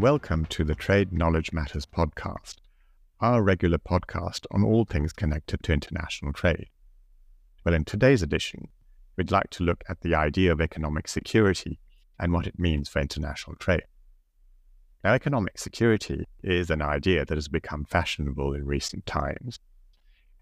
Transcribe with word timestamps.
welcome 0.00 0.46
to 0.46 0.64
the 0.64 0.74
Trade 0.74 1.12
Knowledge 1.12 1.52
Matters 1.52 1.84
podcast, 1.84 2.54
our 3.20 3.42
regular 3.42 3.76
podcast 3.76 4.46
on 4.50 4.64
all 4.64 4.86
things 4.86 5.12
connected 5.12 5.62
to 5.62 5.74
international 5.74 6.32
trade. 6.32 6.70
Well, 7.64 7.74
in 7.74 7.84
today's 7.84 8.22
edition, 8.22 8.68
we'd 9.18 9.30
like 9.30 9.50
to 9.50 9.62
look 9.62 9.84
at 9.90 10.00
the 10.00 10.14
idea 10.14 10.52
of 10.52 10.60
economic 10.60 11.06
security 11.06 11.78
and 12.18 12.32
what 12.32 12.46
it 12.46 12.58
means 12.58 12.88
for 12.88 13.00
international 13.00 13.56
trade. 13.56 13.82
Now, 15.04 15.12
economic 15.12 15.58
security 15.58 16.26
is 16.42 16.70
an 16.70 16.80
idea 16.80 17.26
that 17.26 17.36
has 17.36 17.48
become 17.48 17.84
fashionable 17.84 18.54
in 18.54 18.64
recent 18.64 19.04
times. 19.04 19.60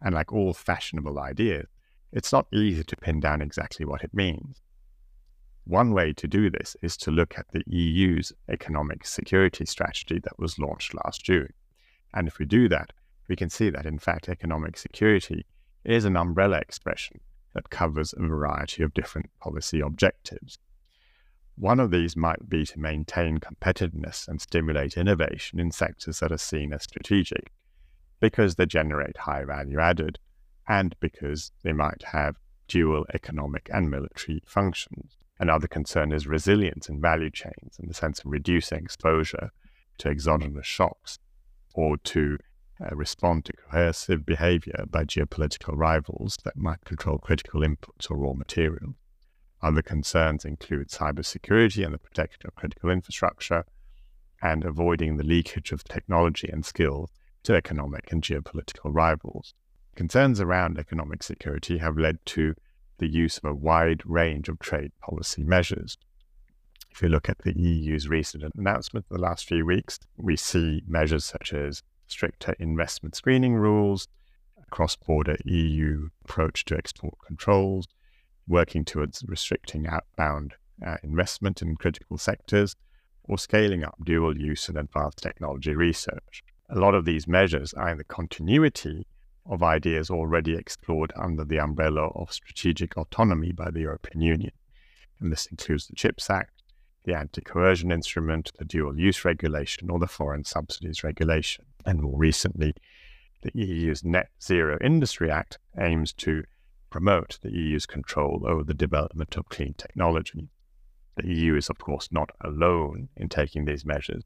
And 0.01 0.15
like 0.15 0.33
all 0.33 0.55
fashionable 0.55 1.19
ideas, 1.19 1.67
it's 2.13 2.33
not 2.33 2.47
easy 2.55 2.85
to 2.85 2.97
pin 2.97 3.19
down 3.19 3.43
exactly 3.43 3.85
what 3.85 4.05
it 4.05 4.15
means. 4.15 4.61
One 5.69 5.93
way 5.93 6.15
to 6.15 6.27
do 6.27 6.49
this 6.49 6.79
is 6.81 6.97
to 6.97 7.11
look 7.11 7.35
at 7.37 7.49
the 7.53 7.63
EU's 7.67 8.33
economic 8.49 9.05
security 9.05 9.67
strategy 9.67 10.19
that 10.19 10.39
was 10.39 10.59
launched 10.59 10.95
last 10.95 11.23
June. 11.23 11.53
And 12.15 12.27
if 12.27 12.39
we 12.39 12.47
do 12.47 12.71
that, 12.71 12.95
we 13.29 13.37
can 13.37 13.51
see 13.51 13.69
that 13.69 13.85
in 13.85 13.99
fact 13.99 14.31
economic 14.31 14.79
security 14.79 15.45
is 15.85 16.07
an 16.07 16.17
umbrella 16.17 16.57
expression 16.57 17.21
that 17.53 17.69
covers 17.69 18.15
a 18.17 18.27
variety 18.27 18.83
of 18.83 18.95
different 18.95 19.29
policy 19.43 19.81
objectives. 19.81 20.59
One 21.55 21.81
of 21.81 21.91
these 21.91 22.17
might 22.17 22.49
be 22.49 22.65
to 22.65 22.81
maintain 22.81 23.37
competitiveness 23.37 24.27
and 24.27 24.41
stimulate 24.41 24.97
innovation 24.97 25.61
in 25.61 25.71
sectors 25.71 26.21
that 26.21 26.33
are 26.33 26.39
seen 26.39 26.73
as 26.73 26.85
strategic, 26.85 27.53
because 28.21 28.55
they 28.55 28.65
generate 28.65 29.19
high 29.19 29.45
value 29.45 29.79
added 29.79 30.19
and 30.67 30.97
because 30.99 31.53
they 31.63 31.75
might 31.75 32.05
have 32.13 32.39
dual 32.69 33.05
economic 33.13 33.69
and 33.71 33.91
military 33.91 34.43
functions. 34.47 35.19
Another 35.41 35.69
concern 35.69 36.13
is 36.13 36.27
resilience 36.27 36.89
in 36.89 37.01
value 37.01 37.31
chains 37.31 37.79
in 37.79 37.87
the 37.87 37.95
sense 37.95 38.21
of 38.21 38.27
reducing 38.27 38.79
exposure 38.79 39.51
to 39.99 40.09
exogenous 40.09 40.67
shocks 40.67 41.19
or 41.75 41.97
to 41.99 42.39
uh, 42.81 42.95
respond 42.95 43.45
to 43.45 43.53
coercive 43.71 44.25
behavior 44.25 44.85
by 44.91 45.05
geopolitical 45.05 45.75
rivals 45.77 46.39
that 46.45 46.57
might 46.57 46.85
control 46.85 47.19
critical 47.19 47.61
inputs 47.61 48.11
or 48.11 48.17
raw 48.17 48.33
materials. 48.33 48.95
Other 49.61 49.83
concerns 49.83 50.45
include 50.45 50.89
cybersecurity 50.89 51.85
and 51.85 51.93
the 51.93 51.99
protection 51.99 52.43
of 52.45 52.55
critical 52.55 52.91
infrastructure, 52.91 53.65
and 54.41 54.65
avoiding 54.65 55.17
the 55.17 55.25
leakage 55.25 55.73
of 55.73 55.83
technology 55.83 56.49
and 56.49 56.65
skills 56.65 57.11
to 57.43 57.55
economic 57.55 58.13
and 58.13 58.23
geopolitical 58.23 58.95
rivals. 58.95 59.55
Concerns 59.97 60.41
around 60.41 60.79
economic 60.79 61.25
security 61.25 61.79
have 61.79 61.99
led 61.99 62.25
to 62.25 62.55
the 62.99 63.09
use 63.09 63.39
of 63.39 63.45
a 63.45 63.55
wide 63.55 64.03
range 64.05 64.49
of 64.49 64.59
trade 64.59 64.93
policy 65.01 65.43
measures. 65.43 65.97
If 66.91 67.03
you 67.03 67.09
look 67.09 67.29
at 67.29 67.39
the 67.39 67.59
EU's 67.59 68.09
recent 68.09 68.45
announcement 68.57 69.07
in 69.11 69.17
the 69.17 69.23
last 69.23 69.47
few 69.47 69.65
weeks, 69.65 69.99
we 70.17 70.37
see 70.37 70.83
measures 70.87 71.25
such 71.25 71.53
as 71.53 71.83
stricter 72.07 72.55
investment 72.59 73.15
screening 73.15 73.55
rules, 73.55 74.09
cross 74.71 74.97
border 74.97 75.37
EU 75.45 76.09
approach 76.25 76.65
to 76.67 76.77
export 76.77 77.15
controls, 77.27 77.87
working 78.47 78.85
towards 78.85 79.23
restricting 79.27 79.87
outbound 79.87 80.55
uh, 80.85 80.97
investment 81.03 81.63
in 81.63 81.77
critical 81.77 82.19
sectors, 82.19 82.75
or 83.25 83.39
scaling 83.39 83.85
up 83.85 83.97
dual 84.03 84.37
use 84.37 84.69
and 84.69 84.79
advanced 84.79 85.19
technology 85.19 85.75
research. 85.75 86.43
A 86.71 86.79
lot 86.79 86.95
of 86.95 87.05
these 87.05 87.29
measures 87.29 87.75
are 87.75 87.91
in 87.91 87.99
the 87.99 88.05
continuity 88.05 89.07
of 89.49 89.63
ideas 89.63 90.11
already 90.11 90.55
explored 90.55 91.13
under 91.17 91.45
the 91.45 91.59
umbrella 91.59 92.09
of 92.15 92.33
strategic 92.33 92.97
autonomy 92.97 93.53
by 93.53 93.71
the 93.71 93.81
European 93.81 94.21
Union. 94.21 94.53
And 95.21 95.33
this 95.33 95.47
includes 95.47 95.89
the 95.89 95.97
CHIPS 95.97 96.31
Act, 96.31 96.63
the 97.05 97.17
anti 97.17 97.41
coercion 97.41 97.91
instrument, 97.91 98.53
the 98.59 98.65
dual 98.65 98.99
use 98.99 99.25
regulation, 99.25 99.91
or 99.91 99.99
the 99.99 100.07
foreign 100.07 100.45
subsidies 100.45 101.03
regulation. 101.03 101.65
And 101.87 102.03
more 102.03 102.19
recently, 102.19 102.75
the 103.43 103.51
EU's 103.55 104.05
Net 104.05 104.29
Zero 104.43 104.79
Industry 104.83 105.31
Act 105.31 105.59
aims 105.79 106.13
to 106.15 106.45
promote 106.91 107.39
the 107.43 107.51
EU's 107.51 107.87
control 107.87 108.45
over 108.47 108.65
the 108.65 108.75
development 108.75 109.37
of 109.37 109.49
clean 109.49 109.75
technology. 109.75 110.49
The 111.17 111.27
EU 111.27 111.57
is, 111.57 111.69
of 111.69 111.79
course, 111.79 112.09
not 112.13 112.31
alone 112.43 113.09
in 113.17 113.29
taking 113.29 113.65
these 113.65 113.85
measures. 113.85 114.25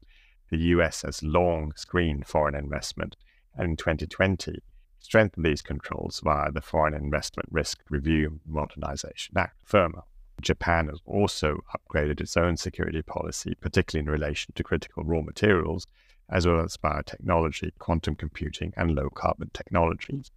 The 0.49 0.57
US 0.57 1.01
has 1.01 1.23
long 1.23 1.73
screened 1.75 2.27
foreign 2.27 2.55
investment, 2.55 3.15
and 3.55 3.71
in 3.71 3.77
2020, 3.77 4.59
strengthen 5.03 5.43
these 5.43 5.61
controls 5.61 6.21
via 6.23 6.49
the 6.49 6.61
Foreign 6.61 6.93
Investment 6.93 7.49
Risk 7.51 7.81
Review 7.89 8.39
Modernization 8.47 9.37
Act, 9.37 9.57
FIRRMA. 9.65 10.03
Japan 10.41 10.87
has 10.87 10.99
also 11.05 11.59
upgraded 11.75 12.21
its 12.21 12.37
own 12.37 12.55
security 12.55 13.01
policy, 13.01 13.53
particularly 13.59 14.07
in 14.07 14.11
relation 14.11 14.53
to 14.55 14.63
critical 14.63 15.03
raw 15.03 15.21
materials, 15.21 15.87
as 16.29 16.47
well 16.47 16.61
as 16.61 16.77
biotechnology, 16.77 17.71
quantum 17.79 18.15
computing, 18.15 18.73
and 18.77 18.95
low 18.95 19.09
carbon 19.09 19.51
technologies. 19.53 20.31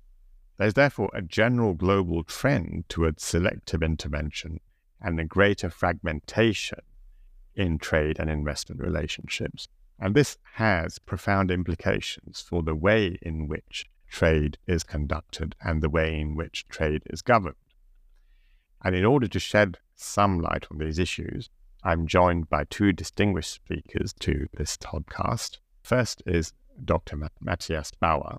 There's 0.59 0.75
therefore 0.75 1.11
a 1.15 1.23
general 1.23 1.75
global 1.75 2.25
trend 2.25 2.89
towards 2.89 3.23
selective 3.23 3.85
intervention 3.85 4.59
and 5.01 5.21
a 5.21 5.25
greater 5.25 5.71
fragmentation 5.71 6.81
in 7.55 7.79
trade 7.79 8.19
and 8.19 8.29
investment 8.29 8.81
relationships. 8.81 9.69
And 10.01 10.15
this 10.15 10.39
has 10.55 10.99
profound 10.99 11.53
implications 11.53 12.41
for 12.41 12.65
the 12.65 12.75
way 12.75 13.17
in 13.23 13.47
which 13.47 13.87
trade 14.09 14.59
is 14.67 14.85
conducted 14.85 15.55
and 15.61 15.83
the 15.83 15.91
way 15.91 16.19
in 16.21 16.37
which 16.37 16.67
trade 16.69 17.03
is 17.07 17.23
governed. 17.23 17.57
And 18.83 18.95
in 18.95 19.05
order 19.05 19.27
to 19.29 19.39
shed 19.39 19.79
some 19.95 20.41
light 20.41 20.67
on 20.71 20.79
these 20.79 20.99
issues, 20.99 21.51
I'm 21.83 22.07
joined 22.07 22.49
by 22.49 22.65
two 22.65 22.93
distinguished 22.93 23.53
speakers 23.53 24.13
to 24.21 24.47
this 24.55 24.77
podcast. 24.77 25.59
First 25.83 26.23
is 26.27 26.53
Dr. 26.85 27.17
Matthias 27.41 27.93
Bauer, 28.01 28.39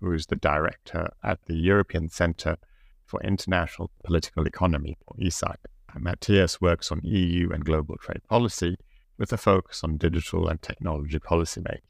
who 0.00 0.12
is 0.12 0.26
the 0.26 0.36
director 0.36 1.10
at 1.22 1.44
the 1.46 1.54
European 1.54 2.08
Centre 2.08 2.56
for 3.04 3.22
International 3.22 3.90
Political 4.04 4.46
Economy, 4.46 4.96
or 5.06 5.16
ECIPE. 5.18 5.66
Matthias 5.98 6.60
works 6.60 6.92
on 6.92 7.00
EU 7.02 7.50
and 7.50 7.64
global 7.64 7.96
trade 7.96 8.22
policy 8.28 8.76
with 9.18 9.32
a 9.32 9.36
focus 9.36 9.82
on 9.82 9.96
digital 9.96 10.48
and 10.48 10.62
technology 10.62 11.18
policymaking. 11.18 11.80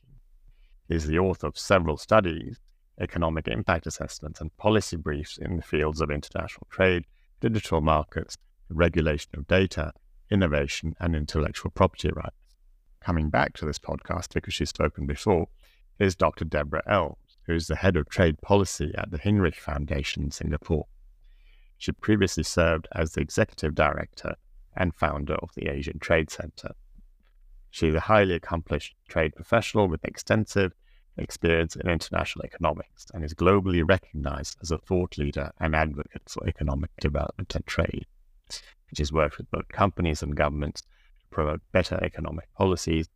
He 0.89 0.95
is 0.95 1.07
the 1.07 1.19
author 1.19 1.47
of 1.47 1.59
several 1.59 1.97
studies 1.97 2.59
economic 3.01 3.49
impact 3.49 3.87
assessments 3.87 4.41
and 4.41 4.57
policy 4.57 4.97
briefs 4.97 5.39
in 5.39 5.57
the 5.57 5.63
fields 5.63 6.01
of 6.01 6.11
international 6.11 6.67
trade, 6.71 7.05
digital 7.41 7.81
markets, 7.81 8.37
regulation 8.69 9.31
of 9.35 9.49
data, 9.49 9.93
innovation, 10.31 10.95
and 11.01 11.17
intellectual 11.17 11.71
property 11.71 12.11
rights. 12.11 12.37
Coming 13.01 13.31
back 13.31 13.55
to 13.55 13.67
this 13.67 13.79
podcast, 13.79 14.35
because 14.35 14.55
she's 14.55 14.69
spoken 14.69 15.07
before, 15.07 15.49
is 15.99 16.15
Dr. 16.15 16.45
Deborah 16.45 16.83
Elms, 16.87 17.39
who 17.47 17.55
is 17.55 17.67
the 17.67 17.77
head 17.77 17.97
of 17.97 18.09
trade 18.09 18.41
policy 18.43 18.93
at 18.97 19.11
the 19.11 19.19
Hinrich 19.19 19.57
Foundation 19.57 20.25
in 20.25 20.31
Singapore. 20.31 20.87
She 21.79 21.93
previously 21.93 22.45
served 22.45 22.87
as 22.95 23.13
the 23.13 23.23
executive 23.23 23.75
director 23.75 24.35
and 24.77 24.95
founder 24.95 25.35
of 25.37 25.51
the 25.55 25.69
Asian 25.69 25.99
Trade 25.99 26.31
Center. 26.31 26.73
She's 27.71 27.95
a 27.95 28.01
highly 28.01 28.35
accomplished 28.35 28.95
trade 29.09 29.35
professional 29.35 29.89
with 29.89 30.05
extensive 30.05 30.73
experience 31.21 31.77
in 31.77 31.89
international 31.89 32.45
economics 32.45 33.07
and 33.13 33.25
is 33.25 33.35
globally 33.35 33.87
recognized 33.87 34.57
as 34.63 34.71
a 34.71 34.79
thought 34.79 35.19
leader 35.19 35.53
and 35.61 35.77
advocate 35.77 36.23
for 36.29 36.47
economic 36.49 36.91
development 37.01 37.55
and 37.55 37.67
trade. 37.67 38.07
Has 38.99 39.13
worked 39.13 39.39
with 39.39 39.51
both 39.51 39.69
companies 39.69 40.23
and 40.23 40.35
governments 40.35 40.83
to 40.83 41.27
promote 41.31 41.61
better 41.71 41.99
economic 42.03 42.53
policies 42.55 43.09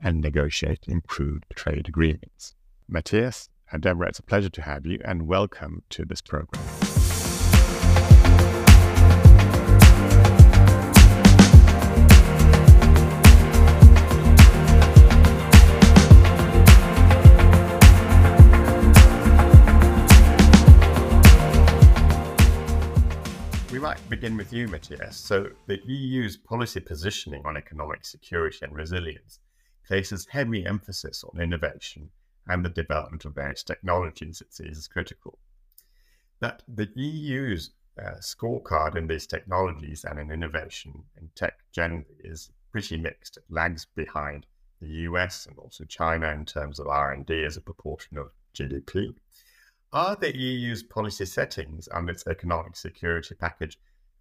and 0.00 0.20
negotiate 0.20 0.84
improved 0.88 1.46
trade 1.54 1.88
agreements. 1.88 2.54
Matthias 2.88 3.48
and 3.70 3.82
Deborah, 3.82 4.08
it's 4.08 4.18
a 4.18 4.22
pleasure 4.22 4.50
to 4.50 4.62
have 4.62 4.84
you 4.84 5.00
and 5.04 5.26
welcome 5.26 5.82
to 5.90 6.04
this 6.04 6.20
program. 6.20 6.91
Begin 24.22 24.36
with 24.36 24.52
you, 24.52 24.68
Matthias. 24.68 25.16
So, 25.16 25.48
the 25.66 25.80
EU's 25.84 26.36
policy 26.36 26.78
positioning 26.78 27.44
on 27.44 27.56
economic 27.56 28.04
security 28.04 28.58
and 28.62 28.72
resilience 28.72 29.40
places 29.84 30.28
heavy 30.30 30.64
emphasis 30.64 31.24
on 31.24 31.42
innovation 31.42 32.08
and 32.46 32.64
the 32.64 32.68
development 32.68 33.24
of 33.24 33.34
various 33.34 33.64
technologies 33.64 34.40
it 34.40 34.54
sees 34.54 34.78
as 34.78 34.86
critical. 34.86 35.40
That 36.38 36.62
the 36.68 36.88
EU's 36.94 37.72
uh, 38.00 38.12
scorecard 38.20 38.94
in 38.94 39.08
these 39.08 39.26
technologies 39.26 40.04
and 40.04 40.20
in 40.20 40.30
innovation 40.30 41.02
in 41.20 41.28
tech 41.34 41.54
generally 41.72 42.04
is 42.20 42.52
pretty 42.70 42.98
mixed. 42.98 43.38
It 43.38 43.44
lags 43.50 43.86
behind 43.96 44.46
the 44.80 44.86
US 45.08 45.46
and 45.46 45.58
also 45.58 45.82
China 45.84 46.28
in 46.28 46.44
terms 46.44 46.78
of 46.78 46.86
R&D 46.86 47.42
as 47.42 47.56
a 47.56 47.60
proportion 47.60 48.18
of 48.18 48.30
GDP. 48.54 49.16
Are 49.92 50.14
the 50.14 50.32
EU's 50.32 50.84
policy 50.84 51.24
settings 51.24 51.88
and 51.88 52.08
its 52.08 52.24
economic 52.28 52.76
security 52.76 53.34
package 53.34 53.76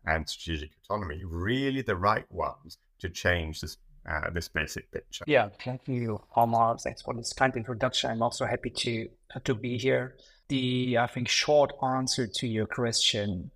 and 0.06 0.28
strategic 0.28 0.72
autonomy 0.84 1.22
really 1.26 1.82
the 1.82 1.96
right 1.96 2.30
ones 2.32 2.78
to 3.00 3.10
change 3.10 3.62
this 3.62 3.78
uh, 4.10 4.30
this 4.32 4.48
basic 4.48 4.92
picture. 4.92 5.24
Yeah, 5.28 5.50
thank 5.64 5.88
you, 5.88 6.20
Amar. 6.36 6.78
Thanks 6.80 7.04
for 7.04 7.14
this 7.14 7.34
kind 7.34 7.56
introduction. 7.56 8.10
I'm 8.10 8.24
also 8.24 8.46
happy 8.46 8.72
to 8.72 9.10
to 9.44 9.54
be 9.54 9.78
here. 9.78 10.16
The 10.50 10.98
I 10.98 11.08
think 11.08 11.28
short 11.28 11.74
answer 11.84 12.28
to 12.28 12.48
your 12.48 12.66
question, 12.66 13.52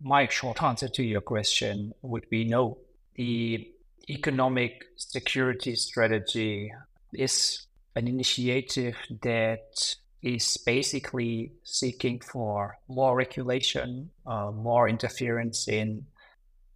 my 0.00 0.28
short 0.28 0.62
answer 0.62 0.88
to 0.88 1.02
your 1.02 1.20
question 1.20 1.92
would 2.02 2.28
be 2.30 2.44
no. 2.44 2.78
The 3.16 3.68
economic 4.08 4.84
security 4.96 5.74
strategy 5.74 6.72
is 7.12 7.66
an 7.96 8.06
initiative 8.06 8.96
that 9.22 9.96
is 10.22 10.56
basically 10.56 11.52
seeking 11.62 12.20
for 12.20 12.78
more 12.88 13.16
regulation, 13.16 14.10
uh, 14.26 14.50
more 14.50 14.88
interference 14.88 15.68
in 15.68 16.06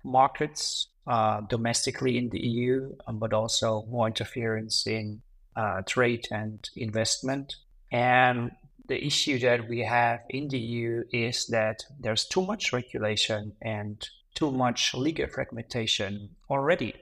markets 0.04 0.88
uh, 1.06 1.40
domestically 1.42 2.19
in 2.19 2.28
the 2.31 2.38
EU, 2.38 2.94
um, 3.06 3.19
but 3.19 3.32
also 3.32 3.84
more 3.90 4.06
interference 4.06 4.87
in 4.87 5.20
uh, 5.56 5.82
trade 5.82 6.28
and 6.31 6.70
investment. 6.76 7.56
And 7.90 8.52
the 8.87 9.04
issue 9.04 9.38
that 9.40 9.69
we 9.69 9.81
have 9.81 10.20
in 10.28 10.48
the 10.48 10.58
EU 10.58 11.04
is 11.12 11.46
that 11.46 11.84
there's 11.98 12.25
too 12.25 12.43
much 12.43 12.72
regulation 12.72 13.52
and 13.62 14.08
too 14.34 14.50
much 14.50 14.94
legal 14.94 15.26
fragmentation 15.26 16.31
already. 16.48 16.94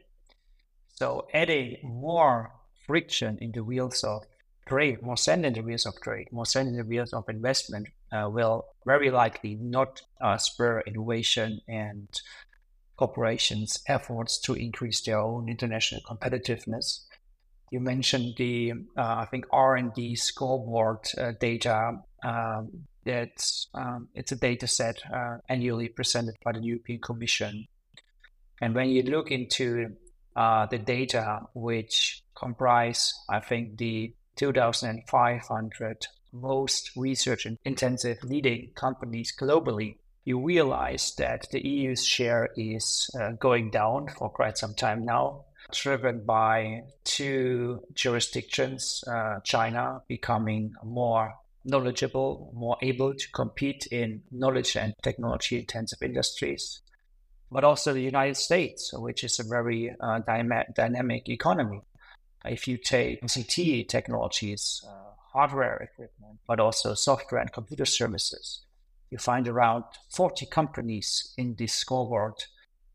So 0.95 1.29
adding 1.33 1.79
more 1.83 2.53
friction 2.87 3.39
in 3.41 3.53
the 3.53 3.63
wheels 3.63 4.03
of 4.05 4.25
trade, 4.69 5.03
more 5.03 5.17
sand 5.17 5.45
in 5.45 5.55
the 5.55 5.63
wheels 5.63 5.87
of 5.87 6.01
trade, 6.01 6.29
more 6.31 6.47
sand 6.47 6.69
in 6.69 6.77
the 6.77 6.85
wheels 6.85 7.13
of 7.13 7.29
investment 7.29 7.89
uh, 8.13 8.29
will 8.31 8.67
very 8.87 9.11
likely 9.11 9.57
not 9.61 10.03
uh, 10.21 10.37
spur 10.37 10.81
innovation 10.87 11.61
and 11.69 12.09
corporations' 12.97 13.81
efforts 13.89 14.39
to 14.41 14.55
increase 14.55 15.01
their 15.03 15.19
own 15.19 15.49
international 15.49 16.01
competitiveness. 16.03 17.05
You 17.71 17.81
mentioned 17.81 18.35
the, 18.37 18.73
uh, 18.97 19.17
I 19.23 19.27
think, 19.31 19.45
R&D 19.53 20.17
scoreboard 20.17 21.01
uh, 21.17 21.33
data. 21.39 22.01
Um, 22.25 22.85
um, 23.75 24.09
it's 24.15 24.33
a 24.33 24.37
data 24.37 24.67
set 24.67 25.01
uh, 25.13 25.39
annually 25.49 25.89
presented 25.89 26.35
by 26.45 26.53
the 26.53 26.61
European 26.61 27.01
Commission. 27.01 27.67
And 28.61 28.75
when 28.75 28.91
you 28.91 29.03
look 29.03 29.31
into 29.31 29.97
uh, 30.37 30.67
the 30.67 30.79
data 30.79 31.41
which 31.55 32.23
comprise, 32.35 33.15
I 33.29 33.41
think, 33.41 33.79
the 33.79 34.15
2,500 34.39 36.07
most 36.33 36.91
research 36.97 37.47
intensive 37.65 38.23
leading 38.23 38.71
companies 38.75 39.35
globally, 39.39 39.97
you 40.25 40.45
realize 40.45 41.15
that 41.17 41.49
the 41.51 41.67
EU's 41.67 42.05
share 42.05 42.51
is 42.57 43.11
uh, 43.19 43.33
going 43.33 43.71
down 43.71 44.09
for 44.09 44.29
quite 44.29 44.59
some 44.59 44.75
time 44.75 45.05
now, 45.05 45.45
driven 45.73 46.25
by 46.25 46.83
two 47.05 47.83
jurisdictions, 47.95 49.03
uh, 49.07 49.41
China 49.43 50.03
becoming 50.07 50.73
more 50.85 51.35
knowledgeable, 51.65 52.53
more 52.55 52.77
able 52.83 53.15
to 53.15 53.31
compete 53.33 53.87
in 53.87 54.23
knowledge 54.31 54.77
and 54.77 54.95
technology 55.03 55.59
intensive 55.59 56.03
industries, 56.03 56.81
but 57.51 57.65
also 57.65 57.93
the 57.93 58.03
United 58.03 58.37
States, 58.37 58.93
which 58.95 59.25
is 59.25 59.39
a 59.39 59.45
very 59.45 59.95
uh, 60.01 60.21
dyma- 60.21 60.73
dynamic 60.75 61.29
economy. 61.29 61.81
If 62.45 62.69
you 62.69 62.77
take 62.77 63.23
ICT 63.23 63.89
technologies, 63.89 64.85
uh, 64.87 65.13
hardware 65.33 65.77
equipment, 65.77 66.39
but 66.47 66.61
also 66.61 66.95
software 66.95 67.41
and 67.41 67.53
computer 67.53 67.85
services, 67.85 68.63
you 69.11 69.19
find 69.19 69.49
around 69.49 69.85
40 70.11 70.47
companies 70.47 71.33
in 71.37 71.55
this 71.59 71.75
scoreboard 71.75 72.35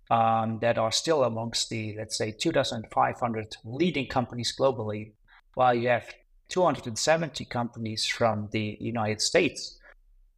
um, 0.10 0.60
that 0.60 0.78
are 0.78 0.92
still 0.92 1.24
amongst 1.24 1.69
the, 1.69 1.95
let's 1.98 2.18
say, 2.18 2.31
2,500 2.31 3.57
leading 3.66 4.07
companies 4.07 4.56
globally, 4.57 5.13
while 5.56 5.74
you 5.74 5.89
have 5.89 6.13
270 6.50 7.46
companies 7.46 8.06
from 8.06 8.50
the 8.51 8.78
United 8.80 9.22
States 9.22 9.78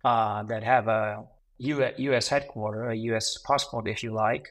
uh, 0.03 0.43
that 0.43 0.63
have 0.63 0.87
a 0.87 1.23
US 1.57 2.27
headquarter, 2.27 2.89
a 2.89 2.95
US 2.95 3.37
passport, 3.45 3.87
if 3.87 4.03
you 4.03 4.13
like, 4.13 4.49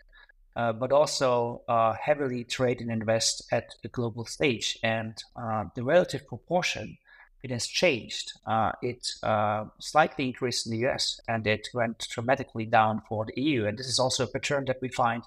uh, 0.56 0.72
but 0.72 0.92
also 0.92 1.62
uh, 1.68 1.94
heavily 2.00 2.44
trade 2.44 2.80
and 2.80 2.90
invest 2.90 3.44
at 3.50 3.74
the 3.82 3.88
global 3.88 4.24
stage. 4.24 4.78
And 4.82 5.16
uh, 5.36 5.64
the 5.74 5.82
relative 5.82 6.26
proportion 6.26 6.98
it 7.42 7.50
has 7.50 7.66
changed. 7.66 8.32
Uh, 8.46 8.72
it 8.80 9.06
uh, 9.22 9.64
slightly 9.78 10.26
increased 10.26 10.66
in 10.66 10.72
the 10.72 10.86
US 10.88 11.20
and 11.28 11.46
it 11.46 11.68
went 11.74 12.06
dramatically 12.08 12.64
down 12.64 13.02
for 13.08 13.26
the 13.26 13.38
EU. 13.40 13.66
And 13.66 13.76
this 13.76 13.88
is 13.88 13.98
also 13.98 14.24
a 14.24 14.26
pattern 14.26 14.64
that 14.66 14.80
we 14.80 14.88
find 14.88 15.22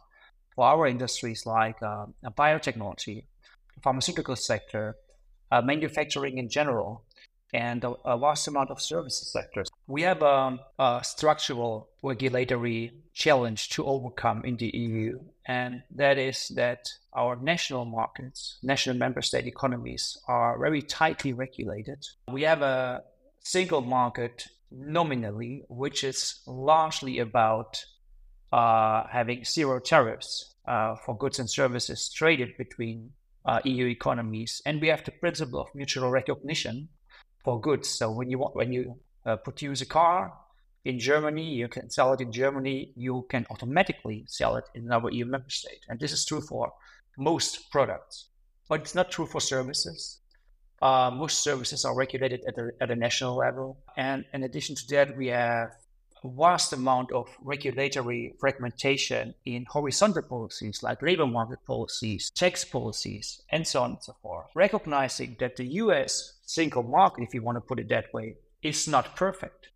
for 0.56 0.65
our 0.65 0.88
industries 0.88 1.45
like 1.45 1.80
biotechnology, 1.80 3.25
pharmaceutical 3.83 4.35
sector, 4.35 4.95
manufacturing 5.51 6.39
in 6.39 6.50
general, 6.50 7.03
and 7.53 7.83
a, 7.83 7.91
a, 8.06 8.18
vast 8.18 8.47
amount 8.47 8.71
of 8.71 8.81
services 8.81 9.31
sectors. 9.31 9.69
We 9.88 10.01
have 10.01 10.21
a, 10.21 10.57
a 10.80 11.01
structural 11.03 11.89
regulatory 12.03 12.94
challenge 13.18 13.69
to 13.69 13.84
overcome 13.84 14.46
in 14.46 14.58
the 14.58 14.68
EU, 14.68 15.19
and 15.48 15.81
that 15.96 16.19
is 16.19 16.50
that 16.50 16.88
our 17.14 17.36
national 17.36 17.84
markets, 17.84 18.60
national 18.62 18.96
member 18.96 19.24
state 19.24 19.48
economies 19.48 20.18
are 20.28 20.60
very 20.60 20.84
tightly 20.84 21.34
regulated. 21.34 22.06
We 22.31 22.44
have 22.44 22.62
a 22.62 23.04
single 23.44 23.81
market 23.81 24.46
nominally, 24.72 25.64
which 25.68 26.04
is 26.04 26.42
largely 26.46 27.18
about 27.18 27.84
uh, 28.54 29.08
having 29.12 29.44
zero 29.44 29.80
tariffs 29.80 30.54
uh, 30.68 30.96
for 30.96 31.18
goods 31.18 31.40
and 31.40 31.50
services 31.50 32.10
traded 32.14 32.56
between 32.58 33.12
uh, 33.46 33.62
EU 33.66 33.88
economies, 33.88 34.62
and 34.64 34.80
we 34.80 34.90
have 34.90 35.04
the 35.04 35.12
principle 35.12 35.60
of 35.60 35.74
mutual 35.74 36.12
recognition 36.12 36.88
for 37.44 37.60
goods. 37.60 37.90
So 37.90 38.12
when 38.12 38.30
you 38.30 38.38
want, 38.38 38.56
when 38.56 38.72
you 38.72 39.00
uh, 39.25 39.38
produce 39.38 39.81
a 39.81 39.88
car 39.88 40.34
in 40.88 41.00
Germany, 41.00 41.44
you 41.44 41.68
can 41.68 41.89
sell 41.89 42.13
it 42.13 42.22
in 42.22 42.31
Germany. 42.31 42.94
You 42.95 43.25
can 43.30 43.45
automatically 43.50 44.23
sell 44.28 44.56
it 44.56 44.64
in 44.73 44.85
another 44.85 45.09
EU 45.11 45.26
member 45.26 45.50
state, 45.50 45.83
and 45.90 46.00
this 46.00 46.14
is 46.14 46.26
true 46.26 46.40
for 46.40 46.71
most 47.18 47.69
products, 47.71 48.30
but 48.69 48.80
it's 48.80 48.95
not 48.95 49.11
true 49.11 49.26
for 49.26 49.42
services. 49.42 50.21
Uh, 50.81 51.11
most 51.14 51.44
services 51.44 51.83
are 51.83 51.94
regulated 51.94 52.42
at 52.47 52.57
a, 52.57 52.69
at 52.80 52.90
a 52.90 52.95
national 52.95 53.35
level, 53.35 53.78
and 53.97 54.23
in 54.33 54.44
addition 54.44 54.76
to 54.78 54.88
that, 54.88 55.18
we 55.18 55.28
have 55.28 55.71
a 56.23 56.30
vast 56.30 56.71
amount 56.71 57.11
of 57.11 57.28
regulatory 57.42 58.33
fragmentation 58.40 59.33
in 59.44 59.66
horizontal 59.66 60.21
policies 60.23 60.83
like 60.83 61.02
labor 61.02 61.28
market 61.28 61.59
policies, 61.66 62.30
tax 62.30 62.64
policies, 62.64 63.42
and 63.50 63.68
so 63.68 63.81
on 63.81 63.92
and 63.92 64.04
so 64.04 64.16
forth. 64.21 64.47
Recognizing 64.56 65.35
that 65.42 65.57
the 65.57 65.68
US 65.83 66.35
single 66.45 66.83
market, 66.83 67.23
if 67.23 67.33
you 67.33 67.42
want 67.42 67.57
to 67.57 67.68
put 67.69 67.80
it 67.80 67.90
that 67.90 68.14
way, 68.14 68.38
is 68.61 68.88
not 68.88 69.18
perfect. 69.18 69.68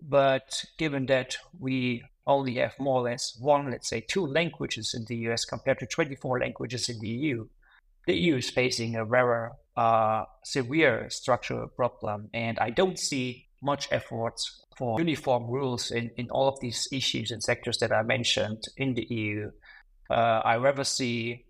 But 0.00 0.64
given 0.78 1.06
that 1.06 1.36
we 1.58 2.04
only 2.26 2.56
have 2.56 2.78
more 2.78 3.00
or 3.00 3.10
less 3.10 3.36
one, 3.40 3.70
let's 3.70 3.88
say 3.88 4.00
two 4.00 4.26
languages 4.26 4.94
in 4.94 5.04
the 5.06 5.16
US 5.28 5.44
compared 5.44 5.78
to 5.80 5.86
24 5.86 6.40
languages 6.40 6.88
in 6.88 7.00
the 7.00 7.08
EU, 7.08 7.48
the 8.06 8.14
EU 8.14 8.36
is 8.36 8.50
facing 8.50 8.96
a 8.96 9.04
very 9.04 9.50
uh, 9.76 10.24
severe 10.44 11.10
structural 11.10 11.68
problem. 11.68 12.30
And 12.32 12.58
I 12.58 12.70
don't 12.70 12.98
see 12.98 13.46
much 13.62 13.88
efforts 13.90 14.64
for 14.76 14.98
uniform 15.00 15.46
rules 15.50 15.90
in, 15.90 16.10
in 16.16 16.30
all 16.30 16.48
of 16.48 16.60
these 16.60 16.88
issues 16.92 17.30
and 17.30 17.42
sectors 17.42 17.78
that 17.78 17.92
I 17.92 18.02
mentioned 18.02 18.64
in 18.76 18.94
the 18.94 19.06
EU. 19.10 19.50
Uh, 20.08 20.40
I 20.44 20.56
rather 20.56 20.84
see 20.84 21.44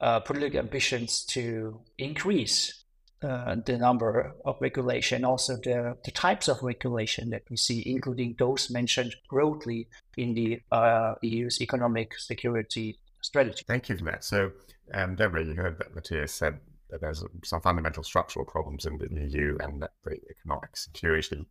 uh, 0.00 0.20
political 0.20 0.58
ambitions 0.58 1.24
to 1.26 1.80
increase 1.98 2.81
uh, 3.22 3.56
the 3.64 3.78
number 3.78 4.34
of 4.44 4.56
regulation, 4.60 5.24
also 5.24 5.56
the, 5.56 5.96
the 6.04 6.10
types 6.10 6.48
of 6.48 6.62
regulation 6.62 7.30
that 7.30 7.42
we 7.50 7.56
see, 7.56 7.82
including 7.86 8.34
those 8.38 8.70
mentioned 8.70 9.14
broadly 9.30 9.88
in 10.16 10.34
the 10.34 10.60
uh, 10.70 11.14
EU's 11.22 11.60
economic 11.60 12.18
security 12.18 12.98
strategy. 13.20 13.64
Thank 13.66 13.88
you 13.88 13.96
for 13.96 14.04
that. 14.04 14.24
So, 14.24 14.52
um, 14.94 15.14
Deborah, 15.14 15.44
you 15.44 15.54
heard 15.54 15.78
that 15.78 15.94
Matthias 15.94 16.34
said 16.34 16.58
that 16.90 17.00
there's 17.00 17.24
some 17.44 17.60
fundamental 17.60 18.02
structural 18.02 18.44
problems 18.44 18.86
in 18.86 18.98
the 18.98 19.08
EU 19.28 19.56
and 19.60 19.82
that 19.82 19.92
the 20.04 20.18
economic 20.30 20.76
security 20.76 21.46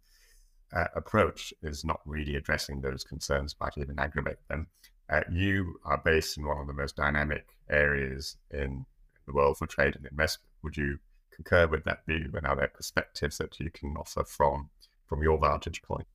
uh, 0.73 0.85
approach 0.95 1.53
is 1.63 1.83
not 1.83 1.99
really 2.05 2.35
addressing 2.35 2.81
those 2.81 3.03
concerns, 3.03 3.55
might 3.59 3.77
even 3.77 3.99
aggravate 3.99 4.37
them. 4.49 4.67
Uh, 5.09 5.21
you 5.31 5.75
are 5.83 6.01
based 6.03 6.37
in 6.37 6.45
one 6.45 6.59
of 6.59 6.67
the 6.67 6.73
most 6.73 6.95
dynamic 6.95 7.45
areas 7.69 8.37
in 8.51 8.85
the 9.25 9.33
world 9.33 9.57
for 9.57 9.67
trade 9.67 9.95
and 9.95 10.05
investment. 10.05 10.49
Would 10.63 10.77
you 10.77 10.99
concur 11.41 11.67
with 11.67 11.83
that 11.85 12.05
view 12.05 12.29
and 12.33 12.45
are 12.45 12.55
there 12.55 12.67
perspectives 12.67 13.37
that 13.37 13.59
you 13.59 13.69
can 13.71 13.95
offer 13.97 14.23
from 14.23 14.69
from 15.07 15.21
your 15.21 15.37
vantage 15.37 15.81
point? 15.81 16.07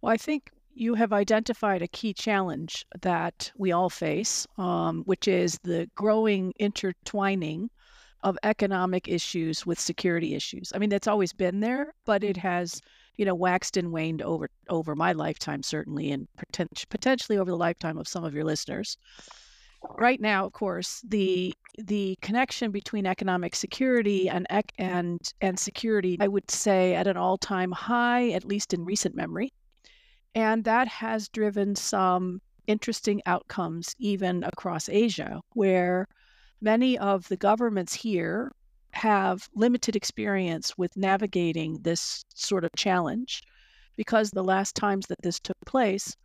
Well, 0.00 0.12
I 0.12 0.16
think 0.16 0.50
you 0.74 0.94
have 0.94 1.12
identified 1.12 1.82
a 1.82 1.88
key 1.88 2.12
challenge 2.14 2.86
that 3.02 3.52
we 3.56 3.72
all 3.72 3.90
face, 3.90 4.46
um, 4.58 5.02
which 5.04 5.28
is 5.28 5.58
the 5.62 5.88
growing 5.94 6.52
intertwining 6.58 7.70
of 8.22 8.38
economic 8.42 9.06
issues 9.06 9.66
with 9.66 9.78
security 9.78 10.34
issues. 10.34 10.72
I 10.74 10.78
mean, 10.78 10.88
that's 10.88 11.06
always 11.06 11.32
been 11.34 11.60
there, 11.60 11.92
but 12.06 12.24
it 12.24 12.38
has, 12.38 12.80
you 13.16 13.26
know, 13.26 13.34
waxed 13.34 13.76
and 13.76 13.92
waned 13.92 14.22
over 14.22 14.48
over 14.68 14.96
my 14.96 15.12
lifetime, 15.12 15.62
certainly, 15.62 16.10
and 16.10 16.26
potentially 16.90 17.38
over 17.38 17.50
the 17.50 17.56
lifetime 17.56 17.98
of 17.98 18.08
some 18.08 18.24
of 18.24 18.34
your 18.34 18.44
listeners. 18.44 18.96
Right 19.98 20.20
now, 20.20 20.46
of 20.46 20.52
course, 20.52 21.02
the 21.06 21.54
the 21.78 22.16
connection 22.22 22.70
between 22.70 23.06
economic 23.06 23.54
security 23.54 24.28
and 24.28 24.46
and 24.78 25.20
and 25.40 25.58
security, 25.58 26.16
I 26.20 26.28
would 26.28 26.50
say, 26.50 26.94
at 26.94 27.06
an 27.06 27.16
all 27.16 27.38
time 27.38 27.72
high, 27.72 28.30
at 28.30 28.44
least 28.44 28.72
in 28.74 28.84
recent 28.84 29.14
memory, 29.14 29.52
and 30.34 30.64
that 30.64 30.88
has 30.88 31.28
driven 31.28 31.74
some 31.76 32.40
interesting 32.66 33.20
outcomes 33.26 33.94
even 33.98 34.42
across 34.44 34.88
Asia, 34.88 35.40
where 35.52 36.06
many 36.60 36.98
of 36.98 37.28
the 37.28 37.36
governments 37.36 37.94
here 37.94 38.52
have 38.92 39.48
limited 39.54 39.96
experience 39.96 40.78
with 40.78 40.96
navigating 40.96 41.78
this 41.82 42.24
sort 42.34 42.64
of 42.64 42.70
challenge 42.76 43.42
because 43.96 44.30
the 44.30 44.44
last 44.44 44.74
times 44.76 45.06
that 45.06 45.20
this 45.22 45.40
took 45.40 45.56
place 45.66 46.16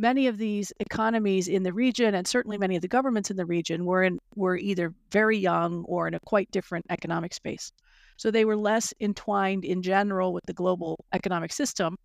many 0.00 0.26
of 0.26 0.38
these 0.38 0.72
economies 0.80 1.46
in 1.46 1.62
the 1.62 1.72
region 1.72 2.14
and 2.14 2.26
certainly 2.26 2.56
many 2.56 2.74
of 2.74 2.82
the 2.82 2.88
governments 2.88 3.30
in 3.30 3.36
the 3.36 3.44
region 3.44 3.84
were 3.84 4.02
in 4.02 4.18
were 4.34 4.56
either 4.56 4.94
very 5.10 5.36
young 5.36 5.84
or 5.84 6.08
in 6.08 6.14
a 6.14 6.20
quite 6.20 6.50
different 6.50 6.86
economic 6.88 7.34
space 7.34 7.70
so 8.16 8.30
they 8.30 8.44
were 8.44 8.56
less 8.56 8.94
entwined 9.00 9.64
in 9.64 9.82
general 9.82 10.32
with 10.32 10.44
the 10.46 10.54
global 10.54 11.04
economic 11.12 11.52
system 11.52 11.96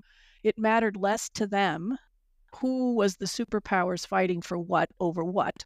it 0.43 0.57
mattered 0.57 0.97
less 0.97 1.29
to 1.29 1.47
them 1.47 1.97
who 2.57 2.93
was 2.95 3.15
the 3.15 3.25
superpowers 3.25 4.05
fighting 4.05 4.41
for 4.41 4.57
what 4.57 4.89
over 4.99 5.23
what 5.23 5.63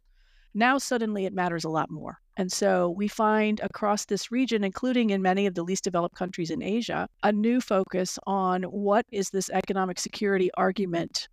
now 0.54 0.78
suddenly 0.78 1.26
it 1.26 1.32
matters 1.32 1.64
a 1.64 1.68
lot 1.68 1.90
more. 1.90 2.18
And 2.36 2.50
so 2.50 2.90
we 2.90 3.06
find 3.06 3.60
across 3.60 4.04
this 4.04 4.32
region, 4.32 4.64
including 4.64 5.10
in 5.10 5.22
many 5.22 5.46
of 5.46 5.54
the 5.54 5.62
least 5.62 5.84
developed 5.84 6.16
countries 6.16 6.50
in 6.50 6.62
Asia, 6.62 7.08
a 7.22 7.30
new 7.30 7.60
focus 7.60 8.18
on 8.26 8.64
what 8.64 9.06
is 9.12 9.30
this 9.30 9.50
economic 9.50 9.98
security 9.98 10.50
argument? 10.56 11.28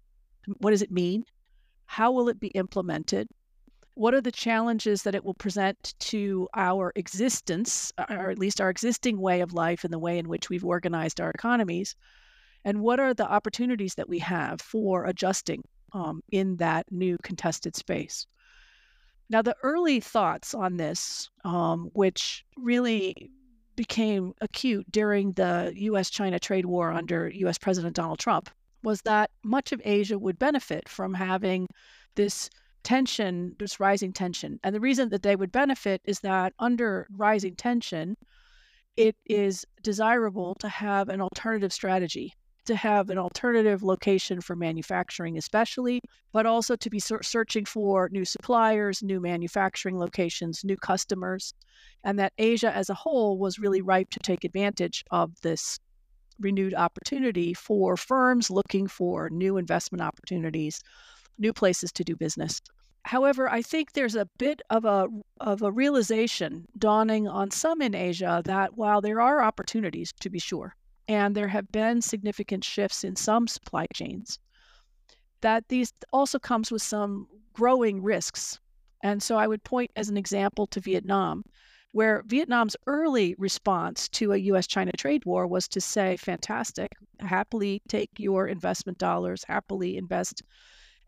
What 0.59 0.71
does 0.71 0.81
it 0.81 0.91
mean? 0.91 1.25
How 1.85 2.11
will 2.11 2.29
it 2.29 2.39
be 2.39 2.47
implemented? 2.49 3.27
What 3.95 4.13
are 4.13 4.21
the 4.21 4.31
challenges 4.31 5.03
that 5.03 5.15
it 5.15 5.25
will 5.25 5.33
present 5.33 5.95
to 5.99 6.47
our 6.53 6.91
existence, 6.95 7.91
or 8.09 8.29
at 8.29 8.37
least 8.37 8.61
our 8.61 8.69
existing 8.69 9.19
way 9.19 9.41
of 9.41 9.53
life 9.53 9.83
and 9.83 9.91
the 9.91 9.99
way 9.99 10.19
in 10.19 10.29
which 10.29 10.49
we've 10.49 10.65
organized 10.65 11.19
our 11.19 11.31
economies? 11.31 11.95
And 12.63 12.81
what 12.81 12.99
are 12.99 13.13
the 13.13 13.29
opportunities 13.29 13.95
that 13.95 14.09
we 14.09 14.19
have 14.19 14.61
for 14.61 15.05
adjusting 15.05 15.63
um, 15.93 16.21
in 16.31 16.57
that 16.57 16.85
new 16.91 17.17
contested 17.23 17.75
space? 17.75 18.27
Now, 19.29 19.41
the 19.41 19.55
early 19.63 19.99
thoughts 19.99 20.53
on 20.53 20.77
this, 20.77 21.29
um, 21.43 21.89
which 21.93 22.45
really 22.55 23.31
became 23.75 24.33
acute 24.41 24.89
during 24.91 25.31
the 25.33 25.73
US 25.75 26.09
China 26.09 26.39
trade 26.39 26.65
war 26.65 26.91
under 26.91 27.29
US 27.29 27.57
President 27.57 27.95
Donald 27.95 28.19
Trump, 28.19 28.49
was 28.83 29.01
that 29.01 29.31
much 29.43 29.71
of 29.71 29.81
Asia 29.83 30.17
would 30.17 30.39
benefit 30.39 30.87
from 30.87 31.13
having 31.13 31.67
this 32.15 32.49
tension, 32.83 33.55
this 33.59 33.79
rising 33.79 34.13
tension. 34.13 34.59
And 34.63 34.73
the 34.73 34.79
reason 34.79 35.09
that 35.09 35.23
they 35.23 35.35
would 35.35 35.51
benefit 35.51 36.01
is 36.05 36.19
that 36.21 36.53
under 36.59 37.07
rising 37.11 37.55
tension, 37.55 38.15
it 38.95 39.15
is 39.25 39.65
desirable 39.83 40.55
to 40.55 40.69
have 40.69 41.09
an 41.09 41.21
alternative 41.21 41.73
strategy 41.73 42.33
to 42.67 42.75
have 42.75 43.09
an 43.09 43.17
alternative 43.17 43.81
location 43.81 44.41
for 44.41 44.55
manufacturing, 44.55 45.37
especially, 45.37 46.01
but 46.33 46.45
also 46.45 46.75
to 46.75 46.89
be 46.89 46.99
searching 46.99 47.65
for 47.65 48.09
new 48.11 48.25
suppliers, 48.25 49.01
new 49.01 49.19
manufacturing 49.19 49.97
locations, 49.97 50.63
new 50.63 50.75
customers, 50.75 51.53
and 52.03 52.19
that 52.19 52.33
Asia 52.37 52.75
as 52.75 52.89
a 52.89 52.93
whole 52.93 53.37
was 53.37 53.57
really 53.57 53.81
ripe 53.81 54.09
to 54.09 54.19
take 54.19 54.43
advantage 54.43 55.03
of 55.11 55.31
this 55.41 55.79
renewed 56.39 56.73
opportunity 56.73 57.53
for 57.53 57.97
firms 57.97 58.49
looking 58.49 58.87
for 58.87 59.29
new 59.29 59.57
investment 59.57 60.01
opportunities, 60.01 60.81
new 61.37 61.53
places 61.53 61.91
to 61.93 62.03
do 62.03 62.15
business. 62.15 62.61
However, 63.03 63.49
I 63.49 63.61
think 63.61 63.93
there's 63.93 64.15
a 64.15 64.27
bit 64.37 64.61
of 64.69 64.83
a 64.83 65.07
of 65.39 65.61
a 65.61 65.71
realization 65.71 66.67
dawning 66.77 67.27
on 67.27 67.51
some 67.51 67.81
in 67.81 67.95
Asia 67.95 68.41
that 68.43 68.77
while 68.77 68.99
there 68.99 69.21
are 69.21 69.41
opportunities 69.41 70.11
to 70.19 70.29
be 70.29 70.39
sure, 70.39 70.75
and 71.07 71.33
there 71.33 71.47
have 71.47 71.71
been 71.71 72.01
significant 72.01 72.65
shifts 72.65 73.05
in 73.05 73.15
some 73.15 73.47
supply 73.47 73.85
chains, 73.93 74.39
that 75.39 75.69
these 75.69 75.93
also 76.11 76.37
comes 76.37 76.69
with 76.69 76.81
some 76.81 77.27
growing 77.53 78.03
risks. 78.03 78.59
And 79.03 79.23
so 79.23 79.37
I 79.37 79.47
would 79.47 79.63
point 79.63 79.91
as 79.95 80.09
an 80.09 80.17
example 80.17 80.67
to 80.67 80.81
Vietnam, 80.81 81.43
where 81.91 82.23
Vietnam's 82.27 82.75
early 82.85 83.35
response 83.37 84.07
to 84.09 84.33
a 84.33 84.37
US 84.37 84.67
China 84.67 84.91
trade 84.91 85.25
war 85.25 85.47
was 85.47 85.67
to 85.69 85.81
say, 85.81 86.17
fantastic, 86.17 86.91
happily 87.19 87.81
take 87.87 88.09
your 88.17 88.47
investment 88.47 88.97
dollars, 88.97 89.43
happily 89.47 89.97
invest 89.97 90.43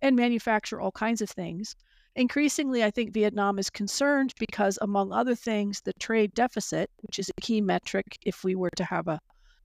and 0.01 0.15
manufacture 0.15 0.79
all 0.79 0.91
kinds 0.91 1.21
of 1.21 1.29
things. 1.29 1.75
Increasingly, 2.15 2.83
I 2.83 2.91
think 2.91 3.13
Vietnam 3.13 3.59
is 3.59 3.69
concerned 3.69 4.33
because, 4.39 4.77
among 4.81 5.11
other 5.11 5.35
things, 5.35 5.81
the 5.81 5.93
trade 5.93 6.33
deficit, 6.33 6.89
which 7.01 7.19
is 7.19 7.29
a 7.29 7.41
key 7.41 7.61
metric 7.61 8.17
if 8.25 8.43
we 8.43 8.55
were 8.55 8.71
to 8.71 8.83
have 8.83 9.07
a 9.07 9.19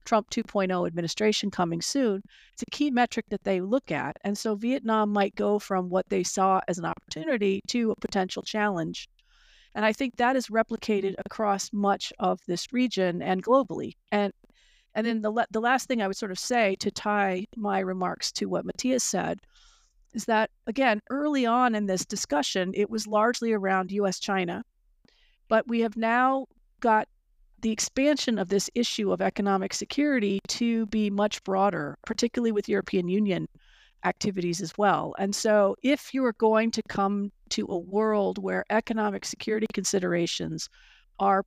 Trump 0.05 0.29
2.0 0.29 0.85
administration 0.85 1.49
coming 1.49 1.81
soon, 1.81 2.21
it's 2.53 2.61
a 2.61 2.71
key 2.71 2.91
metric 2.91 3.25
that 3.29 3.43
they 3.43 3.59
look 3.59 3.91
at. 3.91 4.15
And 4.23 4.37
so 4.37 4.55
Vietnam 4.55 5.11
might 5.11 5.35
go 5.35 5.57
from 5.57 5.89
what 5.89 6.07
they 6.09 6.23
saw 6.23 6.61
as 6.67 6.77
an 6.77 6.85
opportunity 6.85 7.61
to 7.69 7.91
a 7.91 7.95
potential 7.95 8.43
challenge. 8.43 9.09
And 9.75 9.85
I 9.85 9.91
think 9.91 10.15
that 10.15 10.37
is 10.37 10.47
replicated 10.47 11.11
mm-hmm. 11.11 11.21
across 11.25 11.71
much 11.73 12.11
of 12.17 12.39
this 12.47 12.73
region 12.73 13.21
and 13.21 13.43
globally. 13.43 13.93
And 14.11 14.33
and 14.95 15.05
then 15.05 15.21
the 15.21 15.45
the 15.51 15.59
last 15.59 15.87
thing 15.87 16.01
I 16.01 16.07
would 16.07 16.17
sort 16.17 16.31
of 16.31 16.39
say 16.39 16.75
to 16.79 16.89
tie 16.89 17.45
my 17.57 17.79
remarks 17.79 18.31
to 18.33 18.45
what 18.45 18.65
Matthias 18.65 19.03
said 19.03 19.41
is 20.13 20.25
that 20.25 20.49
again, 20.65 21.01
early 21.09 21.45
on 21.45 21.75
in 21.75 21.85
this 21.85 22.05
discussion, 22.05 22.71
it 22.73 22.89
was 22.89 23.05
largely 23.05 23.51
around 23.51 23.91
US 23.91 24.19
China. 24.19 24.63
But 25.49 25.67
we 25.67 25.81
have 25.81 25.97
now 25.97 26.47
got 26.79 27.07
the 27.61 27.71
expansion 27.71 28.39
of 28.39 28.47
this 28.47 28.69
issue 28.75 29.11
of 29.11 29.21
economic 29.21 29.73
security 29.73 30.39
to 30.47 30.85
be 30.87 31.09
much 31.09 31.43
broader, 31.43 31.97
particularly 32.05 32.51
with 32.51 32.69
European 32.69 33.09
Union 33.09 33.47
activities 34.05 34.61
as 34.61 34.77
well. 34.77 35.13
And 35.17 35.35
so, 35.35 35.75
if 35.83 36.13
you 36.13 36.23
are 36.25 36.33
going 36.33 36.71
to 36.71 36.81
come 36.87 37.31
to 37.49 37.65
a 37.69 37.77
world 37.77 38.41
where 38.41 38.63
economic 38.69 39.25
security 39.25 39.67
considerations 39.73 40.69
are 41.19 41.43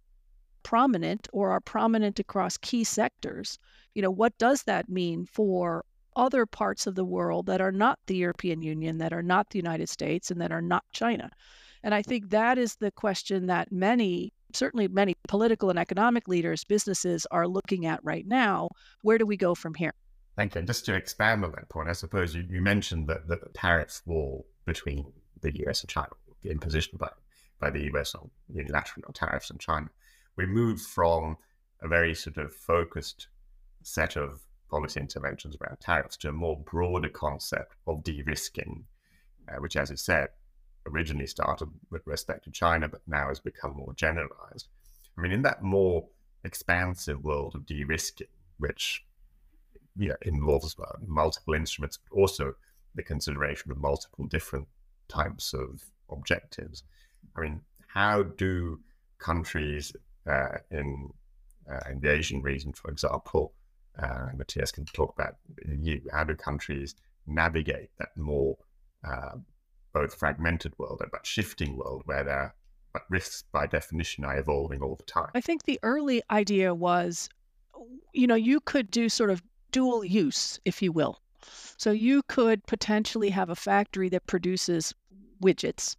prominent 0.62 1.28
or 1.32 1.50
are 1.50 1.60
prominent 1.60 2.18
across 2.18 2.56
key 2.56 2.84
sectors, 2.84 3.58
you 3.94 4.02
know, 4.02 4.10
what 4.10 4.36
does 4.38 4.64
that 4.64 4.88
mean 4.88 5.24
for 5.24 5.84
other 6.16 6.44
parts 6.46 6.86
of 6.86 6.94
the 6.96 7.04
world 7.04 7.46
that 7.46 7.60
are 7.60 7.72
not 7.72 7.98
the 8.06 8.16
European 8.16 8.60
Union, 8.60 8.98
that 8.98 9.12
are 9.12 9.22
not 9.22 9.48
the 9.50 9.58
United 9.58 9.88
States, 9.88 10.30
and 10.30 10.40
that 10.40 10.52
are 10.52 10.62
not 10.62 10.84
China? 10.92 11.30
And 11.84 11.94
I 11.94 12.02
think 12.02 12.30
that 12.30 12.58
is 12.58 12.74
the 12.76 12.90
question 12.90 13.46
that 13.46 13.70
many 13.70 14.32
certainly 14.54 14.88
many 14.88 15.14
political 15.28 15.70
and 15.70 15.78
economic 15.78 16.28
leaders, 16.28 16.64
businesses 16.64 17.26
are 17.30 17.46
looking 17.46 17.86
at 17.86 18.00
right 18.02 18.26
now. 18.26 18.70
Where 19.02 19.18
do 19.18 19.26
we 19.26 19.36
go 19.36 19.54
from 19.54 19.74
here? 19.74 19.92
Thank 20.38 20.54
you. 20.54 20.60
And 20.60 20.68
just 20.68 20.84
to 20.84 20.94
expand 20.94 21.44
on 21.44 21.50
that 21.50 21.68
point, 21.68 21.88
I 21.88 21.94
suppose 21.94 22.32
you, 22.32 22.46
you 22.48 22.62
mentioned 22.62 23.08
that, 23.08 23.26
the 23.26 23.40
tariff 23.54 24.02
war 24.06 24.44
between 24.66 25.12
the 25.40 25.52
US 25.66 25.80
and 25.80 25.90
China, 25.90 26.10
imposition 26.44 26.96
by, 26.96 27.10
by 27.58 27.70
the 27.70 27.90
US 27.92 28.14
on 28.14 28.30
unilateral 28.48 29.12
tariffs 29.12 29.50
on 29.50 29.58
China. 29.58 29.88
We 30.36 30.46
moved 30.46 30.82
from 30.82 31.38
a 31.82 31.88
very 31.88 32.14
sort 32.14 32.36
of 32.36 32.54
focused 32.54 33.26
set 33.82 34.14
of 34.14 34.42
policy 34.70 35.00
interventions 35.00 35.56
around 35.60 35.80
tariffs 35.80 36.16
to 36.18 36.28
a 36.28 36.32
more 36.32 36.56
broader 36.56 37.08
concept 37.08 37.74
of 37.88 38.04
de 38.04 38.22
risking, 38.22 38.84
uh, 39.48 39.56
which, 39.56 39.76
as 39.76 39.90
you 39.90 39.96
said, 39.96 40.28
originally 40.86 41.26
started 41.26 41.68
with 41.90 42.06
respect 42.06 42.44
to 42.44 42.52
China, 42.52 42.88
but 42.88 43.00
now 43.08 43.26
has 43.26 43.40
become 43.40 43.72
more 43.72 43.92
generalized. 43.94 44.68
I 45.18 45.20
mean, 45.20 45.32
in 45.32 45.42
that 45.42 45.64
more 45.64 46.06
expansive 46.44 47.24
world 47.24 47.56
of 47.56 47.66
de 47.66 47.82
risking, 47.82 48.28
which 48.58 49.04
yeah, 49.98 50.14
involves 50.22 50.76
uh, 50.78 50.84
multiple 51.06 51.54
instruments, 51.54 51.98
but 51.98 52.16
also 52.16 52.54
the 52.94 53.02
consideration 53.02 53.70
of 53.70 53.78
multiple 53.78 54.26
different 54.26 54.66
types 55.08 55.52
of 55.52 55.82
objectives. 56.10 56.84
I 57.36 57.40
mean, 57.40 57.60
how 57.88 58.22
do 58.22 58.80
countries 59.18 59.92
uh, 60.26 60.58
in 60.70 61.10
uh, 61.70 61.90
in 61.90 62.00
the 62.00 62.10
Asian 62.10 62.40
region, 62.40 62.72
for 62.72 62.90
example, 62.90 63.52
uh, 63.98 64.28
Matthias 64.34 64.72
can 64.72 64.86
talk 64.86 65.12
about 65.18 65.34
you, 65.66 66.00
how 66.12 66.24
do 66.24 66.34
countries 66.34 66.94
navigate 67.26 67.90
that 67.98 68.16
more 68.16 68.56
uh, 69.06 69.36
both 69.92 70.14
fragmented 70.14 70.72
world 70.78 71.02
but 71.12 71.26
shifting 71.26 71.76
world 71.76 72.02
where 72.06 72.24
there 72.24 72.54
but 72.92 73.02
risks 73.10 73.44
by 73.52 73.66
definition 73.66 74.24
are 74.24 74.38
evolving 74.38 74.80
all 74.80 74.96
the 74.96 75.04
time. 75.04 75.30
I 75.34 75.42
think 75.42 75.64
the 75.64 75.78
early 75.82 76.22
idea 76.30 76.74
was, 76.74 77.28
you 78.14 78.26
know, 78.26 78.34
you 78.34 78.60
could 78.60 78.90
do 78.90 79.10
sort 79.10 79.28
of 79.30 79.42
dual 79.70 80.04
use, 80.04 80.58
if 80.64 80.82
you 80.82 80.92
will. 80.92 81.20
So 81.76 81.90
you 81.90 82.22
could 82.24 82.66
potentially 82.66 83.30
have 83.30 83.50
a 83.50 83.54
factory 83.54 84.08
that 84.10 84.26
produces 84.26 84.94
widgets. 85.42 85.96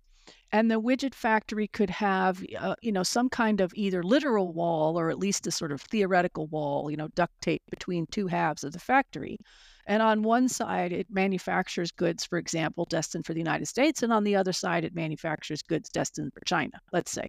And 0.52 0.70
the 0.70 0.82
widget 0.82 1.14
factory 1.14 1.68
could 1.68 1.92
have 1.92 2.44
uh, 2.58 2.76
you 2.82 2.92
know 2.92 3.04
some 3.04 3.30
kind 3.30 3.62
of 3.62 3.72
either 3.76 4.04
literal 4.04 4.52
wall 4.52 5.00
or 5.00 5.10
at 5.10 5.20
least 5.20 5.48
a 5.48 5.52
sort 5.52 5.72
of 5.72 5.82
theoretical 5.82 6.48
wall 6.48 6.90
you 6.90 6.98
know 6.98 7.08
duct 7.10 7.40
tape 7.42 7.62
between 7.70 8.08
two 8.08 8.28
halves 8.28 8.64
of 8.64 8.74
the 8.74 8.80
factory. 8.80 9.38
And 9.86 10.02
on 10.02 10.24
one 10.24 10.50
side 10.50 10.92
it 10.92 11.08
manufactures 11.10 11.92
goods 11.92 12.26
for 12.26 12.38
example 12.38 12.86
destined 12.86 13.26
for 13.26 13.34
the 13.34 13.40
united 13.40 13.68
states 13.68 14.04
and 14.04 14.12
on 14.12 14.24
the 14.24 14.36
other 14.36 14.54
side 14.54 14.84
it 14.84 14.96
manufactures 14.96 15.62
goods 15.62 15.90
destined 15.90 16.34
for 16.34 16.42
china 16.46 16.80
let's 16.92 17.12
say 17.12 17.28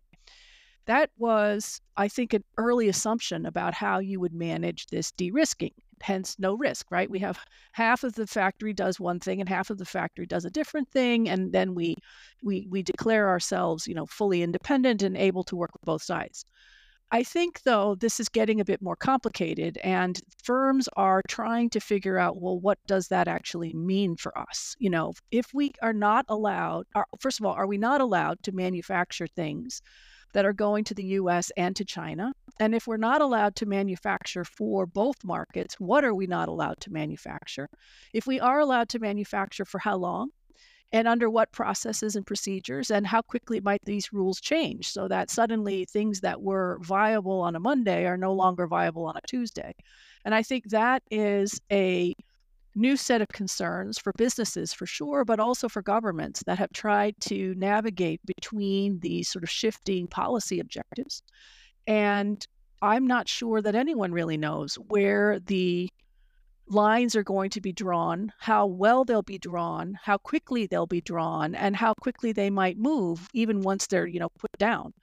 that 0.91 1.11
was 1.19 1.81
i 1.97 2.09
think 2.09 2.35
an 2.35 2.45
early 2.59 2.89
assumption 2.89 3.47
about 3.47 3.75
how 3.75 3.99
you 3.99 4.21
would 4.21 4.35
manage 4.35 4.87
this 4.89 5.13
de-risking 5.13 5.73
hence 6.03 6.37
no 6.39 6.55
risk, 6.55 6.91
right? 6.91 7.11
We 7.11 7.19
have 7.21 7.39
half 7.73 8.05
of 8.05 8.15
the 8.15 8.27
factory 8.27 8.73
does 8.73 8.99
one 8.99 9.21
thing 9.21 9.41
and 9.41 9.49
half 9.49 9.71
of 9.71 9.79
the 9.79 9.85
factory 9.85 10.27
does 10.27 10.45
a 10.45 10.51
different 10.51 10.91
thing, 10.91 11.29
and 11.29 11.53
then 11.53 11.75
we 11.75 11.97
we 12.43 12.67
we 12.71 12.83
declare 12.83 13.29
ourselves, 13.29 13.87
you 13.87 13.95
know, 13.95 14.07
fully 14.07 14.43
independent 14.43 15.03
and 15.03 15.17
able 15.17 15.45
to 15.45 15.57
work 15.57 15.73
with 15.73 15.83
both 15.83 16.03
sides. 16.03 16.45
I 17.13 17.25
think 17.25 17.63
though 17.65 17.97
this 17.97 18.21
is 18.21 18.29
getting 18.29 18.61
a 18.61 18.65
bit 18.65 18.81
more 18.83 18.97
complicated 18.97 19.79
and 19.83 20.21
firms 20.45 20.89
are 20.97 21.23
trying 21.29 21.69
to 21.71 21.81
figure 21.81 22.19
out 22.19 22.41
well 22.41 22.59
what 22.61 22.79
does 22.87 23.09
that 23.09 23.29
actually 23.29 23.73
mean 23.75 24.17
for 24.17 24.37
us? 24.39 24.77
You 24.79 24.91
know, 24.91 25.15
if 25.33 25.53
we 25.53 25.73
are 25.83 25.93
not 25.93 26.25
allowed 26.29 26.87
first 27.21 27.41
of 27.41 27.47
all, 27.47 27.53
are 27.55 27.67
we 27.67 27.79
not 27.79 28.01
allowed 28.01 28.43
to 28.45 28.53
manufacture 28.53 29.27
things 29.27 29.83
that 30.33 30.45
are 30.45 30.53
going 30.53 30.85
to 30.85 30.95
the 30.95 31.05
US 31.05 31.51
and 31.57 31.75
to 31.77 31.85
China? 31.85 32.33
And 32.59 32.75
if 32.75 32.87
we're 32.87 32.97
not 32.97 33.23
allowed 33.23 33.57
to 33.57 33.67
manufacture 33.67 34.45
for 34.45 34.87
both 34.87 35.25
markets, 35.25 35.81
what 35.81 36.05
are 36.05 36.15
we 36.15 36.27
not 36.27 36.49
allowed 36.49 36.81
to 36.81 36.93
manufacture? 36.93 37.69
If 38.13 38.27
we 38.27 38.39
are 38.39 38.61
allowed 38.61 38.89
to 38.91 38.99
manufacture, 38.99 39.65
for 39.65 39.79
how 39.79 39.97
long? 39.97 40.31
And 40.93 41.07
under 41.07 41.31
what 41.31 41.53
processes 41.53 42.17
and 42.17 42.27
procedures, 42.27 42.91
and 42.91 43.07
how 43.07 43.23
quickly 43.23 43.61
might 43.61 43.85
these 43.85 44.13
rules 44.13 44.41
change 44.41 44.91
so 44.91 45.07
that 45.09 45.31
suddenly 45.31 45.85
things 45.85 46.21
that 46.21 46.43
were 46.43 46.79
viable 46.83 47.41
on 47.41 47.55
a 47.55 47.61
Monday 47.61 48.07
are 48.07 48.17
no 48.17 48.33
longer 48.33 48.67
viable 48.67 49.07
on 49.07 49.17
a 49.17 49.27
Tuesday? 49.27 49.73
And 50.25 50.35
I 50.35 50.43
think 50.43 50.71
that 50.71 51.03
is 51.11 51.61
a 51.71 52.15
new 52.75 52.97
set 52.97 53.21
of 53.21 53.29
concerns 53.29 53.99
for 53.99 54.13
businesses 54.17 54.73
for 54.73 54.87
sure, 54.87 55.25
but 55.25 55.41
also 55.41 55.69
for 55.69 55.83
governments 55.83 56.43
that 56.47 56.59
have 56.59 56.73
tried 56.73 57.15
to 57.21 57.55
navigate 57.57 58.21
between 58.27 59.01
these 59.01 59.29
sort 59.29 59.43
of 59.43 59.51
shifting 59.51 60.07
policy 60.07 60.61
objectives. 60.61 61.23
And 61.87 62.47
I'm 62.83 63.07
not 63.07 63.29
sure 63.29 63.61
that 63.61 63.75
anyone 63.75 64.13
really 64.13 64.37
knows 64.37 64.77
where 64.77 65.41
the 65.41 65.91
lines 66.69 67.17
are 67.17 67.25
going 67.25 67.51
to 67.51 67.61
be 67.61 67.73
drawn, 67.73 68.33
how 68.39 68.67
well 68.67 69.05
they'll 69.05 69.23
be 69.23 69.39
drawn, 69.39 69.99
how 70.01 70.17
quickly 70.17 70.67
they'll 70.67 70.87
be 70.87 71.01
drawn, 71.01 71.55
and 71.55 71.75
how 71.75 71.95
quickly 71.95 72.33
they 72.33 72.49
might 72.49 72.79
move, 72.79 73.29
even 73.35 73.61
once 73.61 73.89
they're, 73.89 74.07
you 74.07 74.21
know, 74.21 74.29
put 74.29 74.53
down. 74.59 74.95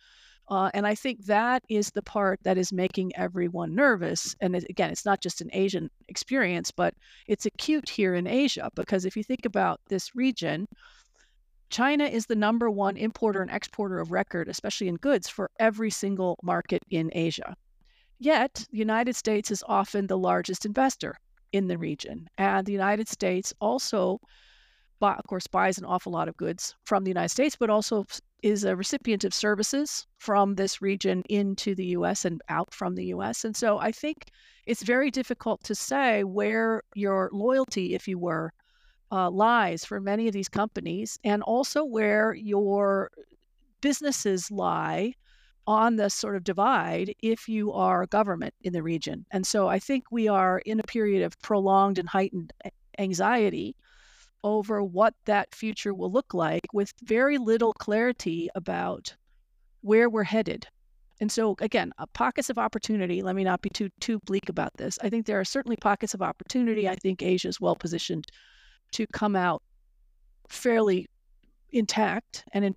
Uh, 0.49 0.69
and 0.73 0.87
I 0.87 0.95
think 0.95 1.25
that 1.25 1.63
is 1.67 1.91
the 1.91 2.01
part 2.01 2.39
that 2.43 2.57
is 2.57 2.71
making 2.71 3.11
everyone 3.15 3.75
nervous. 3.75 4.35
And 4.39 4.55
it, 4.55 4.65
again, 4.69 4.91
it's 4.91 5.05
not 5.05 5.21
just 5.21 5.41
an 5.41 5.49
Asian 5.51 5.89
experience, 6.07 6.71
but 6.71 6.93
it's 7.27 7.45
acute 7.45 7.89
here 7.89 8.15
in 8.15 8.27
Asia 8.27 8.69
because 8.75 9.03
if 9.03 9.17
you 9.17 9.23
think 9.23 9.45
about 9.45 9.81
this 9.89 10.15
region, 10.15 10.67
China 11.69 12.05
is 12.05 12.25
the 12.25 12.35
number 12.35 12.69
one 12.69 12.95
importer 12.95 13.41
and 13.41 13.51
exporter 13.51 13.99
of 13.99 14.11
record, 14.11 14.47
especially 14.47 14.87
in 14.87 14.95
goods, 14.95 15.27
for 15.27 15.51
every 15.59 15.89
single 15.89 16.37
market 16.41 16.81
in 16.89 17.11
Asia. 17.13 17.55
Yet, 18.19 18.65
the 18.71 18.77
United 18.77 19.15
States 19.15 19.51
is 19.51 19.63
often 19.67 20.07
the 20.07 20.17
largest 20.17 20.65
investor 20.65 21.19
in 21.51 21.67
the 21.67 21.77
region. 21.77 22.29
And 22.37 22.65
the 22.65 22.71
United 22.71 23.09
States 23.09 23.53
also, 23.59 24.19
of 25.01 25.27
course, 25.27 25.47
buys 25.47 25.77
an 25.77 25.85
awful 25.85 26.13
lot 26.13 26.29
of 26.29 26.37
goods 26.37 26.73
from 26.85 27.03
the 27.03 27.09
United 27.09 27.29
States, 27.29 27.57
but 27.57 27.69
also 27.69 28.05
is 28.43 28.63
a 28.63 28.75
recipient 28.75 29.23
of 29.23 29.33
services 29.33 30.07
from 30.17 30.55
this 30.55 30.81
region 30.81 31.23
into 31.29 31.75
the 31.75 31.87
US 31.87 32.25
and 32.25 32.41
out 32.49 32.73
from 32.73 32.95
the 32.95 33.05
US. 33.05 33.43
And 33.45 33.55
so 33.55 33.79
I 33.79 33.91
think 33.91 34.29
it's 34.65 34.83
very 34.83 35.09
difficult 35.11 35.63
to 35.63 35.75
say 35.75 36.23
where 36.23 36.83
your 36.93 37.29
loyalty, 37.33 37.95
if 37.95 38.07
you 38.07 38.19
were, 38.19 38.53
uh, 39.11 39.29
lies 39.29 39.85
for 39.85 40.01
many 40.01 40.27
of 40.27 40.33
these 40.33 40.49
companies, 40.49 41.17
and 41.23 41.41
also 41.43 41.83
where 41.83 42.33
your 42.33 43.09
businesses 43.81 44.51
lie 44.51 45.13
on 45.65 45.95
this 45.95 46.13
sort 46.13 46.35
of 46.35 46.43
divide 46.43 47.13
if 47.21 47.47
you 47.47 47.71
are 47.73 48.05
government 48.07 48.53
in 48.61 48.73
the 48.73 48.83
region. 48.83 49.25
And 49.31 49.45
so 49.45 49.67
I 49.67 49.79
think 49.79 50.05
we 50.11 50.27
are 50.27 50.59
in 50.59 50.79
a 50.79 50.83
period 50.83 51.23
of 51.23 51.39
prolonged 51.39 51.99
and 51.99 52.07
heightened 52.07 52.53
anxiety 52.97 53.75
over 54.47 54.81
what 54.81 55.13
that 55.25 55.53
future 55.53 55.93
will 55.93 56.11
look 56.11 56.33
like 56.33 56.65
with 56.73 56.93
very 57.03 57.37
little 57.37 57.73
clarity 57.73 58.49
about 58.55 59.15
where 59.81 60.09
we're 60.09 60.23
headed. 60.23 60.65
And 61.19 61.31
so 61.31 61.55
again, 61.59 61.91
uh, 61.97 62.05
pockets 62.13 62.49
of 62.49 62.57
opportunity. 62.57 63.21
Let 63.21 63.35
me 63.35 63.43
not 63.43 63.61
be 63.61 63.69
too 63.69 63.89
too 63.99 64.19
bleak 64.19 64.49
about 64.49 64.71
this. 64.77 64.97
I 65.01 65.09
think 65.09 65.25
there 65.25 65.39
are 65.39 65.45
certainly 65.45 65.77
pockets 65.77 66.13
of 66.13 66.21
opportunity. 66.21 66.87
I 66.87 66.95
think 66.95 67.21
Asia 67.21 67.49
is 67.49 67.59
well 67.59 67.75
positioned 67.75 68.27
to 68.93 69.05
come 69.07 69.35
out 69.35 69.61
fairly 70.47 71.07
intact 71.71 72.45
and 72.53 72.63
in, 72.63 72.73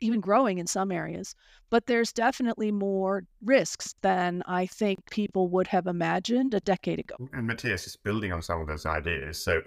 even 0.00 0.20
growing 0.20 0.58
in 0.58 0.66
some 0.66 0.92
areas. 0.92 1.34
But 1.70 1.86
there's 1.86 2.12
definitely 2.12 2.72
more 2.72 3.24
risks 3.44 3.94
than 4.02 4.42
I 4.46 4.66
think 4.66 4.98
people 5.10 5.48
would 5.50 5.68
have 5.68 5.86
imagined 5.86 6.54
a 6.54 6.60
decade 6.60 6.98
ago. 6.98 7.16
And 7.32 7.46
Matthias 7.46 7.86
is 7.86 7.96
building 7.96 8.32
on 8.32 8.42
some 8.42 8.60
of 8.60 8.66
those 8.66 8.86
ideas. 8.86 9.42
So 9.42 9.62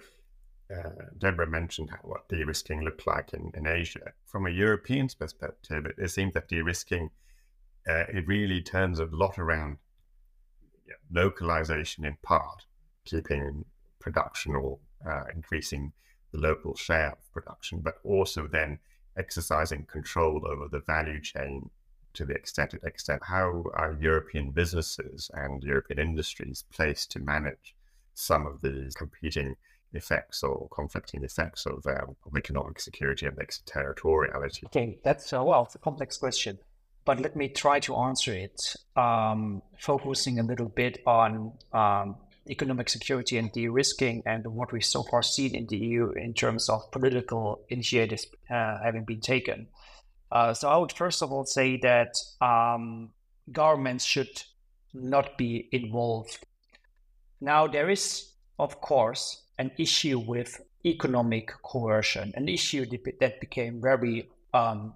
uh, 0.74 0.90
Deborah 1.18 1.46
mentioned 1.46 1.90
how, 1.90 1.98
what 2.02 2.28
de-risking 2.28 2.82
looked 2.82 3.06
like 3.06 3.32
in, 3.32 3.52
in 3.54 3.66
Asia. 3.66 4.12
From 4.26 4.46
a 4.46 4.50
European 4.50 5.08
perspective, 5.18 5.86
it, 5.86 5.94
it 5.98 6.08
seems 6.08 6.34
that 6.34 6.48
de-risking 6.48 7.10
uh, 7.88 8.04
it 8.08 8.26
really 8.26 8.62
turns 8.62 9.00
a 9.00 9.06
lot 9.06 9.38
around 9.38 9.76
localization 11.10 12.04
in 12.04 12.16
part, 12.22 12.64
keeping 13.04 13.64
production 13.98 14.54
or 14.54 14.78
uh, 15.08 15.24
increasing 15.34 15.92
the 16.32 16.38
local 16.38 16.74
share 16.74 17.12
of 17.12 17.32
production, 17.32 17.80
but 17.80 17.94
also 18.04 18.46
then 18.46 18.78
exercising 19.16 19.84
control 19.84 20.42
over 20.46 20.68
the 20.68 20.80
value 20.80 21.20
chain 21.20 21.68
to 22.14 22.24
the 22.24 22.34
extent 22.34 22.74
it 22.74 22.82
extent. 22.84 23.22
How 23.24 23.64
are 23.74 23.96
European 24.00 24.50
businesses 24.50 25.30
and 25.34 25.62
European 25.62 25.98
industries 25.98 26.64
placed 26.72 27.10
to 27.12 27.20
manage 27.20 27.74
some 28.14 28.46
of 28.46 28.60
these 28.60 28.94
competing 28.94 29.56
effects 29.94 30.42
or 30.42 30.68
conflicting 30.68 31.24
effects 31.24 31.66
of, 31.66 31.84
um, 31.86 32.16
of 32.26 32.36
economic 32.36 32.80
security 32.80 33.26
and 33.26 33.38
extraterritoriality? 33.38 34.64
Okay, 34.66 34.98
that's 35.04 35.32
uh, 35.32 35.42
well, 35.42 35.64
it's 35.64 35.74
a 35.74 35.78
complex 35.78 36.16
question, 36.16 36.58
but 37.04 37.20
let 37.20 37.36
me 37.36 37.48
try 37.48 37.80
to 37.80 37.96
answer 37.96 38.32
it, 38.32 38.76
um, 38.96 39.62
focusing 39.78 40.38
a 40.38 40.42
little 40.42 40.68
bit 40.68 41.02
on 41.06 41.52
um, 41.72 42.16
economic 42.48 42.88
security 42.88 43.38
and 43.38 43.52
de-risking 43.52 44.22
and 44.26 44.46
what 44.46 44.72
we've 44.72 44.84
so 44.84 45.02
far 45.04 45.22
seen 45.22 45.54
in 45.54 45.66
the 45.66 45.76
EU 45.76 46.10
in 46.12 46.34
terms 46.34 46.68
of 46.68 46.90
political 46.90 47.64
initiatives 47.68 48.26
uh, 48.50 48.78
having 48.82 49.04
been 49.04 49.20
taken. 49.20 49.68
Uh, 50.30 50.54
so 50.54 50.68
I 50.68 50.76
would 50.76 50.92
first 50.92 51.22
of 51.22 51.30
all 51.30 51.44
say 51.44 51.78
that 51.82 52.14
um, 52.40 53.10
governments 53.50 54.04
should 54.04 54.42
not 54.94 55.36
be 55.36 55.68
involved. 55.72 56.38
Now 57.40 57.66
there 57.66 57.90
is, 57.90 58.32
of 58.58 58.80
course, 58.80 59.42
an 59.62 59.70
issue 59.78 60.18
with 60.18 60.60
economic 60.84 61.46
coercion, 61.62 62.32
an 62.34 62.48
issue 62.48 62.84
that 63.20 63.34
became 63.40 63.80
very 63.80 64.28
um, 64.52 64.94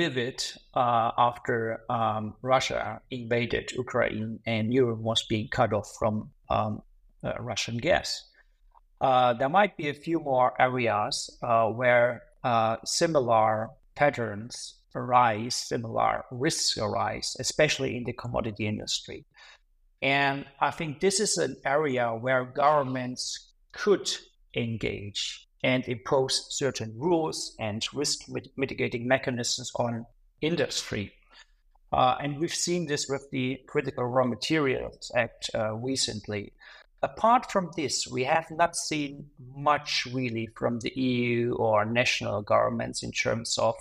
vivid 0.00 0.38
uh, 0.74 1.10
after 1.18 1.80
um, 1.90 2.34
Russia 2.42 3.00
invaded 3.10 3.72
Ukraine 3.72 4.38
and 4.46 4.72
Europe 4.72 5.00
was 5.00 5.20
being 5.32 5.48
cut 5.48 5.72
off 5.72 5.88
from 5.98 6.30
um, 6.48 6.82
uh, 7.24 7.32
Russian 7.40 7.76
gas. 7.78 8.08
Uh, 9.00 9.32
there 9.34 9.48
might 9.48 9.76
be 9.76 9.88
a 9.88 9.94
few 10.06 10.20
more 10.20 10.50
areas 10.60 11.14
uh, 11.42 11.66
where 11.80 12.22
uh, 12.44 12.76
similar 12.84 13.70
patterns 13.96 14.54
arise, 14.94 15.56
similar 15.56 16.24
risks 16.30 16.78
arise, 16.78 17.36
especially 17.40 17.96
in 17.96 18.04
the 18.04 18.12
commodity 18.12 18.64
industry. 18.68 19.24
And 20.00 20.46
I 20.60 20.70
think 20.70 21.00
this 21.00 21.18
is 21.18 21.36
an 21.38 21.56
area 21.64 22.06
where 22.10 22.44
governments 22.44 23.51
could 23.72 24.10
engage 24.54 25.48
and 25.64 25.86
impose 25.88 26.46
certain 26.50 26.92
rules 26.96 27.54
and 27.58 27.86
risk 27.94 28.22
mitigating 28.56 29.06
mechanisms 29.06 29.70
on 29.76 30.06
industry. 30.40 31.12
Uh, 31.92 32.16
and 32.20 32.38
we've 32.38 32.54
seen 32.54 32.86
this 32.86 33.06
with 33.08 33.30
the 33.30 33.60
Critical 33.66 34.04
Raw 34.04 34.24
Materials 34.24 35.12
Act 35.14 35.50
uh, 35.54 35.74
recently. 35.74 36.52
Apart 37.02 37.50
from 37.50 37.70
this, 37.76 38.06
we 38.06 38.24
have 38.24 38.50
not 38.50 38.76
seen 38.76 39.26
much 39.54 40.06
really 40.12 40.48
from 40.56 40.80
the 40.80 40.92
EU 40.98 41.54
or 41.54 41.84
national 41.84 42.42
governments 42.42 43.02
in 43.02 43.12
terms 43.12 43.58
of 43.58 43.74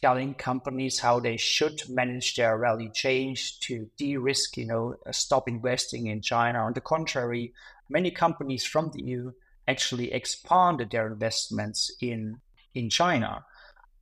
telling 0.00 0.34
companies 0.34 0.98
how 1.00 1.20
they 1.20 1.36
should 1.36 1.82
manage 1.88 2.36
their 2.36 2.58
value 2.58 2.90
chain 2.92 3.34
to 3.60 3.90
de-risk, 3.96 4.56
you 4.56 4.66
know, 4.66 4.94
stop 5.10 5.48
investing 5.48 6.06
in 6.06 6.22
China. 6.22 6.60
On 6.60 6.72
the 6.72 6.80
contrary, 6.80 7.52
many 7.90 8.10
companies 8.10 8.64
from 8.64 8.90
the 8.92 9.02
EU 9.02 9.32
actually 9.68 10.12
expanded 10.12 10.90
their 10.90 11.06
investments 11.06 11.90
in 12.00 12.40
in 12.74 12.88
China. 12.88 13.44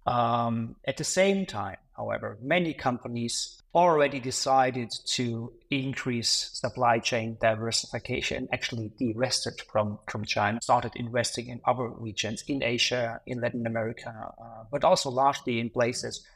Um, 0.07 0.77
at 0.87 0.97
the 0.97 1.05
same 1.05 1.45
time, 1.45 1.77
however, 1.95 2.39
many 2.41 2.73
companies 2.73 3.61
already 3.75 4.21
decided 4.21 4.91
to 5.05 5.53
increase 5.71 6.51
supply 6.55 6.99
chain 6.99 7.37
diversification, 7.41 8.49
actually 8.53 8.91
de-risked 8.99 9.63
from, 9.71 9.99
from 10.09 10.25
China, 10.25 10.59
started 10.63 10.93
investing 10.97 11.49
in 11.49 11.61
other 11.67 11.89
regions 11.89 12.43
in 12.49 12.63
Asia, 12.63 13.21
in 13.27 13.41
Latin 13.41 13.67
America, 13.67 14.33
uh, 14.41 14.65
but 14.73 14.85
also 14.85 15.11
largely 15.11 15.61
in 15.61 15.69
places 15.69 16.27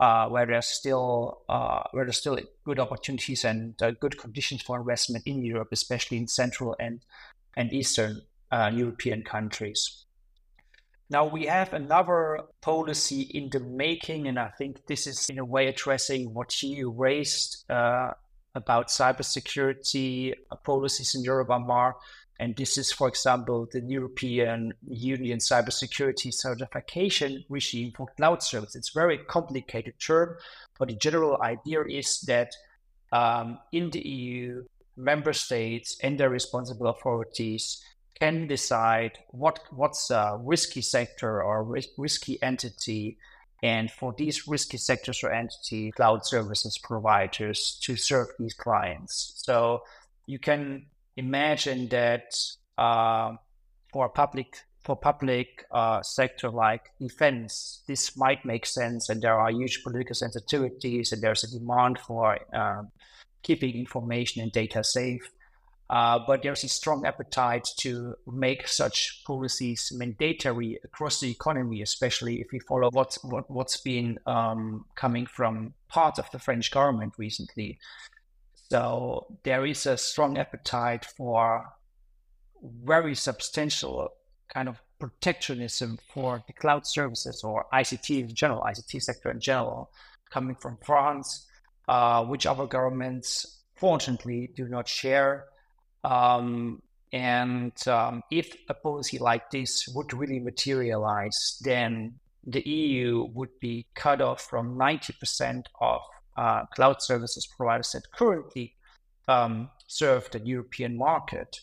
uh, 0.00 0.28
where 0.28 0.46
there's 0.46 0.66
still 0.66 1.42
uh, 1.48 1.82
where 1.92 2.04
there's 2.04 2.18
still 2.18 2.38
good 2.64 2.78
opportunities 2.78 3.44
and 3.44 3.80
uh, 3.82 3.92
good 3.92 4.18
conditions 4.18 4.62
for 4.62 4.78
investment 4.78 5.26
in 5.26 5.44
Europe, 5.44 5.68
especially 5.72 6.18
in 6.18 6.28
Central 6.28 6.76
and 6.78 7.00
and 7.56 7.72
Eastern 7.72 8.22
uh, 8.50 8.70
European 8.72 9.22
countries. 9.22 10.04
Now 11.08 11.24
we 11.24 11.46
have 11.46 11.72
another 11.72 12.40
policy 12.60 13.22
in 13.22 13.48
the 13.50 13.60
making, 13.60 14.26
and 14.26 14.38
I 14.38 14.48
think 14.58 14.86
this 14.86 15.06
is 15.06 15.28
in 15.30 15.38
a 15.38 15.44
way 15.44 15.68
addressing 15.68 16.34
what 16.34 16.62
you 16.62 16.90
raised 16.90 17.70
uh, 17.70 18.12
about 18.54 18.88
cybersecurity 18.88 20.34
policies 20.64 21.14
in 21.14 21.22
Europe, 21.22 21.50
Amar. 21.50 21.96
And 22.38 22.54
this 22.56 22.76
is, 22.76 22.92
for 22.92 23.08
example, 23.08 23.66
the 23.72 23.80
European 23.80 24.74
Union 24.86 25.38
cybersecurity 25.38 26.32
certification 26.32 27.44
regime 27.48 27.92
for 27.96 28.08
cloud 28.16 28.42
service. 28.42 28.76
It's 28.76 28.94
a 28.94 28.98
very 28.98 29.18
complicated 29.18 29.94
term, 29.98 30.36
but 30.78 30.88
the 30.88 30.96
general 30.96 31.40
idea 31.42 31.82
is 31.88 32.20
that 32.22 32.52
um, 33.12 33.58
in 33.72 33.90
the 33.90 34.06
EU, 34.06 34.64
member 34.96 35.32
states 35.32 35.98
and 36.02 36.18
their 36.18 36.30
responsible 36.30 36.86
authorities 36.88 37.82
can 38.18 38.46
decide 38.46 39.18
what 39.30 39.60
what's 39.70 40.10
a 40.10 40.38
risky 40.42 40.80
sector 40.80 41.42
or 41.42 41.62
risky 41.98 42.42
entity 42.42 43.18
and 43.62 43.90
for 43.90 44.14
these 44.16 44.48
risky 44.48 44.78
sectors 44.78 45.22
or 45.22 45.30
entity 45.30 45.90
cloud 45.92 46.24
services 46.24 46.78
providers 46.78 47.78
to 47.82 47.94
serve 47.96 48.28
these 48.38 48.54
clients 48.54 49.34
so 49.36 49.82
you 50.26 50.38
can 50.38 50.86
imagine 51.16 51.88
that 51.88 52.34
uh, 52.78 53.32
for 53.92 54.08
public 54.08 54.56
for 54.84 54.96
public 54.96 55.66
uh, 55.72 56.00
sector 56.02 56.48
like 56.48 56.90
defense 57.00 57.82
this 57.88 58.16
might 58.16 58.44
make 58.44 58.64
sense 58.64 59.08
and 59.08 59.20
there 59.22 59.38
are 59.38 59.50
huge 59.50 59.82
political 59.82 60.14
sensitivities 60.14 61.12
and 61.12 61.22
there's 61.22 61.42
a 61.42 61.58
demand 61.58 61.98
for 61.98 62.38
uh, 62.54 62.82
keeping 63.42 63.74
information 63.74 64.42
and 64.42 64.52
data 64.52 64.84
safe 64.84 65.28
uh, 65.88 66.18
but 66.26 66.42
there's 66.42 66.64
a 66.64 66.68
strong 66.68 67.06
appetite 67.06 67.68
to 67.78 68.14
make 68.26 68.66
such 68.66 69.22
policies 69.24 69.92
mandatory 69.94 70.78
across 70.82 71.20
the 71.20 71.30
economy, 71.30 71.80
especially 71.80 72.40
if 72.40 72.48
we 72.52 72.58
follow 72.58 72.90
what, 72.90 73.16
what, 73.22 73.48
what's 73.48 73.76
been 73.76 74.18
um, 74.26 74.84
coming 74.96 75.26
from 75.26 75.74
part 75.88 76.18
of 76.18 76.28
the 76.32 76.40
French 76.40 76.72
government 76.72 77.12
recently. 77.18 77.78
So 78.68 79.26
there 79.44 79.64
is 79.64 79.86
a 79.86 79.96
strong 79.96 80.38
appetite 80.38 81.04
for 81.04 81.64
very 82.84 83.14
substantial 83.14 84.10
kind 84.52 84.68
of 84.68 84.80
protectionism 84.98 85.98
for 86.12 86.42
the 86.46 86.52
cloud 86.52 86.86
services 86.86 87.42
or 87.44 87.66
ICT 87.72 88.20
in 88.20 88.34
general, 88.34 88.62
ICT 88.62 89.02
sector 89.02 89.30
in 89.30 89.40
general, 89.40 89.90
coming 90.30 90.56
from 90.56 90.78
France, 90.82 91.46
uh, 91.88 92.24
which 92.24 92.46
other 92.46 92.66
governments 92.66 93.62
fortunately 93.76 94.50
do 94.56 94.66
not 94.68 94.88
share. 94.88 95.44
Um, 96.02 96.82
and 97.12 97.72
um, 97.86 98.22
if 98.30 98.54
a 98.68 98.74
policy 98.74 99.18
like 99.18 99.50
this 99.50 99.88
would 99.94 100.12
really 100.12 100.40
materialize, 100.40 101.58
then 101.62 102.14
the 102.44 102.62
EU 102.68 103.28
would 103.34 103.58
be 103.60 103.86
cut 103.94 104.20
off 104.20 104.42
from 104.42 104.76
90% 104.76 105.64
of 105.80 106.00
uh, 106.36 106.66
cloud 106.66 107.02
services 107.02 107.46
providers 107.46 107.92
that 107.92 108.10
currently 108.12 108.74
um, 109.28 109.70
serve 109.86 110.30
the 110.30 110.40
European 110.40 110.96
market. 110.96 111.60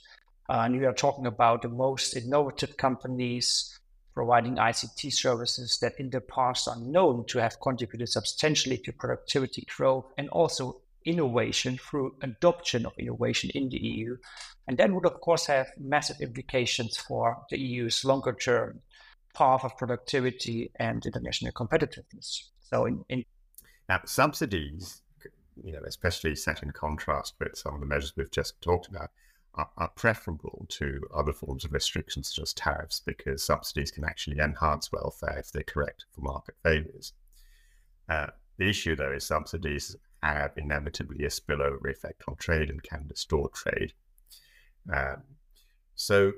Uh, 0.50 0.64
and 0.66 0.78
we 0.78 0.86
are 0.86 0.94
talking 0.94 1.26
about 1.26 1.62
the 1.62 1.70
most 1.70 2.16
innovative 2.16 2.76
companies 2.78 3.80
providing 4.14 4.58
ICT 4.58 5.12
services 5.12 5.80
that 5.82 5.94
in 6.00 6.10
the 6.10 6.22
past 6.22 6.68
are 6.68 6.80
known 6.80 7.26
to 7.26 7.40
have 7.40 7.60
contributed 7.60 8.10
substantially 8.10 8.78
to 8.78 8.92
productivity 8.94 9.66
growth 9.76 10.06
and 10.18 10.30
also 10.30 10.82
innovation 11.06 11.78
through 11.78 12.16
adoption 12.22 12.86
of 12.86 12.94
innovation 12.98 13.50
in 13.54 13.70
the 13.70 13.78
EU. 13.78 14.16
And 14.68 14.78
that 14.78 14.92
would, 14.92 15.06
of 15.06 15.20
course, 15.20 15.48
have 15.48 15.68
massive 15.78 16.22
implications 16.22 16.98
for 16.98 17.44
the 17.50 17.60
EU's 17.60 18.06
longer 18.06 18.34
term 18.34 18.82
path 19.34 19.64
of 19.64 19.76
productivity 19.78 20.72
and 20.76 21.06
international 21.06 21.52
competitiveness. 21.52 22.44
So, 22.62 22.86
in, 22.86 23.04
in 23.10 23.26
now, 23.90 24.02
subsidies, 24.06 25.02
you 25.64 25.74
know, 25.74 25.82
especially 25.86 26.36
set 26.36 26.64
in 26.64 26.72
contrast 26.72 27.36
with 27.40 27.58
some 27.58 27.76
of 27.76 27.80
the 27.80 27.86
measures 27.86 28.14
we've 28.16 28.32
just 28.32 28.62
talked 28.62 28.88
about, 28.88 29.12
are, 29.56 29.70
are 29.78 29.90
preferable 29.90 30.66
to 30.70 31.02
other 31.14 31.34
forms 31.34 31.64
of 31.64 31.74
restrictions 31.74 32.30
such 32.30 32.42
as 32.42 32.54
tariffs 32.54 33.02
because 33.06 33.44
subsidies 33.44 33.92
can 33.92 34.04
actually 34.04 34.40
enhance 34.40 34.92
welfare 34.92 35.38
if 35.38 35.52
they're 35.52 35.64
correct 35.64 36.06
for 36.12 36.22
market 36.22 36.56
failures. 36.64 37.14
Uh, 38.10 38.28
the 38.58 38.70
issue, 38.70 38.96
though, 38.96 39.12
is 39.12 39.26
subsidies 39.26 39.96
have 40.22 40.54
inevitably 40.58 41.26
a 41.26 41.30
spillover 41.30 41.90
effect 41.90 42.24
on 42.28 42.36
trade 42.36 42.70
and 42.70 42.82
can 42.82 43.08
distort 43.08 43.54
trade. 43.54 43.94
Um, 44.92 45.24
so 45.96 46.32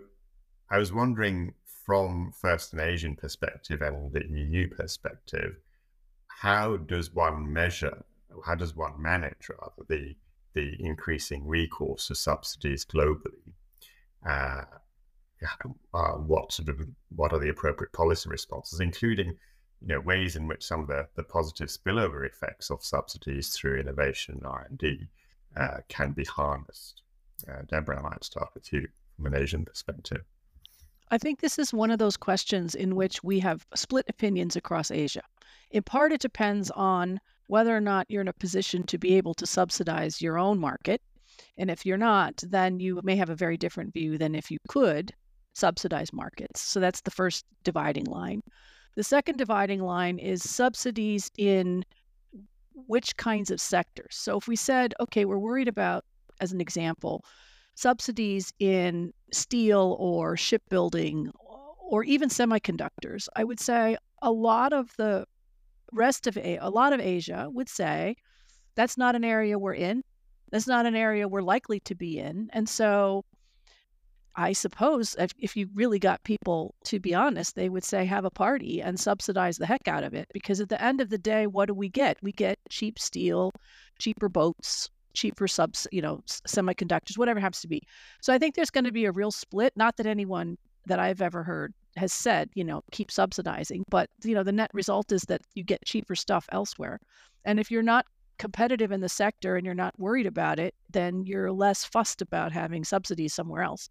I 0.70 0.78
was 0.78 0.92
wondering 0.92 1.54
from 1.86 2.32
first 2.32 2.74
an 2.74 2.80
Asian 2.80 3.16
perspective 3.16 3.82
and 3.82 4.12
the 4.12 4.26
EU 4.28 4.68
perspective, 4.70 5.58
how 6.39 6.76
does 6.76 7.13
one 7.13 7.52
measure, 7.52 8.04
how 8.45 8.56
does 8.56 8.76
one 8.76 9.02
manage 9.02 9.50
rather 9.50 9.84
the 9.88 10.15
the 10.54 10.76
increasing 10.80 11.48
recourse 11.48 12.08
to 12.08 12.15
subsidies 12.15 12.86
globally? 12.86 13.54
Uh, 14.26 14.63
uh, 15.93 16.13
what 16.13 16.52
sort 16.52 16.69
of 16.69 16.82
what 17.15 17.32
are 17.32 17.39
the 17.39 17.50
appropriate 17.50 17.93
policy 17.93 18.30
responses, 18.30 18.80
including 18.80 19.28
you 19.82 19.88
know 19.88 20.02
ways 20.02 20.36
in 20.36 20.48
which 20.48 20.65
some 20.65 20.82
of 20.82 20.88
the, 20.88 21.08
the 21.15 21.24
positive 21.24 21.69
spillover 21.69 22.26
effects 22.26 22.69
of 22.69 22.84
subsidies 22.84 23.50
through 23.56 23.80
innovation 23.80 24.36
and 24.36 24.45
R 24.45 24.65
and 24.69 24.78
D 24.78 25.08
uh, 25.56 25.78
can 25.88 26.12
be 26.12 26.26
harnessed. 26.26 27.02
Uh, 27.50 27.62
Deborah, 27.67 28.00
I 28.00 28.10
might 28.10 28.24
start 28.24 28.50
with 28.54 28.71
you 28.74 28.88
from 29.15 29.28
an 29.28 29.36
Asian 29.36 29.63
perspective. 29.63 30.24
I 31.12 31.18
think 31.18 31.39
this 31.39 31.60
is 31.60 31.74
one 31.74 31.91
of 31.91 32.00
those 32.00 32.18
questions 32.18 32.76
in 32.76 32.96
which 32.96 33.24
we 33.24 33.39
have 33.39 33.65
split 33.76 34.06
opinions 34.10 34.56
across 34.56 34.91
Asia. 34.91 35.22
In 35.72 35.84
part, 35.84 36.12
it 36.12 36.22
depends 36.22 36.72
on 36.72 37.20
whether 37.48 37.76
or 37.76 37.82
not 37.82 38.10
you're 38.10 38.22
in 38.22 38.28
a 38.28 38.34
position 38.34 38.84
to 38.84 38.98
be 38.98 39.15
able 39.15 39.34
to 39.36 39.46
subsidize 39.46 40.22
your 40.22 40.38
own 40.38 40.60
market. 40.60 41.02
And 41.58 41.70
if 41.70 41.86
you're 41.86 41.98
not, 41.98 42.44
then 42.48 42.80
you 42.80 43.00
may 43.04 43.15
have 43.15 43.30
a 43.30 43.36
very 43.36 43.58
different 43.58 43.94
view 43.94 44.18
than 44.18 44.34
if 44.36 44.50
you 44.50 44.58
could 44.68 45.13
subsidize 45.54 46.12
markets. 46.12 46.62
So 46.62 46.80
that's 46.80 47.02
the 47.02 47.12
first 47.12 47.46
dividing 47.63 48.06
line. 48.06 48.41
The 48.96 49.04
second 49.04 49.38
dividing 49.38 49.82
line 49.82 50.18
is 50.18 50.50
subsidies 50.50 51.30
in 51.38 51.86
which 52.88 53.15
kinds 53.18 53.52
of 53.52 53.62
sectors. 53.62 54.15
So 54.15 54.38
if 54.38 54.48
we 54.48 54.56
said, 54.56 54.94
okay, 55.00 55.26
we're 55.26 55.38
worried 55.38 55.68
about, 55.68 56.04
as 56.41 56.52
an 56.52 56.62
example, 56.62 57.24
subsidies 57.76 58.54
in 58.60 59.14
steel 59.32 59.96
or 60.00 60.36
shipbuilding 60.36 61.30
or 61.80 62.04
even 62.04 62.30
semiconductors, 62.30 63.28
I 63.36 63.44
would 63.44 63.60
say 63.60 63.98
a 64.22 64.32
lot 64.32 64.74
of 64.74 64.92
the 64.98 65.26
rest 65.92 66.26
of 66.28 66.38
a, 66.38 66.58
a 66.58 66.70
lot 66.70 66.94
of 66.94 67.00
Asia 67.00 67.48
would 67.52 67.70
say 67.70 68.16
that's 68.76 68.98
not 68.98 69.16
an 69.16 69.24
area 69.24 69.60
we're 69.60 69.74
in. 69.74 70.04
That's 70.52 70.68
not 70.68 70.86
an 70.86 70.96
area 70.96 71.28
we're 71.28 71.42
likely 71.42 71.80
to 71.82 71.96
be 71.96 72.20
in. 72.20 72.50
And 72.54 72.68
so 72.68 73.24
I 74.36 74.52
suppose 74.54 75.16
if, 75.18 75.32
if 75.40 75.56
you 75.56 75.70
really 75.74 76.00
got 76.00 76.24
people 76.24 76.76
to 76.86 77.00
be 77.00 77.14
honest, 77.14 77.56
they 77.56 77.70
would 77.70 77.84
say 77.84 78.06
have 78.06 78.26
a 78.26 78.30
party 78.30 78.82
and 78.82 79.00
subsidize 79.00 79.58
the 79.58 79.66
heck 79.66 79.88
out 79.88 80.04
of 80.04 80.14
it. 80.14 80.28
Because 80.34 80.60
at 80.60 80.70
the 80.70 80.82
end 80.82 81.02
of 81.02 81.10
the 81.10 81.18
day, 81.18 81.48
what 81.48 81.68
do 81.68 81.74
we 81.74 81.90
get? 81.90 82.18
We 82.22 82.32
get 82.32 82.58
cheap 82.70 83.00
steel, 83.00 83.52
cheaper 84.00 84.28
boats, 84.28 84.90
cheaper 85.15 85.47
subs, 85.47 85.88
you 85.91 86.01
know, 86.01 86.21
semiconductors, 86.28 87.17
whatever 87.17 87.39
happens 87.39 87.62
to 87.62 87.67
be. 87.67 87.82
So 88.21 88.34
I 88.34 88.38
think 88.38 88.56
there's 88.56 88.69
going 88.69 88.86
to 88.86 88.91
be 88.91 89.06
a 89.06 89.12
real 89.12 89.32
split. 89.32 89.73
Not 89.75 89.97
that 89.97 90.06
anyone 90.06 90.58
that 90.86 90.99
I've 90.99 91.21
ever 91.21 91.43
heard 91.43 91.73
has 91.97 92.13
said, 92.13 92.49
you 92.54 92.63
know, 92.63 92.84
keep 92.91 93.10
subsidizing, 93.10 93.86
but 93.89 94.10
you 94.23 94.36
know, 94.36 94.43
the 94.43 94.51
net 94.51 94.69
result 94.73 95.12
is 95.12 95.23
that 95.23 95.41
you 95.56 95.63
get 95.63 95.84
cheaper 95.86 96.15
stuff 96.15 96.45
elsewhere. 96.51 96.99
And 97.45 97.60
if 97.60 97.71
you're 97.71 97.82
not 97.82 98.06
competitive 98.38 98.91
in 98.91 99.01
the 99.01 99.10
sector 99.10 99.56
and 99.56 99.65
you're 99.65 99.73
not 99.73 99.97
worried 99.97 100.25
about 100.28 100.60
it, 100.60 100.75
then 100.91 101.25
you're 101.25 101.51
less 101.51 101.86
fussed 101.86 102.21
about 102.21 102.51
having 102.51 102.84
subsidies 102.84 103.34
somewhere 103.34 103.63
else. 103.63 103.89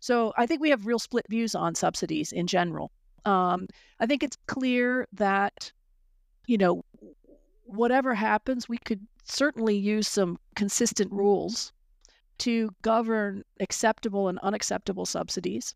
So 0.00 0.32
I 0.36 0.46
think 0.46 0.60
we 0.60 0.70
have 0.70 0.86
real 0.86 0.98
split 0.98 1.26
views 1.28 1.54
on 1.54 1.74
subsidies 1.74 2.32
in 2.32 2.46
general. 2.46 2.90
Um, 3.24 3.66
I 4.00 4.06
think 4.06 4.22
it's 4.22 4.36
clear 4.46 5.06
that, 5.12 5.72
you 6.46 6.58
know, 6.58 6.84
whatever 7.72 8.14
happens, 8.14 8.68
we 8.68 8.78
could 8.78 9.06
certainly 9.24 9.76
use 9.76 10.08
some 10.08 10.38
consistent 10.56 11.12
rules 11.12 11.72
to 12.38 12.70
govern 12.82 13.44
acceptable 13.60 14.28
and 14.28 14.38
unacceptable 14.40 15.06
subsidies. 15.06 15.74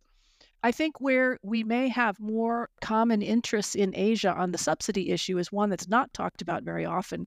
I 0.62 0.72
think 0.72 1.00
where 1.00 1.38
we 1.42 1.62
may 1.62 1.88
have 1.88 2.18
more 2.18 2.70
common 2.80 3.22
interests 3.22 3.74
in 3.74 3.94
Asia 3.94 4.32
on 4.32 4.50
the 4.50 4.58
subsidy 4.58 5.10
issue 5.10 5.38
is 5.38 5.52
one 5.52 5.70
that's 5.70 5.88
not 5.88 6.12
talked 6.12 6.42
about 6.42 6.64
very 6.64 6.84
often 6.84 7.26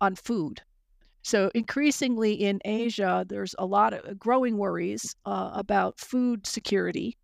on 0.00 0.14
food. 0.14 0.62
So, 1.22 1.50
increasingly 1.54 2.32
in 2.32 2.60
Asia, 2.64 3.26
there's 3.28 3.54
a 3.58 3.66
lot 3.66 3.92
of 3.92 4.18
growing 4.18 4.56
worries 4.56 5.14
uh, 5.26 5.50
about 5.52 5.98
food 5.98 6.46
security 6.46 7.18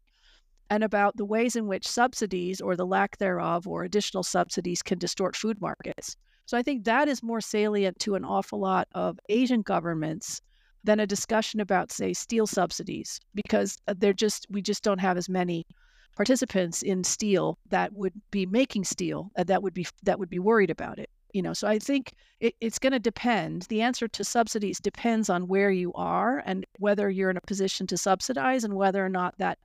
and 0.69 0.83
about 0.83 1.17
the 1.17 1.25
ways 1.25 1.57
in 1.57 1.67
which 1.67 1.87
subsidies 1.87 2.61
or 2.61 2.77
the 2.77 2.87
lack 2.87 3.17
thereof 3.19 3.67
or 3.67 3.85
additional 3.85 4.23
subsidies 4.23 4.83
can 4.83 4.99
distort 4.99 5.37
food 5.37 5.61
markets. 5.61 6.17
So, 6.47 6.59
I 6.59 6.63
think 6.63 6.85
that 6.85 7.09
is 7.09 7.23
more 7.23 7.41
salient 7.41 7.99
to 8.01 8.15
an 8.15 8.25
awful 8.25 8.61
lot 8.61 8.89
of 8.93 9.19
Asian 9.29 9.63
governments 9.63 10.41
than 10.85 11.01
a 11.01 11.07
discussion 11.07 11.61
about, 11.61 11.91
say, 11.91 12.13
steel 12.13 12.47
subsidies, 12.47 13.21
because 13.35 13.79
uh, 13.89 13.95
they're 13.97 14.13
just 14.13 14.47
we 14.51 14.61
just 14.63 14.83
don't 14.83 15.01
have 15.01 15.17
as 15.17 15.29
many 15.29 15.67
participants 16.15 16.83
in 16.83 17.03
steel 17.03 17.59
that 17.71 17.93
would 17.93 18.13
be 18.31 18.47
making 18.47 18.85
steel 18.85 19.31
uh, 19.37 19.45
that 19.45 19.63
would 19.63 19.75
be 19.75 19.87
that 20.05 20.19
would 20.19 20.31
be 20.31 20.39
worried 20.39 20.71
about 20.71 20.99
it. 20.99 21.11
You 21.33 21.43
know, 21.43 21.53
so 21.53 21.67
I 21.67 21.81
think 21.81 22.13
it, 22.39 22.55
it's 22.61 22.79
going 22.79 22.93
to 22.93 23.01
depend. 23.01 23.63
The 23.63 23.83
answer 23.83 24.07
to 24.07 24.23
subsidies 24.23 24.79
depends 24.79 25.29
on 25.29 25.49
where 25.49 25.73
you 25.73 25.93
are 25.95 26.43
and 26.47 26.65
whether 26.79 27.11
you're 27.11 27.31
in 27.31 27.37
a 27.37 27.41
position 27.41 27.89
to 27.89 27.97
subsidize 27.97 28.63
and 28.63 28.75
whether 28.75 29.05
or 29.05 29.09
not 29.09 29.37
that 29.39 29.59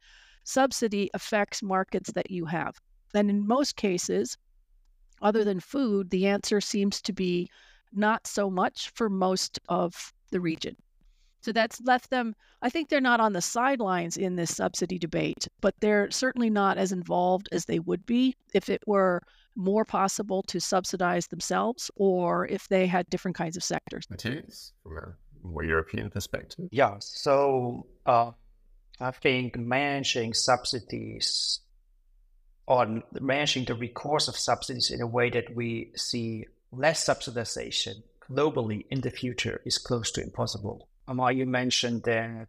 subsidy 0.46 1.12
affects 1.14 1.62
markets 1.62 2.12
that 2.14 2.32
you 2.32 2.46
have. 2.46 2.80
And 3.14 3.30
in 3.30 3.48
most 3.48 3.76
cases, 3.76 4.36
other 5.22 5.44
than 5.44 5.60
food, 5.60 6.10
the 6.10 6.28
answer 6.28 6.62
seems 6.62 7.02
to 7.02 7.14
be 7.14 7.50
not 7.94 8.28
so 8.28 8.50
much 8.50 8.90
for 8.90 9.10
most 9.10 9.60
of 9.68 10.14
the 10.32 10.40
region. 10.40 10.76
So 11.42 11.52
that's 11.52 11.82
left 11.82 12.10
them, 12.10 12.36
I 12.62 12.70
think 12.70 12.90
they're 12.90 13.00
not 13.00 13.22
on 13.22 13.34
the 13.34 13.42
sidelines 13.42 14.18
in 14.18 14.36
this 14.36 14.56
subsidy 14.56 15.00
debate, 15.00 15.48
but 15.62 15.74
they're 15.80 16.12
certainly 16.12 16.50
not 16.50 16.78
as 16.78 16.92
involved 16.92 17.48
as 17.52 17.66
they 17.66 17.80
would 17.80 18.06
be 18.06 18.36
if 18.54 18.70
it 18.70 18.84
were 18.86 19.22
more 19.56 19.86
possible 19.86 20.44
to 20.44 20.60
subsidize 20.60 21.28
themselves 21.28 21.90
or 21.96 22.46
if 22.48 22.68
they 22.68 22.88
had 22.88 23.10
different 23.10 23.38
kinds 23.38 23.56
of 23.56 23.64
sectors. 23.64 24.10
Matthias, 24.10 24.74
from 24.84 24.98
a 24.98 25.48
more 25.48 25.64
European 25.64 26.10
perspective? 26.10 26.68
Yeah, 26.72 26.96
so 27.00 27.88
uh, 28.06 28.32
I 29.00 29.12
think 29.12 29.58
managing 29.58 30.34
subsidies 30.34 31.62
on 32.70 33.04
managing 33.20 33.66
the 33.66 33.74
recourse 33.74 34.28
of 34.28 34.38
subsidies 34.38 34.92
in 34.92 35.02
a 35.02 35.08
way 35.08 35.30
that 35.32 35.54
we 35.56 35.92
see 35.96 36.46
less 36.72 37.04
subsidization 37.04 38.04
globally 38.30 38.86
in 38.92 39.02
the 39.02 39.10
future 39.10 39.60
is 39.66 39.80
close 39.80 40.12
to 40.12 40.22
impossible. 40.22 40.88
Amar, 41.08 41.32
you 41.32 41.48
mentioned 41.48 42.04
that 42.04 42.48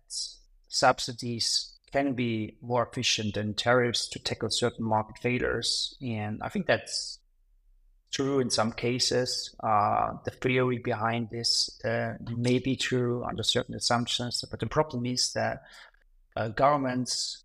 subsidies 0.69 1.79
can 1.91 2.13
be 2.13 2.59
more 2.61 2.87
efficient 2.87 3.35
than 3.35 3.55
tariffs 3.55 4.07
to 4.09 4.19
tackle 4.19 4.51
certain 4.51 4.85
market 4.85 5.19
failures. 5.19 5.97
And 6.03 6.41
I 6.43 6.51
think 6.51 6.67
that's 6.67 7.19
true 8.13 8.41
in 8.41 8.51
some 8.51 8.73
cases. 8.73 9.55
Uh, 9.61 10.13
the 10.25 10.31
theory 10.33 10.79
behind 10.79 11.31
this 11.31 11.83
uh, 11.83 12.15
may 12.37 12.59
be 12.59 12.77
true 12.77 13.25
under 13.25 13.43
certain 13.43 13.75
assumptions, 13.75 14.45
but 14.51 14.61
the 14.61 14.67
problem 14.67 15.07
is 15.07 15.33
that 15.33 15.63
uh, 16.37 16.49
governments 16.49 17.43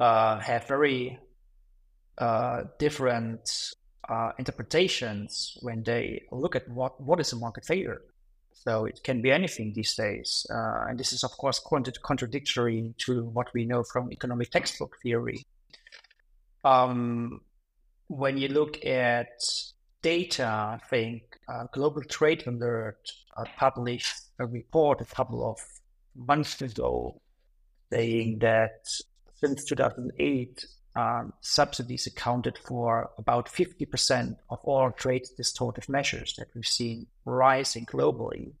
uh, 0.00 0.38
have 0.40 0.66
very 0.66 1.18
uh, 2.18 2.64
different 2.78 3.74
uh, 4.08 4.32
interpretations 4.38 5.56
when 5.62 5.82
they 5.82 6.22
look 6.30 6.56
at 6.56 6.68
what, 6.68 7.00
what 7.00 7.20
is 7.20 7.32
a 7.32 7.36
market 7.36 7.64
failure. 7.64 8.02
So 8.52 8.84
it 8.84 9.02
can 9.04 9.22
be 9.22 9.30
anything 9.30 9.72
these 9.74 9.94
days. 9.94 10.46
Uh, 10.50 10.86
and 10.88 10.98
this 10.98 11.12
is, 11.12 11.22
of 11.22 11.30
course, 11.32 11.60
contradictory 11.60 12.94
to 12.98 13.24
what 13.26 13.52
we 13.54 13.64
know 13.64 13.84
from 13.84 14.12
economic 14.12 14.50
textbook 14.50 14.96
theory. 15.02 15.44
Um, 16.64 17.42
when 18.08 18.38
you 18.38 18.48
look 18.48 18.84
at 18.84 19.28
data, 20.02 20.46
I 20.46 20.80
think 20.88 21.22
uh, 21.48 21.66
Global 21.72 22.02
Trade 22.02 22.44
Alert 22.46 23.10
uh, 23.36 23.44
published 23.56 24.16
a 24.38 24.46
report 24.46 25.00
a 25.00 25.04
couple 25.04 25.48
of 25.48 25.58
months 26.16 26.60
ago 26.60 27.20
saying 27.92 28.38
that 28.40 28.88
since 29.40 29.64
2008, 29.64 30.64
um, 30.96 31.34
subsidies 31.42 32.06
accounted 32.06 32.58
for 32.58 33.10
about 33.18 33.46
50% 33.46 34.36
of 34.48 34.58
all 34.64 34.90
trade 34.90 35.26
distortive 35.38 35.88
measures 35.88 36.34
that 36.38 36.48
we've 36.54 36.66
seen 36.66 37.06
rising 37.26 37.84
globally. 37.84 38.52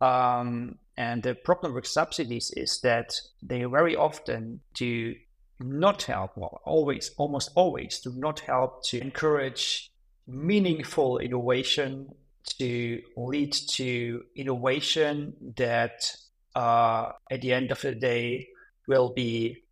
Um, 0.00 0.78
and 0.96 1.22
the 1.22 1.34
problem 1.34 1.74
with 1.74 1.86
subsidies 1.86 2.52
is 2.56 2.80
that 2.80 3.14
they 3.42 3.64
very 3.64 3.96
often 3.96 4.60
do 4.74 5.14
not 5.58 6.02
help, 6.02 6.36
well, 6.36 6.60
always, 6.64 7.10
almost 7.16 7.50
always 7.54 8.00
do 8.00 8.12
not 8.14 8.40
help 8.40 8.84
to 8.84 9.00
encourage 9.00 9.90
meaningful 10.26 11.18
innovation, 11.18 12.14
to 12.58 13.00
lead 13.16 13.52
to 13.52 14.22
innovation 14.36 15.34
that 15.56 16.14
uh, 16.54 17.12
at 17.30 17.40
the 17.40 17.52
end 17.52 17.70
of 17.70 17.80
the 17.80 17.94
day 17.94 18.48
will 18.86 19.12
be 19.12 19.62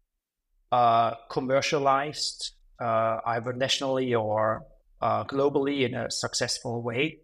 uh, 0.73 1.15
commercialized 1.31 2.53
uh, 2.81 3.19
either 3.27 3.53
nationally 3.53 4.15
or 4.15 4.65
uh, 5.01 5.25
globally 5.25 5.87
in 5.87 5.95
a 5.95 6.11
successful 6.11 6.83
way. 6.83 7.19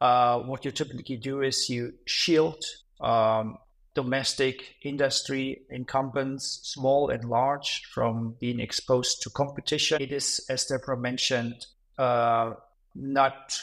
Uh, 0.00 0.38
what 0.40 0.64
you 0.64 0.70
typically 0.70 1.16
do 1.16 1.42
is 1.42 1.68
you 1.68 1.92
shield 2.06 2.62
um, 3.00 3.58
domestic 3.94 4.76
industry 4.82 5.62
incumbents, 5.70 6.60
small 6.62 7.10
and 7.10 7.24
large, 7.24 7.82
from 7.92 8.36
being 8.40 8.60
exposed 8.60 9.22
to 9.22 9.30
competition. 9.30 10.00
It 10.00 10.12
is, 10.12 10.44
as 10.48 10.64
Deborah 10.66 10.96
mentioned, 10.96 11.66
not 11.98 13.58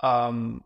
um, 0.00 0.62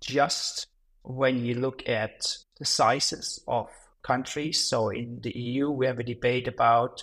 just 0.00 0.66
when 1.02 1.44
you 1.44 1.54
look 1.54 1.88
at 1.88 2.36
the 2.58 2.64
sizes 2.64 3.42
of 3.48 3.68
countries. 4.02 4.62
So 4.62 4.88
in 4.90 5.20
the 5.22 5.36
EU, 5.36 5.70
we 5.70 5.86
have 5.86 5.98
a 5.98 6.04
debate 6.04 6.48
about 6.48 7.02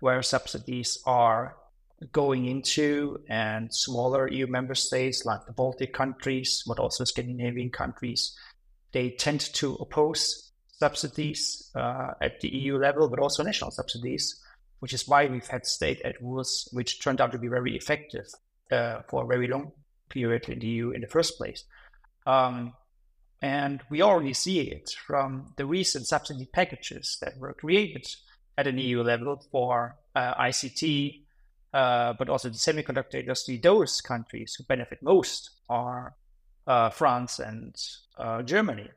where 0.00 0.22
subsidies 0.22 0.98
are 1.06 1.56
going 2.12 2.46
into, 2.46 3.18
and 3.28 3.72
smaller 3.74 4.28
EU 4.28 4.46
member 4.46 4.74
states 4.74 5.24
like 5.24 5.46
the 5.46 5.52
Baltic 5.52 5.94
countries, 5.94 6.62
but 6.66 6.78
also 6.78 7.04
Scandinavian 7.04 7.70
countries, 7.70 8.36
they 8.92 9.10
tend 9.10 9.40
to 9.54 9.74
oppose 9.76 10.52
subsidies 10.78 11.70
uh, 11.74 12.12
at 12.20 12.40
the 12.40 12.48
EU 12.48 12.76
level, 12.76 13.08
but 13.08 13.18
also 13.18 13.42
national 13.42 13.70
subsidies, 13.70 14.42
which 14.80 14.92
is 14.92 15.08
why 15.08 15.26
we've 15.26 15.46
had 15.46 15.64
state 15.64 16.00
aid 16.04 16.16
rules, 16.20 16.68
which 16.72 17.00
turned 17.00 17.20
out 17.20 17.32
to 17.32 17.38
be 17.38 17.48
very 17.48 17.74
effective 17.76 18.26
uh, 18.70 19.00
for 19.08 19.24
a 19.24 19.26
very 19.26 19.48
long 19.48 19.72
period 20.10 20.48
in 20.48 20.58
the 20.58 20.66
EU 20.66 20.90
in 20.90 21.00
the 21.00 21.06
first 21.06 21.38
place. 21.38 21.64
Um, 22.26 22.74
and 23.42 23.82
we 23.90 24.02
already 24.02 24.32
see 24.32 24.60
it 24.60 24.90
from 25.06 25.52
the 25.56 25.66
recent 25.66 26.06
subsidy 26.06 26.46
packages 26.46 27.18
that 27.20 27.38
were 27.38 27.52
created 27.52 28.06
at 28.56 28.66
an 28.66 28.78
EU 28.78 29.02
level 29.02 29.42
for 29.50 29.96
uh, 30.14 30.34
ICT, 30.34 31.22
uh, 31.74 32.14
but 32.14 32.28
also 32.28 32.48
the 32.48 32.54
semiconductor 32.54 33.20
industry. 33.20 33.58
Those 33.58 34.00
countries 34.00 34.54
who 34.54 34.64
benefit 34.64 35.02
most 35.02 35.50
are 35.68 36.14
uh, 36.66 36.90
France 36.90 37.38
and 37.38 37.76
uh, 38.18 38.42
Germany. 38.42 38.88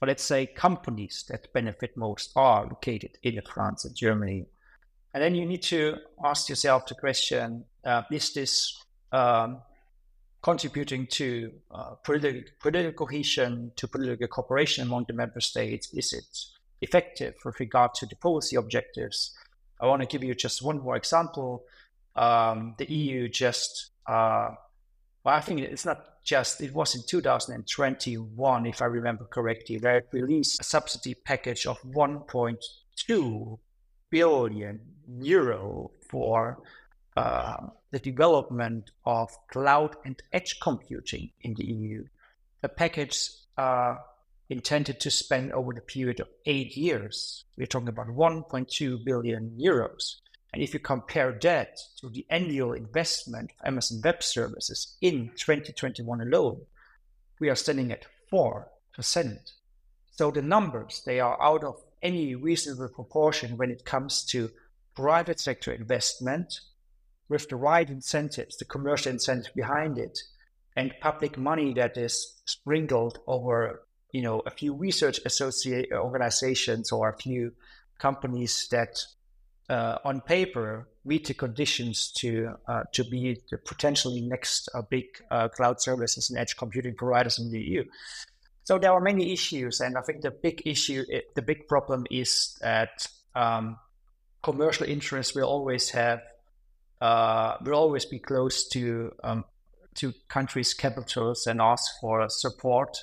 But 0.00 0.08
let's 0.08 0.22
say 0.22 0.46
companies 0.46 1.24
that 1.28 1.52
benefit 1.52 1.96
most 1.96 2.30
are 2.36 2.64
located 2.64 3.18
in 3.24 3.40
France 3.42 3.84
and 3.84 3.96
Germany. 3.96 4.46
And 5.12 5.22
then 5.22 5.34
you 5.34 5.44
need 5.44 5.62
to 5.64 5.96
ask 6.24 6.48
yourself 6.48 6.86
the 6.86 6.94
question 6.94 7.64
uh, 7.84 8.02
is 8.12 8.32
this 8.32 8.80
um, 9.10 9.62
contributing 10.42 11.06
to 11.06 11.52
uh, 11.70 11.94
political, 12.04 12.50
political 12.60 13.06
cohesion, 13.06 13.72
to 13.76 13.88
political 13.88 14.28
cooperation 14.28 14.84
among 14.84 15.04
the 15.08 15.12
member 15.12 15.40
states? 15.40 15.92
Is 15.92 16.12
it 16.12 16.38
effective 16.80 17.34
with 17.44 17.58
regard 17.60 17.94
to 17.94 18.06
the 18.06 18.16
policy 18.16 18.56
objectives? 18.56 19.36
I 19.80 19.86
want 19.86 20.02
to 20.02 20.08
give 20.08 20.24
you 20.24 20.34
just 20.34 20.62
one 20.62 20.80
more 20.80 20.96
example. 20.96 21.64
Um, 22.16 22.74
the 22.78 22.90
EU 22.92 23.28
just, 23.28 23.90
uh, 24.06 24.50
well, 25.24 25.34
I 25.34 25.40
think 25.40 25.60
it's 25.60 25.84
not 25.84 26.24
just, 26.24 26.60
it 26.60 26.74
was 26.74 26.94
in 26.94 27.02
2021, 27.06 28.66
if 28.66 28.82
I 28.82 28.84
remember 28.86 29.24
correctly, 29.24 29.76
it 29.76 30.08
released 30.12 30.60
a 30.60 30.64
subsidy 30.64 31.14
package 31.14 31.66
of 31.66 31.80
1.2 31.82 33.58
billion 34.10 34.80
euro 35.20 35.90
for 36.10 36.58
uh, 37.16 37.56
the 37.90 37.98
development 37.98 38.90
of 39.04 39.36
cloud 39.48 39.96
and 40.04 40.20
edge 40.32 40.60
computing 40.60 41.30
in 41.40 41.54
the 41.54 41.64
EU, 41.64 42.04
a 42.62 42.68
package 42.68 43.30
uh, 43.56 43.96
intended 44.48 45.00
to 45.00 45.10
spend 45.10 45.52
over 45.52 45.72
the 45.72 45.80
period 45.80 46.20
of 46.20 46.28
eight 46.46 46.76
years. 46.76 47.44
We're 47.56 47.66
talking 47.66 47.88
about 47.88 48.08
1.2 48.08 49.04
billion 49.04 49.56
euros. 49.58 50.16
And 50.52 50.62
if 50.62 50.72
you 50.72 50.80
compare 50.80 51.38
that 51.42 51.78
to 52.00 52.08
the 52.08 52.26
annual 52.30 52.72
investment 52.72 53.52
of 53.60 53.66
Amazon 53.66 54.00
Web 54.02 54.22
Services 54.22 54.96
in 55.00 55.30
2021 55.36 56.20
alone, 56.22 56.62
we 57.38 57.50
are 57.50 57.54
standing 57.54 57.92
at 57.92 58.06
4%. 58.32 58.64
So 60.10 60.30
the 60.30 60.42
numbers, 60.42 61.02
they 61.04 61.20
are 61.20 61.40
out 61.40 61.64
of 61.64 61.82
any 62.02 62.34
reasonable 62.34 62.88
proportion 62.88 63.56
when 63.56 63.70
it 63.70 63.84
comes 63.84 64.24
to 64.26 64.50
private 64.94 65.38
sector 65.38 65.72
investment 65.72 66.60
with 67.28 67.48
the 67.48 67.56
right 67.56 67.88
incentives, 67.88 68.56
the 68.56 68.64
commercial 68.64 69.12
incentive 69.12 69.54
behind 69.54 69.98
it, 69.98 70.18
and 70.76 70.94
public 71.00 71.36
money 71.36 71.74
that 71.74 71.96
is 71.96 72.40
sprinkled 72.44 73.18
over, 73.26 73.82
you 74.12 74.22
know, 74.22 74.40
a 74.46 74.50
few 74.50 74.74
research 74.74 75.20
associate 75.26 75.90
organizations 75.92 76.92
or 76.92 77.08
a 77.08 77.16
few 77.16 77.52
companies 77.98 78.68
that, 78.70 78.98
uh, 79.68 79.98
on 80.04 80.20
paper, 80.20 80.88
meet 81.04 81.26
the 81.26 81.34
conditions 81.34 82.12
to 82.12 82.54
uh, 82.68 82.82
to 82.92 83.04
be 83.04 83.40
the 83.50 83.58
potentially 83.58 84.20
next 84.20 84.68
uh, 84.74 84.82
big 84.82 85.06
uh, 85.30 85.48
cloud 85.48 85.80
services 85.80 86.30
and 86.30 86.38
edge 86.38 86.56
computing 86.56 86.94
providers 86.94 87.38
in 87.38 87.50
the 87.50 87.60
EU. 87.60 87.84
So 88.64 88.78
there 88.78 88.92
are 88.92 89.00
many 89.00 89.32
issues, 89.32 89.80
and 89.80 89.96
I 89.96 90.02
think 90.02 90.20
the 90.20 90.30
big 90.30 90.62
issue, 90.66 91.04
the 91.34 91.42
big 91.42 91.66
problem 91.68 92.06
is 92.10 92.58
that 92.60 93.06
um, 93.34 93.78
commercial 94.42 94.86
interests 94.86 95.34
will 95.34 95.48
always 95.48 95.90
have 95.90 96.20
uh, 97.00 97.56
will 97.62 97.74
always 97.74 98.04
be 98.04 98.18
close 98.18 98.68
to 98.68 99.12
um, 99.22 99.44
to 99.94 100.12
countries' 100.28 100.74
capitals 100.74 101.46
and 101.46 101.60
ask 101.60 102.00
for 102.00 102.28
support. 102.28 102.96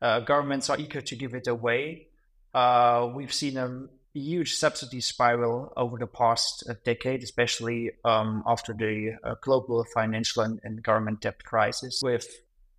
Uh, 0.00 0.20
governments 0.20 0.70
are 0.70 0.78
eager 0.78 1.00
to 1.00 1.16
give 1.16 1.34
it 1.34 1.46
away. 1.46 2.08
Uh, 2.54 3.10
we've 3.14 3.32
seen 3.32 3.56
a 3.56 3.86
huge 4.14 4.54
subsidy 4.54 5.00
spiral 5.00 5.72
over 5.76 5.98
the 5.98 6.06
past 6.06 6.64
uh, 6.68 6.74
decade, 6.84 7.22
especially 7.22 7.90
um, 8.04 8.42
after 8.46 8.72
the 8.72 9.16
uh, 9.24 9.34
global 9.42 9.84
financial 9.92 10.42
and, 10.42 10.60
and, 10.62 10.82
government 10.82 11.20
debt 11.20 11.42
crisis, 11.44 12.00
with 12.02 12.26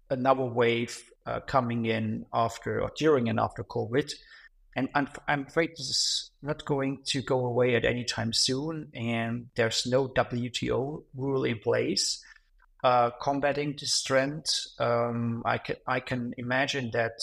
another 0.09 0.45
wave 0.45 1.03
uh, 1.25 1.39
coming 1.41 1.85
in 1.85 2.25
after 2.33 2.81
or 2.81 2.91
during 2.97 3.27
and 3.29 3.39
after 3.39 3.63
COVID. 3.63 4.13
And 4.75 4.89
I'm, 4.93 5.07
afraid 5.47 5.71
this 5.71 5.89
is 5.89 6.31
not 6.41 6.65
going 6.65 6.99
to 7.05 7.21
go 7.21 7.45
away 7.45 7.75
at 7.75 7.85
any 7.85 8.03
time 8.03 8.33
soon. 8.33 8.89
And 8.93 9.47
there's 9.55 9.85
no 9.85 10.09
WTO 10.09 11.03
rule 11.15 11.43
in 11.45 11.59
place 11.59 12.21
uh, 12.83 13.09
combating 13.21 13.75
this 13.79 14.03
trend. 14.03 14.45
Um, 14.77 15.41
I, 15.45 15.57
can, 15.57 15.77
I 15.87 15.99
can 16.01 16.33
imagine 16.37 16.91
that 16.91 17.17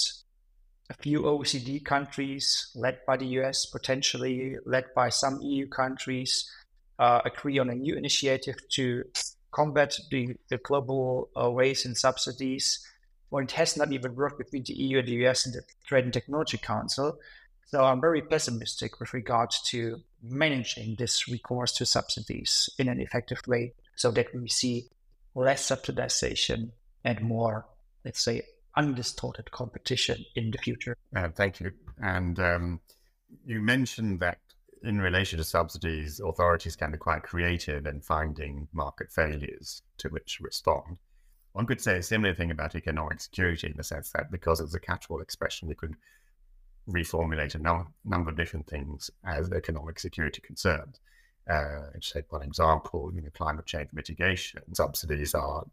a 0.90 0.94
few 0.94 1.22
OECD 1.22 1.84
countries, 1.84 2.70
led 2.74 2.98
by 3.06 3.16
the 3.16 3.26
US, 3.38 3.66
potentially 3.66 4.56
led 4.66 4.86
by 4.94 5.08
some 5.08 5.40
EU 5.40 5.68
countries, 5.68 6.50
uh, 6.98 7.20
agree 7.24 7.58
on 7.58 7.70
a 7.70 7.74
new 7.74 7.94
initiative 7.94 8.56
to 8.70 9.04
combat 9.52 9.96
the, 10.10 10.34
the 10.48 10.58
global 10.58 11.28
uh, 11.36 11.50
race 11.50 11.84
in 11.84 11.94
subsidies. 11.94 12.84
Well, 13.30 13.44
it 13.44 13.52
has 13.52 13.76
not 13.76 13.92
even 13.92 14.14
worked 14.14 14.38
between 14.38 14.64
the 14.64 14.74
EU 14.74 14.98
and 14.98 15.08
the 15.08 15.26
US 15.26 15.46
and 15.46 15.54
the 15.54 15.62
Trade 15.86 16.04
and 16.04 16.12
Technology 16.12 16.58
Council. 16.58 17.18
So 17.66 17.84
I'm 17.84 18.00
very 18.00 18.22
pessimistic 18.22 19.00
with 19.00 19.14
regards 19.14 19.62
to 19.70 20.00
managing 20.22 20.96
this 20.98 21.26
recourse 21.26 21.72
to 21.72 21.86
subsidies 21.86 22.68
in 22.78 22.88
an 22.88 23.00
effective 23.00 23.40
way 23.46 23.72
so 23.96 24.10
that 24.12 24.34
we 24.34 24.48
see 24.48 24.88
less 25.34 25.68
subsidization 25.68 26.70
and 27.04 27.20
more, 27.22 27.66
let's 28.04 28.22
say, 28.22 28.42
undistorted 28.76 29.50
competition 29.50 30.24
in 30.34 30.50
the 30.50 30.58
future. 30.58 30.96
Uh, 31.14 31.28
thank 31.28 31.60
you. 31.60 31.72
And 32.02 32.38
um, 32.38 32.80
you 33.44 33.60
mentioned 33.60 34.20
that 34.20 34.38
in 34.82 35.00
relation 35.00 35.38
to 35.38 35.44
subsidies, 35.44 36.20
authorities 36.20 36.76
can 36.76 36.90
be 36.90 36.98
quite 36.98 37.22
creative 37.22 37.86
in 37.86 38.00
finding 38.00 38.68
market 38.72 39.12
failures 39.12 39.82
to 39.98 40.08
which 40.08 40.38
respond. 40.40 40.98
One 41.52 41.66
could 41.66 41.80
say 41.80 41.98
a 41.98 42.02
similar 42.02 42.34
thing 42.34 42.50
about 42.50 42.74
economic 42.74 43.20
security 43.20 43.68
in 43.68 43.76
the 43.76 43.84
sense 43.84 44.10
that 44.12 44.30
because 44.30 44.60
it's 44.60 44.74
a 44.74 44.80
catch-all 44.80 45.20
expression, 45.20 45.68
you 45.68 45.74
could 45.74 45.96
reformulate 46.88 47.54
a 47.54 47.58
num- 47.58 47.92
number 48.04 48.30
of 48.30 48.36
different 48.36 48.66
things 48.66 49.10
as 49.24 49.50
economic 49.52 49.98
security 49.98 50.40
concerns. 50.40 51.00
Uh, 51.48 51.90
to 52.00 52.12
take 52.12 52.32
one 52.32 52.42
example, 52.42 53.10
you 53.14 53.20
know, 53.20 53.28
climate 53.34 53.66
change 53.66 53.88
mitigation 53.92 54.62
subsidies 54.74 55.34
are 55.34 55.64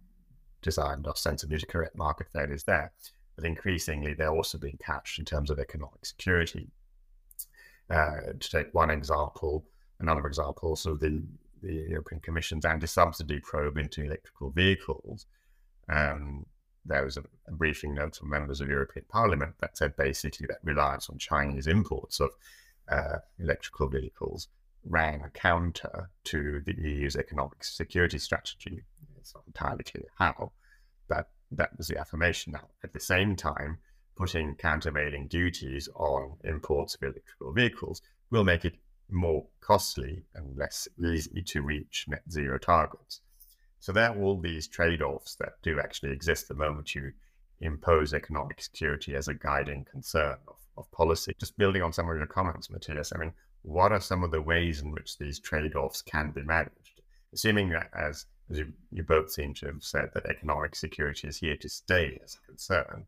designed 0.61 1.07
ostensibly 1.07 1.57
to 1.57 1.65
correct 1.65 1.95
market 1.95 2.27
failures 2.33 2.63
there, 2.63 2.91
but 3.35 3.45
increasingly 3.45 4.13
they're 4.13 4.29
also 4.31 4.57
being 4.57 4.77
catched 4.83 5.19
in 5.19 5.25
terms 5.25 5.49
of 5.49 5.59
economic 5.59 6.05
security. 6.05 6.67
Uh, 7.89 8.33
to 8.39 8.49
take 8.49 8.73
one 8.73 8.89
example, 8.89 9.65
another 9.99 10.25
example, 10.27 10.75
so 10.75 10.95
the, 10.95 11.23
the 11.61 11.73
European 11.89 12.19
Commission's 12.21 12.65
anti-subsidy 12.65 13.39
probe 13.39 13.77
into 13.77 14.03
electrical 14.03 14.51
vehicles 14.51 15.25
um, 15.87 16.45
there 16.85 17.03
was 17.03 17.17
a, 17.17 17.23
a, 17.47 17.51
briefing 17.51 17.93
note 17.93 18.15
from 18.15 18.29
members 18.29 18.61
of 18.61 18.69
European 18.69 19.05
Parliament 19.09 19.55
that 19.59 19.77
said 19.77 19.95
basically 19.95 20.47
that 20.47 20.59
reliance 20.63 21.09
on 21.09 21.17
Chinese 21.17 21.67
imports 21.67 22.19
of 22.19 22.31
uh, 22.89 23.17
electrical 23.37 23.87
vehicles 23.87 24.47
ran 24.85 25.29
counter 25.33 26.09
to 26.23 26.61
the 26.65 26.75
EU's 26.75 27.15
economic 27.15 27.63
security 27.63 28.17
strategy. 28.17 28.83
It's 29.17 29.33
not 29.35 29.43
entirely 29.47 29.83
clear 29.83 30.05
how, 30.17 30.51
but 31.07 31.29
that 31.51 31.77
was 31.77 31.87
the 31.87 31.99
affirmation. 31.99 32.53
Now, 32.53 32.69
at 32.83 32.93
the 32.93 32.99
same 32.99 33.35
time, 33.35 33.79
putting 34.15 34.55
countervailing 34.55 35.27
duties 35.27 35.87
on 35.95 36.37
imports 36.43 36.95
of 36.95 37.03
electrical 37.03 37.53
vehicles 37.53 38.01
will 38.29 38.43
make 38.43 38.65
it 38.65 38.75
more 39.09 39.45
costly 39.61 40.23
and 40.35 40.57
less 40.57 40.87
easy 41.03 41.41
to 41.41 41.61
reach 41.61 42.05
net 42.07 42.23
zero 42.29 42.57
targets. 42.57 43.21
So 43.79 43.91
there 43.91 44.09
are 44.09 44.17
all 44.17 44.39
these 44.39 44.67
trade-offs 44.67 45.35
that 45.35 45.53
do 45.63 45.79
actually 45.79 46.11
exist 46.11 46.47
the 46.47 46.53
moment 46.53 46.95
you 46.95 47.11
impose 47.61 48.13
economic 48.13 48.61
security 48.61 49.15
as 49.15 49.27
a 49.27 49.33
guiding 49.33 49.85
concern 49.89 50.37
of, 50.47 50.55
of 50.77 50.91
policy. 50.91 51.33
Just 51.39 51.57
building 51.57 51.81
on 51.81 51.93
some 51.93 52.09
of 52.09 52.17
your 52.17 52.27
comments, 52.27 52.69
Matthias, 52.69 53.11
I 53.15 53.19
mean, 53.19 53.33
what 53.61 53.91
are 53.91 54.01
some 54.01 54.23
of 54.23 54.31
the 54.31 54.41
ways 54.41 54.81
in 54.81 54.91
which 54.91 55.17
these 55.17 55.39
trade-offs 55.39 56.01
can 56.01 56.31
be 56.31 56.43
managed? 56.43 57.01
Assuming 57.33 57.69
that, 57.69 57.89
as, 57.93 58.25
as 58.49 58.59
you, 58.59 58.73
you 58.91 59.03
both 59.03 59.31
seem 59.31 59.53
to 59.55 59.67
have 59.67 59.83
said, 59.83 60.09
that 60.13 60.25
economic 60.25 60.75
security 60.75 61.27
is 61.27 61.37
here 61.37 61.57
to 61.57 61.69
stay 61.69 62.19
as 62.23 62.35
a 62.35 62.47
concern, 62.47 63.05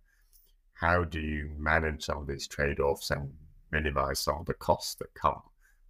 how 0.73 1.03
do 1.03 1.19
you 1.19 1.51
manage 1.57 2.03
some 2.03 2.17
of 2.17 2.27
these 2.27 2.47
trade-offs 2.47 3.11
and 3.11 3.31
minimize 3.71 4.19
some 4.19 4.39
of 4.39 4.45
the 4.45 4.53
costs 4.53 4.95
that 4.95 5.13
come 5.13 5.41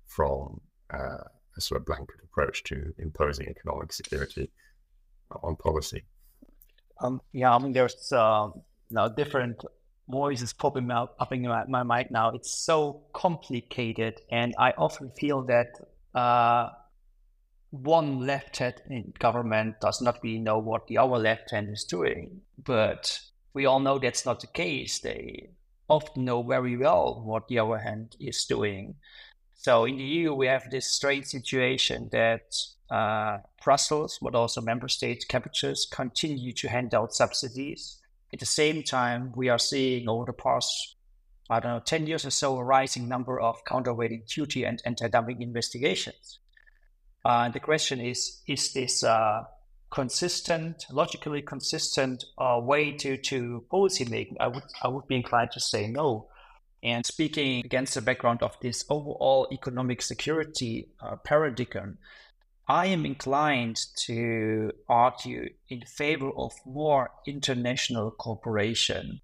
from 0.06 0.60
uh, 0.94 1.24
a 1.58 1.62
sort 1.62 1.82
of 1.82 1.86
blanket 1.86 2.18
approach 2.24 2.64
to 2.64 2.94
imposing 2.98 3.48
economic 3.48 3.92
security 3.92 4.50
on 5.44 5.56
policy? 5.56 6.04
Um, 7.00 7.22
yeah, 7.32 7.56
I 7.56 7.60
mean, 7.60 7.74
there's 7.74 8.12
uh, 8.12 8.50
now 8.90 9.08
different 9.08 9.64
voices 10.08 10.54
popping 10.54 10.92
up, 10.92 11.18
in 11.32 11.48
my 11.68 11.84
mind 11.84 12.10
now. 12.12 12.30
It's 12.32 12.52
so 12.52 13.04
complicated, 13.14 14.22
and 14.30 14.54
I 14.58 14.72
often 14.78 15.12
feel 15.12 15.44
that 15.44 15.70
uh, 16.14 16.70
one 17.72 18.20
left 18.26 18.58
hand 18.58 18.82
in 18.90 19.14
government 19.18 19.80
does 19.80 20.02
not 20.02 20.20
really 20.22 20.40
know 20.40 20.60
what 20.60 20.88
the 20.88 20.98
other 20.98 21.18
left 21.18 21.52
hand 21.52 21.70
is 21.70 21.86
doing. 21.86 22.42
But 22.64 23.20
we 23.54 23.66
all 23.66 23.80
know 23.80 23.98
that's 23.98 24.26
not 24.26 24.42
the 24.42 24.48
case. 24.48 25.00
They 25.00 25.50
often 25.90 26.26
know 26.26 26.44
very 26.44 26.78
well 26.78 27.22
what 27.26 27.48
the 27.48 27.60
other 27.60 27.78
hand 27.78 28.16
is 28.20 28.46
doing. 28.46 28.96
So 29.56 29.86
in 29.86 29.98
the 29.98 30.04
EU, 30.04 30.34
we 30.34 30.48
have 30.48 30.70
this 30.70 30.88
strange 30.88 31.26
situation 31.26 32.10
that 32.12 32.56
uh, 32.92 33.38
Brussels, 33.64 34.20
but 34.22 34.36
also 34.36 34.60
member 34.60 34.90
state 34.90 35.26
capitals 35.30 35.88
continue 35.90 36.52
to 36.52 36.68
hand 36.68 36.94
out 36.94 37.14
subsidies. 37.14 37.98
At 38.34 38.40
the 38.40 38.46
same 38.46 38.84
time, 38.84 39.32
we 39.36 39.48
are 39.50 39.60
seeing 39.60 40.10
over 40.10 40.26
the 40.26 40.34
past, 40.34 40.96
I 41.50 41.62
don't 41.62 41.72
know, 41.72 41.80
10 41.80 42.06
years 42.06 42.26
or 42.26 42.32
so, 42.32 42.58
a 42.58 42.64
rising 42.64 43.08
number 43.08 43.40
of 43.40 43.64
countervailing 43.66 44.24
duty 44.28 44.66
and 44.66 44.82
anti-dumping 44.86 45.42
investigations. 45.42 46.40
Uh, 47.24 47.50
the 47.50 47.60
question 47.60 48.02
is, 48.02 48.42
is 48.48 48.74
this 48.74 49.04
uh, 49.04 49.44
consistent, 49.90 50.86
logically 50.92 51.42
consistent 51.42 52.26
uh, 52.38 52.60
way 52.62 52.92
to, 52.92 53.16
to 53.18 53.64
policy 53.72 54.06
making? 54.06 54.36
I 54.40 54.48
would, 54.48 54.64
I 54.84 54.90
would 54.90 55.08
be 55.08 55.16
inclined 55.16 55.52
to 55.52 55.62
say 55.62 55.88
no. 55.88 56.28
And 56.84 57.06
speaking 57.06 57.64
against 57.64 57.94
the 57.94 58.02
background 58.02 58.42
of 58.42 58.58
this 58.60 58.84
overall 58.90 59.48
economic 59.52 60.02
security 60.02 60.90
uh, 61.00 61.16
paradigm, 61.18 62.00
I 62.72 62.86
am 62.86 63.06
inclined 63.06 63.86
to 64.08 64.72
argue 64.88 65.50
in 65.68 65.82
favor 65.82 66.32
of 66.38 66.54
more 66.66 67.12
international 67.28 68.12
cooperation. 68.12 69.20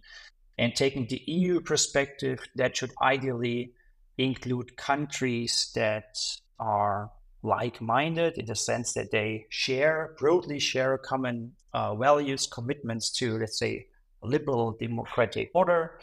And 0.58 0.76
taking 0.76 1.08
the 1.08 1.24
EU 1.28 1.62
perspective, 1.62 2.40
that 2.58 2.76
should 2.76 2.92
ideally 3.02 3.72
include 4.18 4.76
countries 4.76 5.72
that 5.76 6.18
are 6.60 7.10
like 7.42 7.80
minded 7.80 8.38
in 8.38 8.48
the 8.48 8.56
sense 8.56 8.92
that 8.96 9.12
they 9.12 9.46
share, 9.48 10.14
broadly 10.20 10.60
share 10.60 10.98
common 10.98 11.54
uh, 11.74 11.96
values, 11.96 12.48
commitments 12.48 13.10
to, 13.14 13.38
let's 13.38 13.58
say, 13.58 13.88
liberal 14.22 14.74
democratic 14.74 15.52
order, 15.54 16.02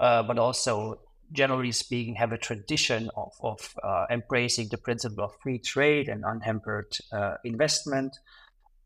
uh, 0.00 0.22
but 0.22 0.38
also 0.38 1.00
generally 1.32 1.72
speaking, 1.72 2.14
have 2.16 2.32
a 2.32 2.38
tradition 2.38 3.10
of, 3.16 3.32
of 3.40 3.74
uh, 3.82 4.06
embracing 4.10 4.68
the 4.68 4.78
principle 4.78 5.24
of 5.24 5.32
free 5.42 5.58
trade 5.58 6.08
and 6.08 6.24
unhampered 6.26 6.96
uh, 7.12 7.34
investment, 7.44 8.16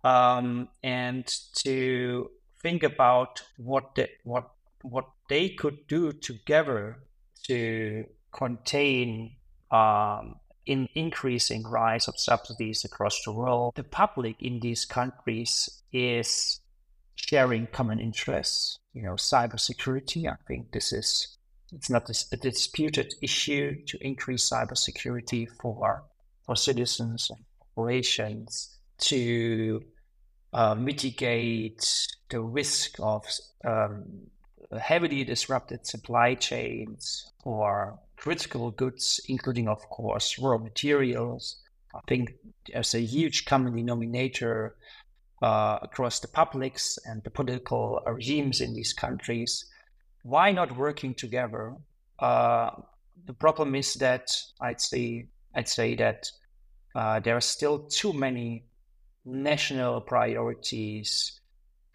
um, 0.04 0.68
and 0.82 1.26
to 1.56 2.30
think 2.62 2.82
about 2.82 3.42
what 3.56 3.94
they, 3.94 4.08
what 4.24 4.50
what 4.82 5.06
they 5.28 5.48
could 5.48 5.86
do 5.88 6.12
together 6.12 6.98
to 7.46 8.04
contain 8.32 9.36
um, 9.70 10.36
in 10.66 10.88
increasing 10.94 11.64
rise 11.64 12.08
of 12.08 12.18
subsidies 12.18 12.84
across 12.84 13.22
the 13.24 13.32
world. 13.32 13.72
The 13.74 13.84
public 13.84 14.36
in 14.40 14.60
these 14.60 14.84
countries 14.84 15.82
is 15.92 16.60
sharing 17.16 17.66
common 17.66 18.00
interests. 18.00 18.78
You 18.92 19.02
know, 19.02 19.14
cybersecurity. 19.14 20.30
I 20.30 20.36
think 20.46 20.72
this 20.72 20.92
is 20.92 21.37
it's 21.72 21.90
not 21.90 22.08
a 22.32 22.36
disputed 22.36 23.14
issue 23.22 23.84
to 23.86 23.98
increase 24.04 24.48
cybersecurity 24.50 25.48
for 25.60 26.04
for 26.44 26.56
citizens 26.56 27.30
and 27.30 27.44
corporations 27.74 28.78
to 28.98 29.82
uh, 30.52 30.74
mitigate 30.74 32.08
the 32.30 32.40
risk 32.40 32.96
of 33.00 33.24
um, 33.64 34.04
heavily 34.80 35.24
disrupted 35.24 35.86
supply 35.86 36.34
chains 36.34 37.30
or 37.44 37.98
critical 38.16 38.70
goods, 38.70 39.20
including, 39.28 39.68
of 39.68 39.80
course, 39.88 40.38
raw 40.38 40.58
materials. 40.58 41.56
I 41.94 42.00
think 42.08 42.34
there's 42.70 42.94
a 42.94 43.00
huge 43.00 43.44
common 43.44 43.74
denominator 43.76 44.76
uh, 45.42 45.78
across 45.82 46.20
the 46.20 46.28
publics 46.28 46.98
and 47.04 47.22
the 47.22 47.30
political 47.30 48.02
regimes 48.06 48.60
in 48.60 48.74
these 48.74 48.92
countries. 48.92 49.64
Why 50.22 50.52
not 50.52 50.76
working 50.76 51.14
together? 51.14 51.74
Uh, 52.18 52.70
the 53.26 53.34
problem 53.34 53.74
is 53.74 53.94
that 53.94 54.30
I'd 54.60 54.80
say 54.80 55.26
I'd 55.54 55.68
say 55.68 55.94
that 55.96 56.30
uh, 56.94 57.20
there 57.20 57.36
are 57.36 57.40
still 57.40 57.80
too 57.80 58.12
many 58.12 58.64
national 59.24 60.00
priorities, 60.00 61.40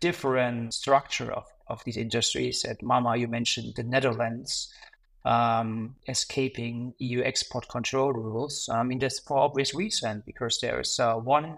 different 0.01 0.73
structure 0.73 1.31
of, 1.31 1.45
of 1.67 1.83
these 1.83 1.97
industries. 1.97 2.65
At 2.65 2.81
Mama, 2.81 3.17
you 3.17 3.27
mentioned 3.27 3.73
the 3.75 3.83
Netherlands 3.83 4.73
um, 5.25 5.95
escaping 6.07 6.93
EU 6.99 7.21
export 7.23 7.67
control 7.69 8.13
rules. 8.13 8.69
I 8.71 8.83
mean, 8.83 8.99
that's 8.99 9.19
for 9.19 9.37
obvious 9.37 9.73
reason 9.73 10.23
because 10.25 10.59
there's 10.61 10.99
uh, 10.99 11.15
one 11.15 11.57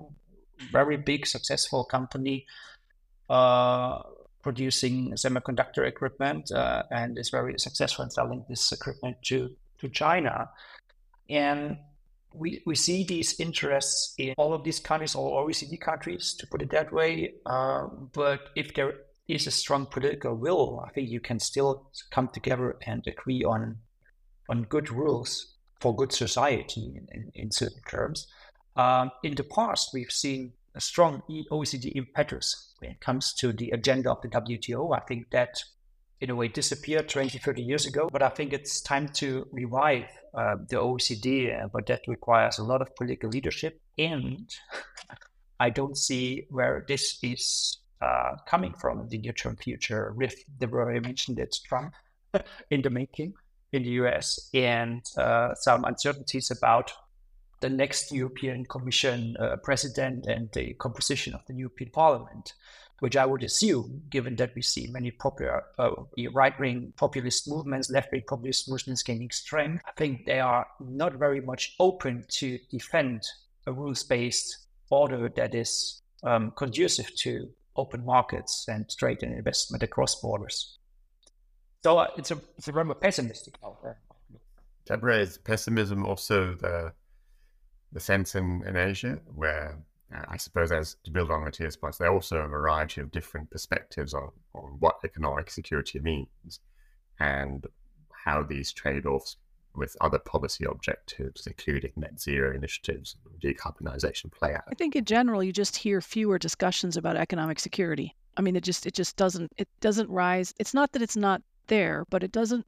very 0.71 0.97
big 0.97 1.27
successful 1.27 1.83
company 1.83 2.45
uh, 3.29 4.01
producing 4.45 5.11
semiconductor 5.13 5.87
equipment 5.87 6.51
uh, 6.51 6.83
and 6.91 7.17
is 7.17 7.31
very 7.31 7.57
successful 7.57 8.05
in 8.05 8.11
selling 8.11 8.45
this 8.47 8.71
equipment 8.71 9.17
to 9.23 9.49
to 9.79 9.89
China. 9.89 10.47
And 11.27 11.77
we, 12.31 12.61
we 12.63 12.75
see 12.75 13.03
these 13.03 13.39
interests 13.39 14.13
in 14.19 14.35
all 14.37 14.53
of 14.53 14.63
these 14.63 14.79
countries, 14.79 15.15
all 15.15 15.43
OECD 15.43 15.81
countries, 15.81 16.35
to 16.37 16.45
put 16.45 16.61
it 16.61 16.69
that 16.69 16.93
way. 16.93 17.33
Uh, 17.43 17.87
but 18.13 18.41
if 18.55 18.75
there 18.75 18.93
is 19.27 19.47
a 19.47 19.51
strong 19.51 19.87
political 19.87 20.35
will, 20.35 20.83
I 20.87 20.91
think 20.91 21.09
you 21.09 21.19
can 21.19 21.39
still 21.39 21.89
come 22.11 22.27
together 22.27 22.77
and 22.85 23.01
agree 23.07 23.43
on 23.43 23.77
on 24.47 24.61
good 24.75 24.91
rules 24.91 25.55
for 25.81 25.95
good 25.95 26.13
society 26.13 26.85
in, 26.97 27.07
in, 27.15 27.31
in 27.33 27.51
certain 27.51 27.81
terms. 27.89 28.27
Um, 28.75 29.09
in 29.23 29.33
the 29.33 29.43
past, 29.43 29.89
we've 29.91 30.11
seen 30.11 30.53
a 30.75 30.81
strong 30.81 31.21
OECD 31.51 31.91
impetus 31.95 32.73
when 32.79 32.91
it 32.91 32.99
comes 32.99 33.33
to 33.33 33.53
the 33.53 33.69
agenda 33.71 34.11
of 34.11 34.21
the 34.21 34.27
WTO. 34.27 34.95
I 34.95 34.99
think 35.01 35.31
that 35.31 35.57
in 36.21 36.29
a 36.29 36.35
way 36.35 36.47
disappeared 36.47 37.09
20, 37.09 37.37
30 37.37 37.61
years 37.61 37.85
ago. 37.85 38.09
But 38.11 38.21
I 38.21 38.29
think 38.29 38.53
it's 38.53 38.81
time 38.81 39.09
to 39.15 39.47
revive 39.51 40.05
uh, 40.33 40.55
the 40.69 40.77
OECD, 40.77 41.63
uh, 41.63 41.67
but 41.71 41.85
that 41.87 42.01
requires 42.07 42.57
a 42.57 42.63
lot 42.63 42.81
of 42.81 42.95
political 42.95 43.29
leadership. 43.29 43.79
And 43.97 44.49
I 45.59 45.69
don't 45.69 45.97
see 45.97 46.45
where 46.49 46.85
this 46.87 47.17
is 47.23 47.79
uh, 48.01 48.35
coming 48.47 48.73
from 48.73 48.99
in 48.99 49.09
the 49.09 49.17
near 49.17 49.33
term 49.33 49.55
future 49.55 50.13
with 50.15 50.35
the 50.59 50.67
I 50.67 50.99
mentioned 50.99 51.39
it's 51.39 51.61
Trump 51.61 51.93
in 52.69 52.81
the 52.81 52.89
making 52.89 53.33
in 53.71 53.83
the 53.83 53.89
US 54.01 54.49
and 54.53 55.01
uh, 55.17 55.53
some 55.55 55.85
uncertainties 55.85 56.51
about 56.51 56.91
the 57.65 57.75
next 57.75 58.11
European 58.11 58.63
Commission 58.65 59.35
uh, 59.39 59.55
president 59.63 60.27
and 60.27 60.51
the 60.51 60.73
composition 60.75 61.33
of 61.33 61.41
the 61.47 61.55
European 61.55 61.89
Parliament 61.89 62.53
which 62.99 63.17
I 63.17 63.25
would 63.25 63.43
assume, 63.43 64.03
given 64.09 64.37
that 64.37 64.55
we 64.55 64.61
see 64.61 64.87
many 64.87 65.11
popular 65.11 65.63
uh, 65.77 65.89
right-wing 66.31 66.93
populist 66.95 67.49
movements, 67.49 67.89
left-wing 67.89 68.23
populist 68.25 68.69
movements 68.69 69.03
gaining 69.03 69.31
strength, 69.31 69.83
I 69.85 69.91
think 69.97 70.25
they 70.25 70.39
are 70.39 70.65
not 70.79 71.15
very 71.15 71.41
much 71.41 71.75
open 71.77 72.23
to 72.39 72.57
defend 72.71 73.23
a 73.67 73.73
rules-based 73.73 74.67
order 74.89 75.27
that 75.35 75.53
is 75.53 76.01
um, 76.23 76.53
conducive 76.55 77.13
to 77.17 77.49
open 77.75 78.05
markets 78.05 78.65
and 78.69 78.89
trade 78.97 79.23
and 79.23 79.33
investment 79.33 79.83
across 79.83 80.15
borders. 80.21 80.77
So 81.83 81.97
uh, 81.97 82.07
it's 82.17 82.31
a 82.31 82.37
it's 82.57 82.69
a 82.69 82.71
rather 82.71 82.93
pessimistic 82.93 83.55
outlook. 83.63 83.97
Deborah, 84.85 85.19
is 85.19 85.37
pessimism 85.37 86.05
also 86.05 86.55
the 86.55 86.93
the 87.95 87.99
sense 88.01 88.35
in, 88.35 88.61
in 88.67 88.75
Asia 88.75 89.17
where 89.33 89.79
uh, 90.13 90.21
I 90.27 90.37
suppose 90.37 90.71
as 90.71 90.97
to 91.05 91.11
build 91.11 91.31
on 91.31 91.45
Matthias' 91.45 91.77
points, 91.77 91.97
there 91.97 92.09
are 92.09 92.13
also 92.13 92.37
a 92.37 92.47
variety 92.47 92.99
of 93.01 93.09
different 93.09 93.49
perspectives 93.49 94.13
on, 94.13 94.29
on 94.53 94.75
what 94.79 94.97
economic 95.03 95.49
security 95.49 95.99
means 95.99 96.59
and 97.19 97.65
how 98.11 98.43
these 98.43 98.73
trade-offs 98.73 99.37
with 99.75 99.95
other 100.01 100.19
policy 100.19 100.65
objectives, 100.65 101.47
including 101.47 101.91
net 101.95 102.19
zero 102.19 102.53
initiatives, 102.53 103.15
and 103.25 103.41
decarbonization, 103.41 104.31
play 104.31 104.53
out. 104.53 104.63
I 104.69 104.75
think 104.75 104.95
in 104.95 105.05
general, 105.05 105.41
you 105.41 105.53
just 105.53 105.77
hear 105.77 106.01
fewer 106.01 106.37
discussions 106.37 106.97
about 106.97 107.15
economic 107.15 107.59
security. 107.59 108.13
I 108.37 108.41
mean, 108.41 108.57
it 108.57 108.63
just 108.63 108.85
it 108.85 108.93
just 108.93 109.15
doesn't 109.15 109.51
it 109.57 109.69
doesn't 109.79 110.09
rise. 110.09 110.53
It's 110.59 110.73
not 110.73 110.91
that 110.91 111.01
it's 111.01 111.17
not 111.17 111.41
there, 111.67 112.05
but 112.09 112.23
it 112.23 112.31
doesn't. 112.31 112.65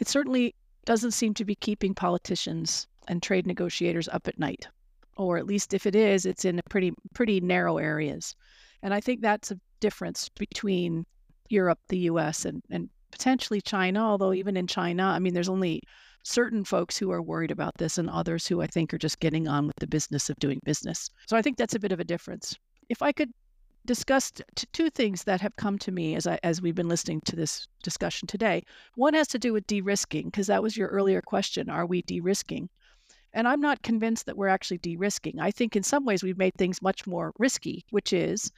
It 0.00 0.08
certainly 0.08 0.54
doesn't 0.84 1.12
seem 1.12 1.34
to 1.34 1.44
be 1.44 1.54
keeping 1.54 1.94
politicians 1.94 2.86
and 3.08 3.22
trade 3.22 3.46
negotiators 3.46 4.08
up 4.08 4.28
at 4.28 4.38
night 4.38 4.68
or 5.18 5.36
at 5.36 5.46
least 5.46 5.74
if 5.74 5.84
it 5.84 5.96
is, 5.96 6.24
it's 6.24 6.44
in 6.44 6.60
pretty 6.70 6.92
pretty 7.12 7.40
narrow 7.40 7.76
areas. 7.76 8.34
And 8.82 8.94
I 8.94 9.00
think 9.00 9.20
that's 9.20 9.50
a 9.50 9.60
difference 9.80 10.28
between 10.28 11.04
Europe, 11.48 11.80
the 11.88 11.98
U.S., 12.10 12.44
and 12.44 12.62
and 12.70 12.88
potentially 13.10 13.60
China. 13.60 14.00
Although 14.00 14.32
even 14.32 14.56
in 14.56 14.68
China, 14.68 15.04
I 15.04 15.18
mean, 15.18 15.34
there's 15.34 15.48
only 15.48 15.82
certain 16.22 16.64
folks 16.64 16.96
who 16.96 17.10
are 17.10 17.20
worried 17.20 17.50
about 17.50 17.76
this, 17.78 17.98
and 17.98 18.08
others 18.08 18.46
who 18.46 18.62
I 18.62 18.68
think 18.68 18.94
are 18.94 18.98
just 18.98 19.18
getting 19.18 19.48
on 19.48 19.66
with 19.66 19.76
the 19.76 19.88
business 19.88 20.30
of 20.30 20.38
doing 20.38 20.60
business. 20.64 21.10
So 21.26 21.36
I 21.36 21.42
think 21.42 21.56
that's 21.58 21.74
a 21.74 21.80
bit 21.80 21.92
of 21.92 22.00
a 22.00 22.04
difference. 22.04 22.56
If 22.88 23.02
I 23.02 23.12
could 23.12 23.32
discuss 23.86 24.30
t- 24.30 24.44
two 24.72 24.90
things 24.90 25.24
that 25.24 25.40
have 25.40 25.56
come 25.56 25.78
to 25.78 25.90
me 25.90 26.14
as 26.14 26.26
I 26.28 26.38
as 26.44 26.62
we've 26.62 26.74
been 26.76 26.88
listening 26.88 27.22
to 27.22 27.34
this 27.34 27.66
discussion 27.82 28.28
today. 28.28 28.62
One 28.94 29.14
has 29.14 29.26
to 29.28 29.38
do 29.38 29.52
with 29.52 29.66
de-risking 29.66 30.26
because 30.26 30.46
that 30.46 30.62
was 30.62 30.76
your 30.76 30.88
earlier 30.88 31.22
question: 31.22 31.68
Are 31.68 31.86
we 31.86 32.02
de-risking? 32.02 32.68
And 33.32 33.46
I'm 33.46 33.60
not 33.60 33.82
convinced 33.82 34.26
that 34.26 34.36
we're 34.36 34.48
actually 34.48 34.78
de 34.78 34.96
risking. 34.96 35.40
I 35.40 35.50
think 35.50 35.76
in 35.76 35.82
some 35.82 36.04
ways 36.04 36.22
we've 36.22 36.38
made 36.38 36.54
things 36.54 36.82
much 36.82 37.06
more 37.06 37.32
risky, 37.38 37.84
which 37.90 38.12
is 38.12 38.50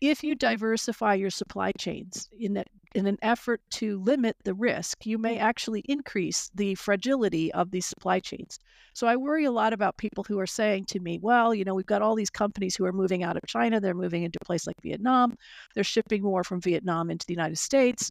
if 0.00 0.22
you 0.22 0.34
diversify 0.34 1.14
your 1.14 1.30
supply 1.30 1.72
chains 1.72 2.28
in, 2.38 2.58
a, 2.58 2.64
in 2.94 3.06
an 3.06 3.18
effort 3.22 3.60
to 3.70 3.98
limit 4.02 4.36
the 4.44 4.52
risk, 4.52 5.06
you 5.06 5.16
may 5.16 5.36
mm-hmm. 5.36 5.46
actually 5.46 5.80
increase 5.86 6.50
the 6.54 6.74
fragility 6.74 7.52
of 7.52 7.70
these 7.70 7.86
supply 7.86 8.20
chains. 8.20 8.58
So 8.92 9.06
I 9.06 9.16
worry 9.16 9.44
a 9.44 9.50
lot 9.50 9.72
about 9.72 9.96
people 9.96 10.24
who 10.24 10.38
are 10.38 10.46
saying 10.46 10.86
to 10.86 11.00
me, 11.00 11.18
well, 11.22 11.54
you 11.54 11.64
know, 11.64 11.74
we've 11.74 11.86
got 11.86 12.02
all 12.02 12.14
these 12.14 12.30
companies 12.30 12.76
who 12.76 12.84
are 12.84 12.92
moving 12.92 13.22
out 13.22 13.36
of 13.36 13.46
China, 13.46 13.80
they're 13.80 13.94
moving 13.94 14.22
into 14.22 14.38
a 14.40 14.44
place 14.44 14.66
like 14.66 14.80
Vietnam, 14.82 15.36
they're 15.74 15.84
shipping 15.84 16.22
more 16.22 16.44
from 16.44 16.60
Vietnam 16.60 17.10
into 17.10 17.26
the 17.26 17.34
United 17.34 17.58
States 17.58 18.10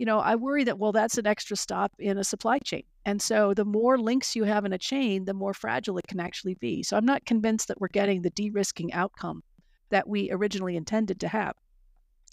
you 0.00 0.06
know, 0.06 0.18
I 0.18 0.34
worry 0.34 0.64
that, 0.64 0.78
well, 0.78 0.92
that's 0.92 1.18
an 1.18 1.26
extra 1.26 1.58
stop 1.58 1.92
in 1.98 2.16
a 2.16 2.24
supply 2.24 2.58
chain. 2.58 2.84
And 3.04 3.20
so 3.20 3.52
the 3.52 3.66
more 3.66 3.98
links 3.98 4.34
you 4.34 4.44
have 4.44 4.64
in 4.64 4.72
a 4.72 4.78
chain, 4.78 5.26
the 5.26 5.34
more 5.34 5.52
fragile 5.52 5.98
it 5.98 6.06
can 6.06 6.18
actually 6.18 6.54
be. 6.54 6.82
So 6.82 6.96
I'm 6.96 7.04
not 7.04 7.26
convinced 7.26 7.68
that 7.68 7.82
we're 7.82 7.88
getting 7.88 8.22
the 8.22 8.30
de 8.30 8.48
risking 8.48 8.94
outcome 8.94 9.42
that 9.90 10.08
we 10.08 10.30
originally 10.30 10.74
intended 10.74 11.20
to 11.20 11.28
have. 11.28 11.54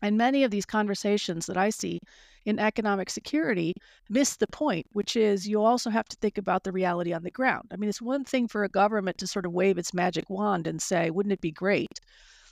And 0.01 0.17
many 0.17 0.45
of 0.45 0.51
these 0.51 0.65
conversations 0.65 1.45
that 1.47 1.57
I 1.57 1.69
see 1.69 1.99
in 2.45 2.57
economic 2.57 3.09
security 3.09 3.73
miss 4.09 4.37
the 4.37 4.47
point, 4.47 4.85
which 4.93 5.17
is 5.17 5.45
you 5.45 5.61
also 5.61 5.89
have 5.89 6.07
to 6.07 6.17
think 6.21 6.37
about 6.37 6.63
the 6.63 6.71
reality 6.71 7.11
on 7.11 7.23
the 7.23 7.31
ground. 7.31 7.67
I 7.73 7.75
mean, 7.75 7.89
it's 7.89 8.01
one 8.01 8.23
thing 8.23 8.47
for 8.47 8.63
a 8.63 8.69
government 8.69 9.17
to 9.17 9.27
sort 9.27 9.45
of 9.45 9.51
wave 9.51 9.77
its 9.77 9.93
magic 9.93 10.29
wand 10.29 10.67
and 10.67 10.81
say, 10.81 11.09
wouldn't 11.09 11.33
it 11.33 11.41
be 11.41 11.51
great 11.51 11.99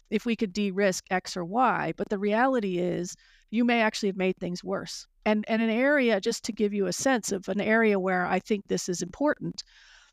if 0.10 0.26
we 0.26 0.36
could 0.36 0.52
de 0.52 0.72
risk 0.72 1.06
X 1.10 1.38
or 1.38 1.46
Y? 1.46 1.94
But 1.96 2.10
the 2.10 2.20
reality 2.20 2.80
is, 2.80 3.16
you 3.52 3.66
may 3.66 3.82
actually 3.82 4.10
have 4.10 4.18
made 4.18 4.38
things 4.38 4.64
worse. 4.64 5.08
And, 5.26 5.46
and 5.48 5.62
an 5.62 5.70
area, 5.70 6.22
just 6.22 6.44
to 6.46 6.52
give 6.52 6.74
you 6.74 6.88
a 6.88 6.94
sense 6.94 7.32
of 7.32 7.48
an 7.50 7.62
area 7.62 8.00
where 8.00 8.26
I 8.26 8.40
think 8.40 8.68
this 8.68 8.90
is 8.90 9.02
important, 9.02 9.64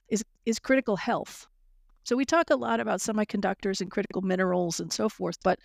is, 0.08 0.24
is 0.46 0.58
critical 0.58 0.96
health. 0.96 1.46
So 2.04 2.16
we 2.16 2.24
talk 2.24 2.50
a 2.50 2.56
lot 2.56 2.80
about 2.80 3.00
semiconductors 3.00 3.80
and 3.80 3.90
critical 3.90 4.22
minerals 4.22 4.80
and 4.80 4.92
so 4.92 5.08
forth, 5.08 5.36
but 5.44 5.58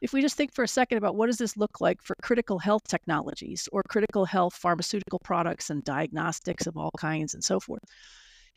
if 0.00 0.12
we 0.12 0.20
just 0.20 0.36
think 0.36 0.52
for 0.52 0.64
a 0.64 0.68
second 0.68 0.98
about 0.98 1.16
what 1.16 1.26
does 1.26 1.38
this 1.38 1.56
look 1.56 1.80
like 1.80 2.02
for 2.02 2.14
critical 2.22 2.58
health 2.58 2.82
technologies 2.88 3.68
or 3.72 3.82
critical 3.88 4.24
health 4.24 4.54
pharmaceutical 4.54 5.18
products 5.18 5.70
and 5.70 5.84
diagnostics 5.84 6.66
of 6.66 6.76
all 6.76 6.90
kinds 6.98 7.34
and 7.34 7.42
so 7.42 7.60
forth. 7.60 7.82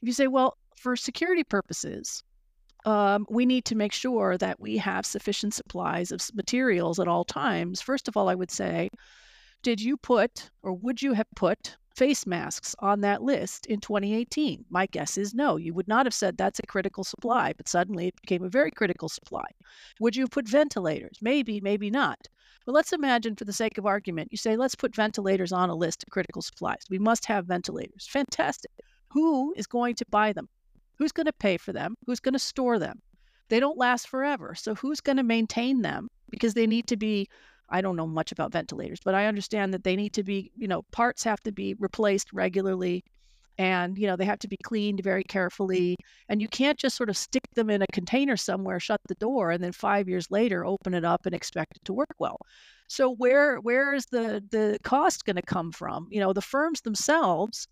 If 0.01 0.07
you 0.07 0.13
say, 0.13 0.27
well, 0.27 0.57
for 0.75 0.95
security 0.95 1.43
purposes, 1.43 2.23
um, 2.88 3.25
we 3.29 3.45
need 3.45 3.65
to 3.65 3.75
make 3.75 3.91
sure 3.91 4.38
that 4.38 4.61
we 4.61 4.77
have 4.77 5.05
sufficient 5.05 5.53
supplies 5.53 6.13
of 6.13 6.21
materials 6.33 6.99
at 6.99 7.07
all 7.07 7.25
times. 7.25 7.81
First 7.81 8.07
of 8.07 8.15
all, 8.15 8.29
I 8.29 8.35
would 8.35 8.49
say, 8.49 8.89
did 9.61 9.81
you 9.81 9.97
put 9.97 10.49
or 10.63 10.71
would 10.71 11.01
you 11.01 11.11
have 11.11 11.27
put 11.35 11.75
face 11.97 12.25
masks 12.25 12.75
on 12.79 13.01
that 13.01 13.21
list 13.21 13.65
in 13.65 13.81
2018? 13.81 14.63
My 14.69 14.85
guess 14.85 15.17
is 15.17 15.33
no. 15.33 15.57
You 15.57 15.73
would 15.73 15.89
not 15.89 16.05
have 16.05 16.13
said 16.13 16.38
that's 16.38 16.59
a 16.59 16.67
critical 16.67 17.03
supply, 17.03 17.51
but 17.57 17.67
suddenly 17.67 18.07
it 18.07 18.21
became 18.21 18.45
a 18.45 18.49
very 18.49 18.71
critical 18.71 19.09
supply. 19.09 19.45
Would 19.99 20.15
you 20.15 20.25
put 20.25 20.47
ventilators? 20.47 21.17
Maybe, 21.21 21.59
maybe 21.59 21.89
not. 21.89 22.29
But 22.65 22.71
let's 22.71 22.93
imagine, 22.93 23.35
for 23.35 23.43
the 23.43 23.51
sake 23.51 23.77
of 23.77 23.85
argument, 23.85 24.29
you 24.31 24.38
say, 24.38 24.55
let's 24.55 24.75
put 24.75 24.95
ventilators 24.95 25.51
on 25.51 25.69
a 25.69 25.75
list 25.75 26.03
of 26.03 26.09
critical 26.09 26.41
supplies. 26.41 26.83
We 26.89 26.99
must 26.99 27.25
have 27.25 27.47
ventilators. 27.47 28.07
Fantastic. 28.07 28.71
Who 29.09 29.53
is 29.57 29.67
going 29.67 29.95
to 29.95 30.05
buy 30.09 30.31
them? 30.31 30.47
Who's 30.97 31.11
going 31.11 31.25
to 31.25 31.33
pay 31.33 31.57
for 31.57 31.73
them? 31.73 31.95
Who's 32.05 32.19
going 32.19 32.33
to 32.33 32.39
store 32.39 32.79
them? 32.79 33.01
They 33.49 33.59
don't 33.59 33.77
last 33.77 34.07
forever. 34.07 34.55
So 34.55 34.75
who's 34.75 34.99
going 34.99 35.17
to 35.17 35.23
maintain 35.23 35.81
them? 35.81 36.07
Because 36.29 36.53
they 36.53 36.67
need 36.67 36.87
to 36.87 36.97
be 36.97 37.27
I 37.69 37.81
don't 37.81 37.97
know 37.97 38.07
much 38.07 38.31
about 38.31 38.53
ventilators, 38.53 39.01
but 39.03 39.13
I 39.13 39.25
understand 39.25 39.73
that 39.73 39.83
they 39.83 39.97
need 39.97 40.13
to 40.13 40.23
be, 40.23 40.51
you 40.55 40.69
know, 40.69 40.83
parts 40.91 41.23
have 41.25 41.41
to 41.41 41.51
be 41.51 41.75
replaced 41.79 42.31
regularly 42.31 43.03
and, 43.57 43.97
you 43.97 44.05
know, 44.05 44.15
they 44.15 44.25
have 44.25 44.39
to 44.39 44.47
be 44.47 44.57
cleaned 44.57 45.01
very 45.01 45.23
carefully. 45.23 45.97
And 46.29 46.41
you 46.41 46.47
can't 46.47 46.77
just 46.77 46.95
sort 46.95 47.09
of 47.09 47.17
stick 47.17 47.43
them 47.55 47.69
in 47.69 47.81
a 47.81 47.87
container 47.91 48.37
somewhere, 48.37 48.79
shut 48.79 49.01
the 49.07 49.15
door, 49.15 49.51
and 49.51 49.63
then 49.63 49.71
five 49.71 50.07
years 50.07 50.29
later 50.29 50.63
open 50.63 50.93
it 50.93 51.03
up 51.03 51.25
and 51.25 51.33
expect 51.33 51.75
it 51.75 51.85
to 51.85 51.93
work 51.93 52.13
well. 52.19 52.37
So 52.87 53.13
where 53.15 53.57
where 53.57 53.93
is 53.93 54.05
the 54.05 54.43
the 54.51 54.77
cost 54.83 55.25
going 55.25 55.35
to 55.37 55.41
come 55.41 55.71
from? 55.71 56.07
You 56.11 56.19
know, 56.19 56.33
the 56.33 56.41
firms 56.41 56.81
themselves 56.81 57.67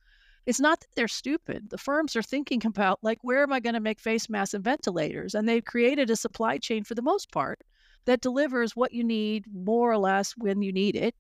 it's 0.46 0.60
not 0.60 0.80
that 0.80 0.90
they're 0.96 1.08
stupid. 1.08 1.70
The 1.70 1.78
firms 1.78 2.16
are 2.16 2.22
thinking 2.22 2.62
about 2.66 3.00
like 3.02 3.20
where 3.22 3.44
am 3.44 3.52
I 3.52 3.60
going 3.60 3.74
to 3.74 3.80
make 3.80 4.00
face 4.00 4.30
masks 4.30 4.54
and 4.54 4.64
ventilators? 4.64 5.36
And 5.36 5.48
they've 5.48 5.64
created 5.64 6.10
a 6.10 6.16
supply 6.16 6.58
chain 6.58 6.84
for 6.84 6.96
the 6.96 7.02
most 7.02 7.32
part 7.32 7.62
that 8.06 8.22
delivers 8.22 8.76
what 8.76 8.94
you 8.94 9.04
need 9.04 9.46
more 9.54 9.92
or 9.92 9.98
less 9.98 10.34
when 10.38 10.62
you 10.62 10.72
need 10.72 10.96
it. 10.96 11.16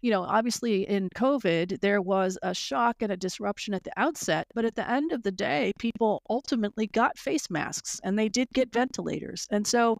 You 0.00 0.10
know, 0.10 0.22
obviously 0.22 0.88
in 0.88 1.08
COVID, 1.10 1.80
there 1.80 2.00
was 2.00 2.38
a 2.42 2.54
shock 2.54 3.02
and 3.02 3.12
a 3.12 3.16
disruption 3.16 3.72
at 3.74 3.84
the 3.84 3.92
outset, 3.96 4.46
but 4.54 4.64
at 4.64 4.74
the 4.74 4.88
end 4.88 5.12
of 5.12 5.22
the 5.22 5.30
day, 5.30 5.72
people 5.78 6.22
ultimately 6.28 6.88
got 6.88 7.18
face 7.18 7.50
masks 7.50 8.00
and 8.02 8.18
they 8.18 8.28
did 8.28 8.48
get 8.52 8.72
ventilators. 8.72 9.46
And 9.50 9.66
so, 9.66 9.98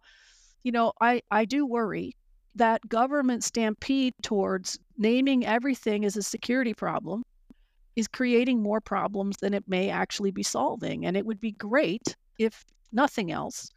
you 0.63 0.73
know, 0.73 0.91
I, 0.99 1.21
I 1.31 1.45
do 1.45 1.65
worry 1.65 2.15
that 2.55 2.87
government 2.87 3.43
stampede 3.43 4.13
towards 4.21 4.77
naming 4.97 5.45
everything 5.45 6.05
as 6.05 6.17
a 6.17 6.23
security 6.23 6.73
problem 6.73 7.23
is 7.95 8.07
creating 8.07 8.61
more 8.61 8.81
problems 8.81 9.37
than 9.37 9.53
it 9.53 9.67
may 9.67 9.89
actually 9.89 10.31
be 10.31 10.43
solving. 10.43 11.05
And 11.05 11.15
it 11.15 11.25
would 11.25 11.39
be 11.39 11.51
great 11.51 12.15
if 12.39 12.65
nothing 12.91 13.31
else 13.31 13.69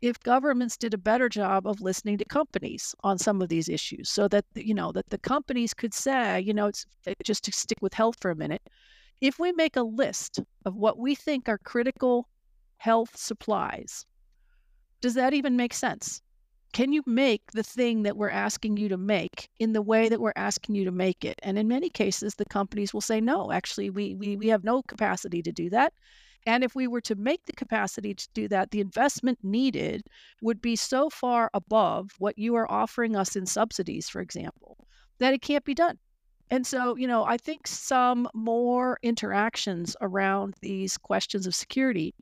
if 0.00 0.18
governments 0.20 0.76
did 0.76 0.94
a 0.94 0.98
better 0.98 1.28
job 1.28 1.66
of 1.66 1.82
listening 1.82 2.16
to 2.16 2.24
companies 2.24 2.94
on 3.04 3.18
some 3.18 3.42
of 3.42 3.48
these 3.48 3.68
issues 3.68 4.08
so 4.08 4.26
that 4.28 4.44
you 4.54 4.74
know 4.74 4.92
that 4.92 5.08
the 5.10 5.18
companies 5.18 5.74
could 5.74 5.92
say 5.92 6.40
you 6.40 6.54
know 6.54 6.66
it's 6.66 6.86
eh, 7.06 7.14
just 7.24 7.44
to 7.44 7.52
stick 7.52 7.78
with 7.80 7.94
health 7.94 8.16
for 8.20 8.30
a 8.30 8.36
minute 8.36 8.62
if 9.20 9.38
we 9.38 9.52
make 9.52 9.76
a 9.76 9.82
list 9.82 10.40
of 10.64 10.74
what 10.74 10.98
we 10.98 11.14
think 11.14 11.48
are 11.48 11.58
critical 11.58 12.28
health 12.78 13.14
supplies 13.16 14.06
does 15.00 15.14
that 15.14 15.34
even 15.34 15.56
make 15.56 15.74
sense 15.74 16.22
can 16.72 16.92
you 16.92 17.02
make 17.06 17.50
the 17.52 17.62
thing 17.62 18.04
that 18.04 18.16
we're 18.16 18.30
asking 18.30 18.76
you 18.76 18.88
to 18.88 18.96
make 18.96 19.48
in 19.58 19.72
the 19.72 19.82
way 19.82 20.08
that 20.08 20.20
we're 20.20 20.32
asking 20.36 20.74
you 20.74 20.84
to 20.84 20.92
make 20.92 21.24
it 21.24 21.38
and 21.42 21.58
in 21.58 21.68
many 21.68 21.90
cases 21.90 22.34
the 22.34 22.44
companies 22.44 22.94
will 22.94 23.00
say 23.00 23.20
no 23.20 23.50
actually 23.52 23.90
we 23.90 24.14
we, 24.14 24.36
we 24.36 24.48
have 24.48 24.64
no 24.64 24.82
capacity 24.82 25.42
to 25.42 25.52
do 25.52 25.68
that 25.70 25.92
and 26.46 26.64
if 26.64 26.74
we 26.74 26.86
were 26.86 27.02
to 27.02 27.14
make 27.14 27.44
the 27.44 27.52
capacity 27.52 28.14
to 28.14 28.28
do 28.32 28.48
that, 28.48 28.70
the 28.70 28.80
investment 28.80 29.38
needed 29.42 30.06
would 30.40 30.62
be 30.62 30.74
so 30.74 31.10
far 31.10 31.50
above 31.52 32.12
what 32.18 32.38
you 32.38 32.54
are 32.54 32.70
offering 32.70 33.14
us 33.14 33.36
in 33.36 33.44
subsidies, 33.46 34.08
for 34.08 34.20
example, 34.20 34.86
that 35.18 35.34
it 35.34 35.42
can't 35.42 35.64
be 35.64 35.74
done. 35.74 35.98
And 36.50 36.66
so, 36.66 36.96
you 36.96 37.06
know, 37.06 37.24
I 37.24 37.36
think 37.36 37.66
some 37.66 38.28
more 38.34 38.98
interactions 39.02 39.94
around 40.00 40.54
these 40.60 40.96
questions 40.96 41.46
of 41.46 41.54
security 41.54 42.14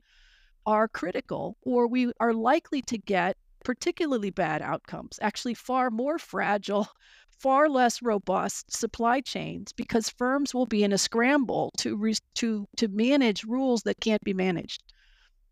are 0.65 0.87
critical, 0.87 1.57
or 1.63 1.87
we 1.87 2.11
are 2.19 2.33
likely 2.33 2.81
to 2.83 2.97
get 2.97 3.37
particularly 3.63 4.29
bad 4.29 4.61
outcomes, 4.61 5.19
actually, 5.21 5.53
far 5.53 5.89
more 5.89 6.17
fragile 6.17 6.87
far 7.39 7.69
less 7.69 8.01
robust 8.01 8.71
supply 8.75 9.21
chains 9.21 9.71
because 9.71 10.09
firms 10.09 10.53
will 10.53 10.65
be 10.65 10.83
in 10.83 10.91
a 10.91 10.97
scramble 10.97 11.71
to 11.77 11.95
re- 11.95 12.15
to 12.35 12.67
to 12.75 12.87
manage 12.89 13.45
rules 13.45 13.83
that 13.83 13.99
can't 14.01 14.23
be 14.23 14.33
managed. 14.33 14.83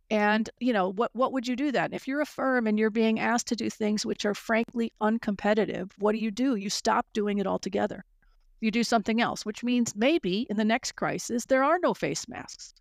And 0.10 0.50
you 0.60 0.74
know 0.74 0.90
what 0.90 1.12
what 1.14 1.34
would 1.34 1.48
you 1.48 1.56
do 1.56 1.72
then 1.72 1.94
if 1.94 2.08
you're 2.08 2.22
a 2.22 2.26
firm 2.26 2.68
and 2.68 2.78
you're 2.78 2.90
being 2.90 3.20
asked 3.20 3.48
to 3.48 3.56
do 3.56 3.70
things 3.70 4.06
which 4.06 4.26
are 4.26 4.34
frankly 4.34 4.92
uncompetitive? 5.02 5.92
What 5.98 6.14
do 6.14 6.20
you 6.20 6.32
do? 6.32 6.56
You 6.56 6.70
stop 6.70 7.08
doing 7.14 7.40
it 7.40 7.48
altogether. 7.48 8.04
You 8.60 8.72
do 8.72 8.84
something 8.84 9.22
else, 9.22 9.46
which 9.46 9.64
means 9.64 9.96
maybe 9.96 10.48
in 10.50 10.58
the 10.58 10.66
next 10.66 10.94
crisis 10.94 11.46
there 11.46 11.64
are 11.64 11.80
no 11.80 11.94
face 11.94 12.28
masks 12.28 12.74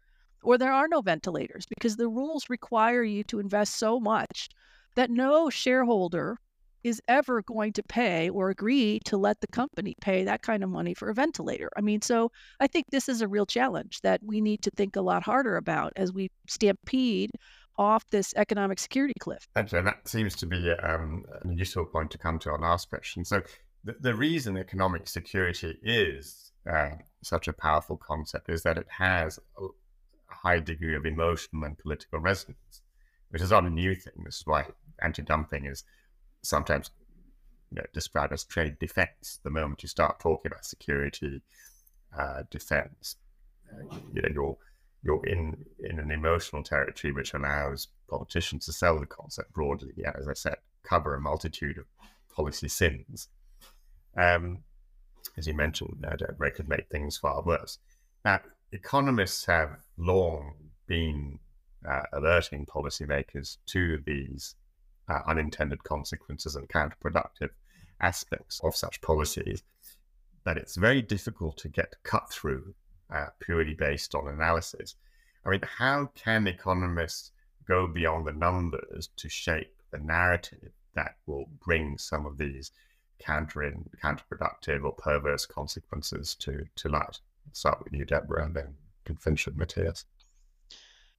or 0.42 0.58
there 0.58 0.72
are 0.72 0.88
no 0.88 1.00
ventilators 1.00 1.66
because 1.66 1.96
the 1.96 2.08
rules 2.08 2.48
require 2.48 3.02
you 3.02 3.24
to 3.24 3.40
invest 3.40 3.74
so 3.76 4.00
much 4.00 4.48
that 4.96 5.10
no 5.10 5.48
shareholder 5.48 6.38
is 6.82 7.02
ever 7.08 7.42
going 7.42 7.72
to 7.72 7.82
pay 7.82 8.28
or 8.30 8.50
agree 8.50 9.00
to 9.04 9.16
let 9.16 9.40
the 9.40 9.46
company 9.48 9.94
pay 10.00 10.24
that 10.24 10.42
kind 10.42 10.62
of 10.62 10.70
money 10.70 10.94
for 10.94 11.08
a 11.08 11.14
ventilator. 11.14 11.68
I 11.76 11.80
mean, 11.80 12.00
so 12.00 12.30
I 12.60 12.68
think 12.68 12.86
this 12.90 13.08
is 13.08 13.20
a 13.20 13.28
real 13.28 13.46
challenge 13.46 14.00
that 14.02 14.20
we 14.22 14.40
need 14.40 14.62
to 14.62 14.70
think 14.70 14.94
a 14.94 15.00
lot 15.00 15.24
harder 15.24 15.56
about 15.56 15.92
as 15.96 16.12
we 16.12 16.30
stampede 16.48 17.32
off 17.76 18.08
this 18.10 18.32
economic 18.36 18.78
security 18.78 19.14
cliff. 19.18 19.48
Actually, 19.56 19.82
that 19.82 20.08
seems 20.08 20.34
to 20.36 20.46
be 20.46 20.70
um, 20.82 21.24
a 21.44 21.52
useful 21.52 21.84
point 21.84 22.10
to 22.12 22.18
come 22.18 22.38
to 22.38 22.50
our 22.50 22.58
last 22.58 22.88
question. 22.88 23.24
So, 23.24 23.42
the, 23.84 23.96
the 24.00 24.14
reason 24.14 24.56
economic 24.56 25.08
security 25.08 25.76
is 25.82 26.52
uh, 26.70 26.90
such 27.22 27.48
a 27.48 27.52
powerful 27.52 27.96
concept 27.96 28.48
is 28.48 28.62
that 28.62 28.78
it 28.78 28.86
has 28.88 29.38
a 29.58 29.66
high 30.28 30.60
degree 30.60 30.96
of 30.96 31.04
emotional 31.04 31.64
and 31.64 31.78
political 31.78 32.18
resonance, 32.18 32.82
which 33.30 33.42
is 33.42 33.50
not 33.50 33.64
a 33.64 33.70
new 33.70 33.94
thing. 33.94 34.12
This 34.24 34.36
is 34.36 34.46
why 34.46 34.66
anti 35.02 35.22
dumping 35.22 35.66
is 35.66 35.84
sometimes 36.42 36.90
you 37.70 37.76
know, 37.76 37.86
described 37.92 38.32
as 38.32 38.44
trade 38.44 38.78
defense. 38.78 39.40
The 39.42 39.50
moment 39.50 39.82
you 39.82 39.88
start 39.88 40.20
talking 40.20 40.50
about 40.50 40.64
security, 40.64 41.42
uh, 42.16 42.44
defense, 42.50 43.16
uh, 43.72 43.96
you 44.12 44.22
know, 44.22 44.28
you're 44.32 44.56
you're 45.02 45.26
in 45.26 45.64
in 45.78 45.98
an 45.98 46.10
emotional 46.10 46.62
territory 46.62 47.12
which 47.12 47.34
allows 47.34 47.88
politicians 48.08 48.66
to 48.66 48.72
sell 48.72 48.98
the 48.98 49.06
concept 49.06 49.52
broadly. 49.52 49.92
Yeah, 49.96 50.12
as 50.18 50.28
I 50.28 50.34
said, 50.34 50.56
cover 50.82 51.14
a 51.14 51.20
multitude 51.20 51.78
of 51.78 51.84
policy 52.34 52.68
sins. 52.68 53.28
Um, 54.16 54.58
as 55.36 55.46
you 55.46 55.54
mentioned, 55.54 56.04
uh, 56.06 56.16
they 56.38 56.50
could 56.50 56.68
make 56.68 56.88
things 56.88 57.18
far 57.18 57.42
worse. 57.42 57.78
Now, 58.24 58.40
economists 58.72 59.44
have 59.46 59.76
long 59.98 60.54
been 60.86 61.38
uh, 61.88 62.02
alerting 62.12 62.66
policymakers 62.66 63.58
to 63.66 63.98
these 64.06 64.54
uh, 65.08 65.20
unintended 65.26 65.82
consequences 65.84 66.56
and 66.56 66.68
counterproductive 66.68 67.50
aspects 68.00 68.60
of 68.64 68.74
such 68.76 69.00
policies 69.00 69.62
that 70.44 70.56
it's 70.56 70.76
very 70.76 71.02
difficult 71.02 71.56
to 71.56 71.68
get 71.68 71.94
cut 72.02 72.30
through 72.30 72.74
uh, 73.12 73.26
purely 73.40 73.74
based 73.74 74.14
on 74.14 74.28
analysis. 74.28 74.96
I 75.44 75.50
mean, 75.50 75.62
how 75.62 76.10
can 76.14 76.46
economists 76.46 77.32
go 77.66 77.86
beyond 77.86 78.26
the 78.26 78.32
numbers 78.32 79.10
to 79.16 79.28
shape 79.28 79.74
the 79.90 79.98
narrative 79.98 80.72
that 80.94 81.16
will 81.26 81.46
bring 81.64 81.98
some 81.98 82.26
of 82.26 82.38
these 82.38 82.72
counter 83.18 83.74
counterproductive 84.02 84.84
or 84.84 84.92
perverse 84.92 85.46
consequences 85.46 86.34
to, 86.36 86.64
to 86.76 86.88
light? 86.88 87.20
I'll 87.46 87.54
start 87.54 87.84
with 87.84 87.92
you, 87.92 88.04
Deborah, 88.04 88.44
and 88.44 88.54
then 88.54 88.74
can 89.04 89.18
Matthias. 89.56 90.04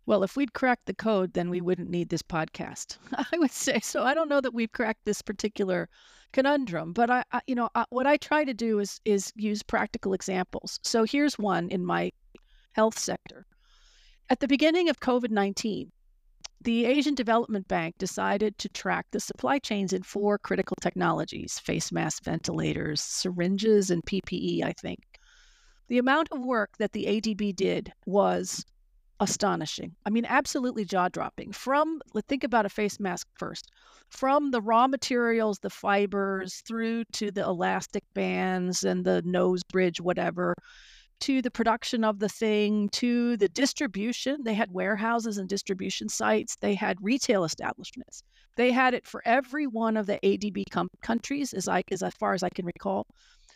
Well, 0.07 0.23
if 0.23 0.37
we'd 0.37 0.53
cracked 0.53 0.85
the 0.85 0.93
code, 0.93 1.33
then 1.33 1.49
we 1.49 1.59
wouldn't 1.59 1.89
need 1.89 2.07
this 2.07 2.21
podcast. 2.21 2.97
I 3.13 3.37
would 3.37 3.51
say 3.51 3.81
so. 3.81 4.03
I 4.03 4.13
don't 4.13 4.29
know 4.29 4.39
that 4.39 4.53
we've 4.53 4.71
cracked 4.71 5.03
this 5.03 5.21
particular 5.21 5.89
conundrum, 6.31 6.93
but 6.93 7.11
I, 7.11 7.25
I 7.33 7.41
you 7.45 7.55
know, 7.55 7.69
I, 7.75 7.83
what 7.89 8.07
I 8.07 8.15
try 8.15 8.45
to 8.45 8.53
do 8.53 8.79
is 8.79 9.01
is 9.03 9.33
use 9.35 9.61
practical 9.61 10.13
examples. 10.13 10.79
So 10.81 11.03
here's 11.03 11.37
one 11.37 11.67
in 11.69 11.85
my 11.85 12.13
health 12.71 12.97
sector. 12.97 13.45
At 14.29 14.39
the 14.39 14.47
beginning 14.47 14.87
of 14.87 15.01
COVID 15.01 15.29
nineteen, 15.29 15.91
the 16.61 16.85
Asian 16.85 17.13
Development 17.13 17.67
Bank 17.67 17.97
decided 17.97 18.57
to 18.59 18.69
track 18.69 19.07
the 19.11 19.19
supply 19.19 19.59
chains 19.59 19.91
in 19.91 20.03
four 20.03 20.37
critical 20.37 20.77
technologies: 20.81 21.59
face 21.59 21.91
mask 21.91 22.23
ventilators, 22.23 23.01
syringes, 23.01 23.91
and 23.91 24.05
PPE. 24.05 24.63
I 24.63 24.71
think. 24.71 24.99
The 25.89 25.97
amount 25.97 26.29
of 26.31 26.45
work 26.45 26.77
that 26.79 26.93
the 26.93 27.05
ADB 27.07 27.55
did 27.57 27.91
was 28.05 28.63
astonishing. 29.19 29.95
I 30.05 30.09
mean, 30.09 30.25
absolutely 30.25 30.85
jaw 30.85 31.09
dropping. 31.09 31.51
From, 31.51 32.01
let's 32.13 32.27
think 32.27 32.43
about 32.43 32.65
a 32.65 32.69
face 32.69 32.99
mask 32.99 33.27
first, 33.33 33.71
from 34.09 34.51
the 34.51 34.61
raw 34.61 34.87
materials, 34.87 35.59
the 35.59 35.69
fibers, 35.69 36.61
through 36.67 37.03
to 37.13 37.31
the 37.31 37.43
elastic 37.43 38.03
bands 38.13 38.83
and 38.83 39.03
the 39.03 39.21
nose 39.25 39.63
bridge, 39.63 39.99
whatever, 39.99 40.53
to 41.19 41.41
the 41.41 41.51
production 41.51 42.03
of 42.03 42.19
the 42.19 42.29
thing, 42.29 42.89
to 42.89 43.37
the 43.37 43.49
distribution. 43.49 44.43
They 44.43 44.53
had 44.53 44.71
warehouses 44.71 45.37
and 45.37 45.49
distribution 45.49 46.09
sites, 46.09 46.55
they 46.57 46.75
had 46.75 46.97
retail 47.01 47.43
establishments. 47.43 48.23
They 48.55 48.71
had 48.71 48.95
it 48.95 49.05
for 49.05 49.21
every 49.23 49.67
one 49.67 49.97
of 49.97 50.07
the 50.07 50.19
ADB 50.23 50.63
com- 50.71 50.89
countries, 51.03 51.53
as, 51.53 51.67
I, 51.67 51.83
as 51.91 52.03
far 52.19 52.33
as 52.33 52.41
I 52.41 52.49
can 52.49 52.65
recall. 52.65 53.05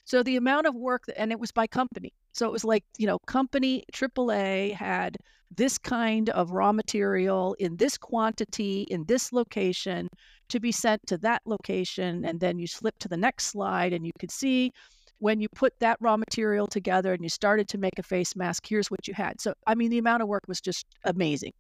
So 0.06 0.24
the 0.24 0.38
amount 0.38 0.68
of 0.68 0.76
work, 0.76 1.04
and 1.16 1.32
it 1.32 1.40
was 1.40 1.52
by 1.52 1.68
company. 1.68 2.12
So 2.34 2.48
it 2.48 2.52
was 2.52 2.64
like, 2.64 2.84
you 2.98 3.08
know, 3.08 3.20
company 3.28 3.84
AAA 3.94 4.74
had 4.74 5.18
this 5.56 5.78
kind 5.78 6.30
of 6.30 6.52
raw 6.52 6.72
material 6.72 7.56
in 7.60 7.76
this 7.76 7.98
quantity 7.98 8.84
in 8.90 9.04
this 9.06 9.34
location 9.34 10.08
to 10.50 10.60
be 10.60 10.72
sent 10.72 11.06
to 11.08 11.18
that 11.20 11.42
location. 11.46 12.26
And 12.26 12.40
then 12.40 12.58
you 12.58 12.68
slip 12.68 12.98
to 13.00 13.08
the 13.08 13.18
next 13.18 13.48
slide 13.48 13.94
and 13.94 14.06
you 14.06 14.12
could 14.20 14.32
see 14.32 14.72
when 15.20 15.40
you 15.40 15.48
put 15.50 15.74
that 15.80 15.98
raw 16.00 16.18
material 16.18 16.66
together 16.66 17.14
and 17.14 17.22
you 17.22 17.30
started 17.30 17.68
to 17.70 17.78
make 17.78 18.00
a 18.00 18.04
face 18.04 18.36
mask, 18.36 18.66
here's 18.68 18.90
what 18.90 19.08
you 19.08 19.14
had. 19.14 19.40
So, 19.40 19.54
I 19.68 19.76
mean, 19.76 19.92
the 19.92 20.00
amount 20.00 20.24
of 20.24 20.28
work 20.28 20.44
was 20.48 20.60
just 20.60 20.86
amazing. 21.04 21.54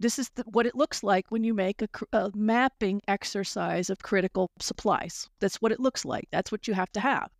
This 0.00 0.18
is 0.18 0.30
the, 0.30 0.42
what 0.46 0.66
it 0.66 0.74
looks 0.74 1.02
like 1.02 1.30
when 1.30 1.44
you 1.44 1.54
make 1.54 1.82
a, 1.82 1.88
a 2.12 2.30
mapping 2.34 3.00
exercise 3.08 3.90
of 3.90 4.02
critical 4.02 4.50
supplies. 4.60 5.28
That's 5.40 5.62
what 5.62 5.72
it 5.72 5.80
looks 5.80 6.04
like. 6.04 6.28
That's 6.32 6.50
what 6.50 6.66
you 6.66 6.74
have 6.74 6.92
to 6.92 7.00
have. 7.00 7.30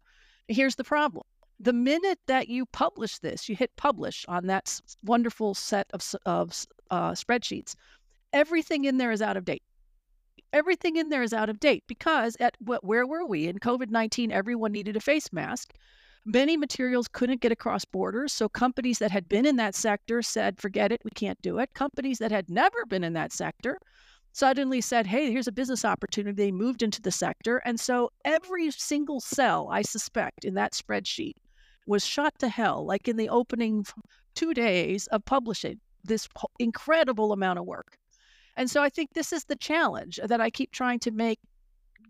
Here's 0.49 0.77
the 0.77 0.85
problem 0.85 1.25
the 1.61 1.73
minute 1.73 2.19
that 2.27 2.49
you 2.49 2.67
publish 2.67 3.19
this, 3.19 3.49
you 3.49 3.57
hit 3.57 3.75
publish 3.77 4.25
on 4.29 4.47
that 4.47 4.81
wonderful 5.05 5.55
set 5.55 5.87
of, 5.93 6.03
of 6.27 6.67
uh, 6.91 7.13
spreadsheets, 7.13 7.75
everything 8.33 8.85
in 8.85 8.99
there 8.99 9.13
is 9.13 9.23
out 9.23 9.37
of 9.37 9.45
date. 9.45 9.63
Everything 10.53 10.97
in 10.97 11.09
there 11.09 11.23
is 11.23 11.33
out 11.33 11.49
of 11.49 11.59
date 11.59 11.83
because 11.89 12.37
at 12.39 12.57
what 12.61 12.85
where 12.85 13.07
were 13.07 13.27
we 13.27 13.49
in 13.49 13.59
COVID 13.59 13.91
nineteen? 13.91 14.31
Everyone 14.31 14.73
needed 14.73 14.97
a 14.97 15.01
face 15.01 15.33
mask. 15.33 15.75
Many 16.25 16.57
materials 16.57 17.09
couldn't 17.09 17.41
get 17.41 17.53
across 17.53 17.85
borders, 17.85 18.33
so 18.33 18.49
companies 18.49 18.99
that 18.99 19.11
had 19.11 19.29
been 19.29 19.45
in 19.45 19.57
that 19.57 19.75
sector 19.75 20.23
said, 20.23 20.59
"Forget 20.59 20.91
it, 20.91 21.03
we 21.05 21.11
can't 21.11 21.41
do 21.43 21.59
it." 21.59 21.75
Companies 21.75 22.19
that 22.19 22.31
had 22.31 22.49
never 22.49 22.87
been 22.87 23.05
in 23.05 23.13
that 23.13 23.33
sector 23.33 23.79
suddenly 24.35 24.81
said, 24.81 25.07
Hey, 25.07 25.31
here's 25.31 25.47
a 25.47 25.53
business 25.53 25.85
opportunity. 25.85 26.35
They 26.35 26.53
moved 26.53 26.83
into 26.83 27.01
the 27.01 27.13
sector. 27.13 27.59
And 27.59 27.79
so 27.79 28.11
every 28.25 28.71
single 28.73 29.21
cell, 29.21 29.69
I 29.71 29.83
suspect, 29.83 30.45
in 30.45 30.55
that 30.55 30.73
spreadsheet 30.73 31.35
was 31.87 32.05
shot 32.05 32.39
to 32.41 32.49
hell, 32.49 32.85
like 32.85 33.07
in 33.09 33.17
the 33.17 33.29
opening 33.29 33.87
two 34.35 34.53
days 34.53 35.07
of 35.09 35.25
publishing 35.25 35.81
this 36.03 36.29
incredible 36.59 37.33
amount 37.33 37.61
of 37.61 37.65
work. 37.65 37.97
And 38.57 38.69
so 38.69 38.83
I 38.83 38.89
think 38.89 39.13
this 39.13 39.33
is 39.33 39.45
the 39.45 39.57
challenge 39.57 40.19
that 40.25 40.41
I 40.41 40.51
keep 40.51 40.73
trying 40.73 40.99
to 41.01 41.11
make 41.13 41.39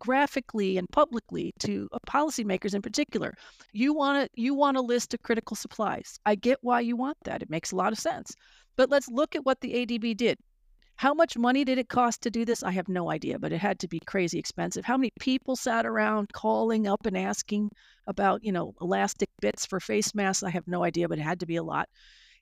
graphically 0.04 0.76
and 0.76 0.88
publicly 0.90 1.52
to 1.60 1.88
uh, 1.92 1.98
policymakers 2.06 2.74
in 2.74 2.82
particular. 2.82 3.34
You 3.72 3.94
want 3.94 4.24
to 4.24 4.40
you 4.40 4.54
want 4.54 4.76
a 4.76 4.82
list 4.82 5.14
of 5.14 5.22
critical 5.22 5.56
supplies. 5.56 6.18
I 6.26 6.34
get 6.34 6.58
why 6.60 6.80
you 6.80 6.96
want 6.96 7.16
that. 7.24 7.42
It 7.42 7.50
makes 7.50 7.72
a 7.72 7.76
lot 7.76 7.92
of 7.92 7.98
sense. 7.98 8.34
But 8.76 8.90
let's 8.90 9.08
look 9.08 9.34
at 9.34 9.46
what 9.46 9.60
the 9.60 9.72
ADB 9.72 10.16
did. 10.16 10.38
How 10.96 11.14
much 11.14 11.36
money 11.36 11.64
did 11.64 11.78
it 11.78 11.88
cost 11.88 12.20
to 12.22 12.30
do 12.30 12.44
this? 12.44 12.62
I 12.62 12.70
have 12.70 12.88
no 12.88 13.10
idea, 13.10 13.38
but 13.38 13.52
it 13.52 13.58
had 13.58 13.80
to 13.80 13.88
be 13.88 13.98
crazy 14.00 14.38
expensive. 14.38 14.84
How 14.84 14.96
many 14.96 15.10
people 15.18 15.56
sat 15.56 15.86
around 15.86 16.32
calling 16.32 16.86
up 16.86 17.06
and 17.06 17.16
asking 17.16 17.70
about, 18.06 18.44
you 18.44 18.52
know, 18.52 18.74
elastic 18.80 19.30
bits 19.40 19.66
for 19.66 19.80
face 19.80 20.14
masks? 20.14 20.44
I 20.44 20.50
have 20.50 20.68
no 20.68 20.84
idea, 20.84 21.08
but 21.08 21.18
it 21.18 21.22
had 21.22 21.40
to 21.40 21.46
be 21.46 21.56
a 21.56 21.64
lot. 21.64 21.88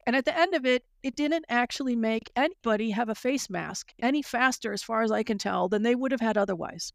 And 0.07 0.17
at 0.17 0.25
the 0.25 0.37
end 0.37 0.55
of 0.55 0.67
it, 0.67 0.85
it 1.03 1.15
didn't 1.15 1.45
actually 1.49 1.97
make 1.97 2.31
anybody 2.35 2.91
have 2.91 3.09
a 3.09 3.15
face 3.15 3.49
mask 3.49 3.93
any 4.03 4.21
faster, 4.21 4.73
as 4.73 4.83
far 4.83 5.03
as 5.03 5.13
I 5.13 5.23
can 5.23 5.39
tell, 5.39 5.69
than 5.69 5.83
they 5.83 5.95
would 5.95 6.11
have 6.11 6.21
had 6.21 6.37
otherwise. 6.37 6.93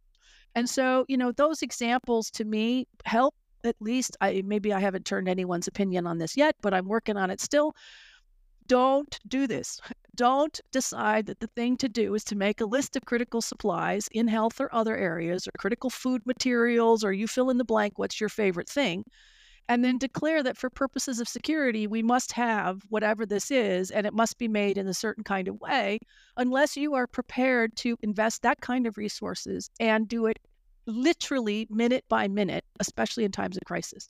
And 0.56 0.70
so, 0.70 1.06
you 1.08 1.18
know, 1.18 1.32
those 1.32 1.62
examples 1.62 2.32
to 2.32 2.46
me 2.46 2.88
help 3.06 3.36
at 3.64 3.76
least 3.82 4.16
I 4.22 4.44
maybe 4.46 4.72
I 4.74 4.80
haven't 4.80 5.06
turned 5.06 5.28
anyone's 5.28 5.68
opinion 5.68 6.08
on 6.08 6.18
this 6.20 6.38
yet, 6.38 6.56
but 6.62 6.74
I'm 6.74 6.88
working 6.88 7.18
on 7.18 7.30
it 7.30 7.42
still 7.42 7.74
don't 8.68 9.20
do 9.28 9.48
this. 9.48 9.80
Don't 10.16 10.60
decide 10.72 11.28
that 11.28 11.40
the 11.40 11.48
thing 11.56 11.78
to 11.78 11.88
do 11.88 12.16
is 12.16 12.24
to 12.26 12.36
make 12.36 12.60
a 12.60 12.66
list 12.66 12.96
of 12.96 13.06
critical 13.06 13.40
supplies 13.40 14.08
in 14.12 14.28
health 14.28 14.60
or 14.60 14.74
other 14.74 14.98
areas, 14.98 15.48
or 15.48 15.52
critical 15.60 15.92
food 15.92 16.26
materials, 16.26 17.04
or 17.04 17.14
you 17.14 17.28
fill 17.28 17.52
in 17.52 17.58
the 17.60 17.64
blank 17.64 18.00
what's 18.00 18.20
your 18.20 18.30
favorite 18.30 18.68
thing, 18.68 19.06
and 19.70 19.84
then 19.84 19.98
declare 19.98 20.42
that 20.44 20.58
for 20.58 20.70
purposes 20.70 21.20
of 21.20 21.28
security, 21.28 21.88
we 21.88 22.02
must 22.02 22.32
have 22.32 22.82
whatever 22.90 23.26
this 23.26 23.52
is, 23.52 23.92
and 23.92 24.08
it 24.08 24.14
must 24.14 24.38
be 24.38 24.48
made 24.48 24.78
in 24.78 24.88
a 24.88 24.94
certain 24.94 25.24
kind 25.24 25.48
of 25.48 25.60
way, 25.60 26.00
unless 26.38 26.78
you 26.78 26.94
are 26.94 27.08
prepared 27.08 27.76
to 27.78 27.98
invest 28.02 28.42
that 28.42 28.62
kind 28.62 28.88
of 28.88 28.98
resources 28.98 29.70
and 29.80 30.08
do 30.08 30.26
it 30.26 30.40
literally 30.86 31.68
minute 31.70 32.06
by 32.08 32.28
minute, 32.28 32.64
especially 32.80 33.26
in 33.26 33.32
times 33.32 33.58
of 33.58 33.64
crisis. 33.66 34.10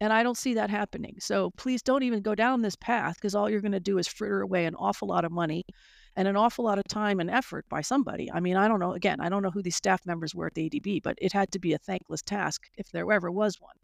And 0.00 0.12
I 0.12 0.22
don't 0.22 0.36
see 0.36 0.54
that 0.54 0.70
happening. 0.70 1.16
So 1.20 1.50
please 1.56 1.82
don't 1.82 2.02
even 2.02 2.22
go 2.22 2.34
down 2.34 2.62
this 2.62 2.76
path 2.76 3.16
because 3.16 3.34
all 3.34 3.48
you're 3.48 3.60
going 3.60 3.72
to 3.72 3.80
do 3.80 3.98
is 3.98 4.08
fritter 4.08 4.40
away 4.40 4.66
an 4.66 4.74
awful 4.74 5.06
lot 5.08 5.24
of 5.24 5.30
money 5.30 5.64
and 6.16 6.26
an 6.26 6.36
awful 6.36 6.64
lot 6.64 6.78
of 6.78 6.84
time 6.88 7.20
and 7.20 7.30
effort 7.30 7.64
by 7.68 7.82
somebody. 7.82 8.30
I 8.32 8.40
mean, 8.40 8.56
I 8.56 8.68
don't 8.68 8.80
know, 8.80 8.92
again, 8.92 9.20
I 9.20 9.28
don't 9.28 9.42
know 9.42 9.50
who 9.50 9.62
these 9.62 9.76
staff 9.76 10.04
members 10.04 10.34
were 10.34 10.46
at 10.46 10.54
the 10.54 10.68
ADB, 10.68 11.02
but 11.02 11.16
it 11.20 11.32
had 11.32 11.52
to 11.52 11.58
be 11.58 11.72
a 11.72 11.78
thankless 11.78 12.22
task 12.22 12.68
if 12.76 12.90
there 12.90 13.10
ever 13.12 13.30
was 13.30 13.60
one. 13.60 13.76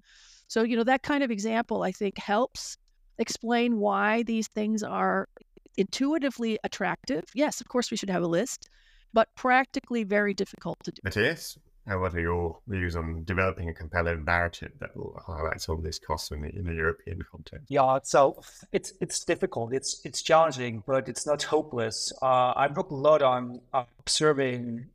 So, 0.49 0.62
you 0.62 0.76
know, 0.76 0.84
that 0.84 1.03
kind 1.03 1.22
of 1.22 1.30
example, 1.30 1.82
I 1.82 1.92
think, 1.92 2.18
helps 2.18 2.76
explain 3.18 3.78
why 3.78 4.22
these 4.22 4.49
things 4.49 4.82
are 4.82 5.28
intuitively 5.76 6.59
attractive. 6.64 7.24
Yes, 7.34 7.61
of 7.61 7.68
course, 7.68 7.90
we 7.90 7.96
should 7.96 8.11
have 8.11 8.22
a 8.22 8.26
list, 8.26 8.68
but 9.12 9.28
practically 9.36 10.05
very 10.05 10.34
difficult 10.34 10.78
to 10.84 10.90
do. 10.90 11.01
Matthias, 11.05 11.59
what 11.84 12.14
are 12.14 12.20
your 12.20 12.59
views 12.66 12.96
on 12.96 13.24
developing 13.24 13.68
a 13.68 13.74
compelling 13.74 14.24
narrative 14.24 14.72
that 14.80 14.96
will 14.96 15.20
highlight 15.26 15.61
some 15.61 15.76
of 15.78 15.84
these 15.84 15.99
costs 15.99 16.30
in 16.30 16.42
the, 16.42 16.49
in 16.49 16.64
the 16.64 16.74
European 16.74 17.22
context? 17.30 17.66
Yeah, 17.68 17.99
so 18.03 18.42
it's 18.72 18.92
it's 19.01 19.24
difficult, 19.24 19.72
it's 19.72 20.01
it's 20.05 20.22
challenging, 20.22 20.82
but 20.86 21.09
it's 21.09 21.26
not 21.26 21.42
hopeless. 21.42 22.12
Uh, 22.22 22.53
I 22.57 22.66
work 22.68 22.90
a 22.90 22.94
lot 22.94 23.22
on 23.22 23.61
observing 23.72 24.86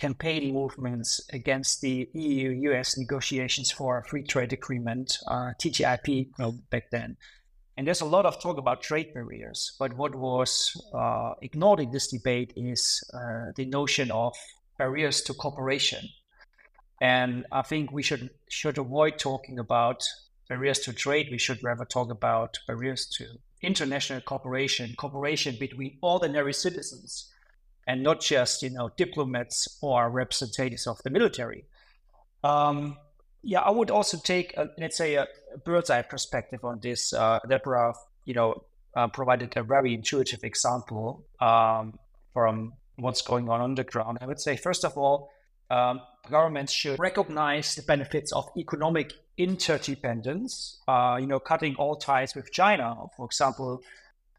campaign 0.00 0.54
movements 0.54 1.20
against 1.30 1.82
the 1.82 2.08
EU-US 2.14 2.96
negotiations 2.96 3.70
for 3.70 3.98
a 3.98 4.04
free 4.04 4.22
trade 4.22 4.52
agreement, 4.52 5.18
uh, 5.28 5.52
TTIP, 5.60 6.30
back 6.70 6.90
then. 6.90 7.18
And 7.76 7.86
there's 7.86 8.00
a 8.00 8.06
lot 8.16 8.24
of 8.24 8.40
talk 8.40 8.56
about 8.56 8.82
trade 8.82 9.12
barriers, 9.12 9.76
but 9.78 9.96
what 9.96 10.14
was 10.14 10.72
uh, 10.94 11.34
ignored 11.42 11.80
in 11.80 11.90
this 11.90 12.08
debate 12.08 12.52
is 12.56 13.04
uh, 13.12 13.52
the 13.56 13.66
notion 13.66 14.10
of 14.10 14.34
barriers 14.78 15.20
to 15.22 15.34
cooperation. 15.34 16.08
And 17.02 17.44
I 17.52 17.62
think 17.62 17.92
we 17.92 18.02
should 18.02 18.30
should 18.48 18.78
avoid 18.78 19.18
talking 19.18 19.58
about 19.58 20.02
barriers 20.48 20.80
to 20.80 20.92
trade. 20.92 21.28
We 21.30 21.38
should 21.38 21.62
rather 21.62 21.84
talk 21.84 22.10
about 22.10 22.58
barriers 22.66 23.06
to 23.16 23.24
international 23.62 24.20
cooperation, 24.22 24.94
cooperation 24.96 25.56
between 25.58 25.98
ordinary 26.02 26.52
citizens, 26.52 27.30
and 27.86 28.02
not 28.02 28.20
just 28.20 28.62
you 28.62 28.70
know 28.70 28.90
diplomats 28.96 29.78
or 29.82 30.10
representatives 30.10 30.86
of 30.86 31.02
the 31.02 31.10
military. 31.10 31.64
Um, 32.42 32.96
yeah, 33.42 33.60
I 33.60 33.70
would 33.70 33.90
also 33.90 34.18
take 34.18 34.54
a, 34.56 34.68
let's 34.78 34.96
say 34.96 35.14
a, 35.14 35.26
bird's 35.64 35.90
eye 35.90 36.02
perspective 36.02 36.64
on 36.64 36.80
this. 36.80 37.12
Uh, 37.12 37.40
Deborah, 37.48 37.94
you 38.24 38.34
know, 38.34 38.64
uh, 38.94 39.08
provided 39.08 39.56
a 39.56 39.62
very 39.62 39.94
intuitive 39.94 40.44
example 40.44 41.24
um, 41.40 41.98
from 42.32 42.74
what's 42.96 43.22
going 43.22 43.48
on 43.48 43.60
on 43.60 43.74
the 43.74 43.84
ground. 43.84 44.18
I 44.20 44.26
would 44.26 44.40
say, 44.40 44.56
first 44.56 44.84
of 44.84 44.96
all, 44.96 45.30
um, 45.70 46.00
governments 46.28 46.72
should 46.72 46.98
recognize 46.98 47.74
the 47.74 47.82
benefits 47.82 48.32
of 48.32 48.48
economic 48.56 49.12
interdependence. 49.38 50.78
Uh, 50.86 51.16
you 51.20 51.26
know, 51.26 51.38
cutting 51.38 51.76
all 51.76 51.96
ties 51.96 52.34
with 52.34 52.52
China, 52.52 52.94
for 53.16 53.26
example, 53.26 53.80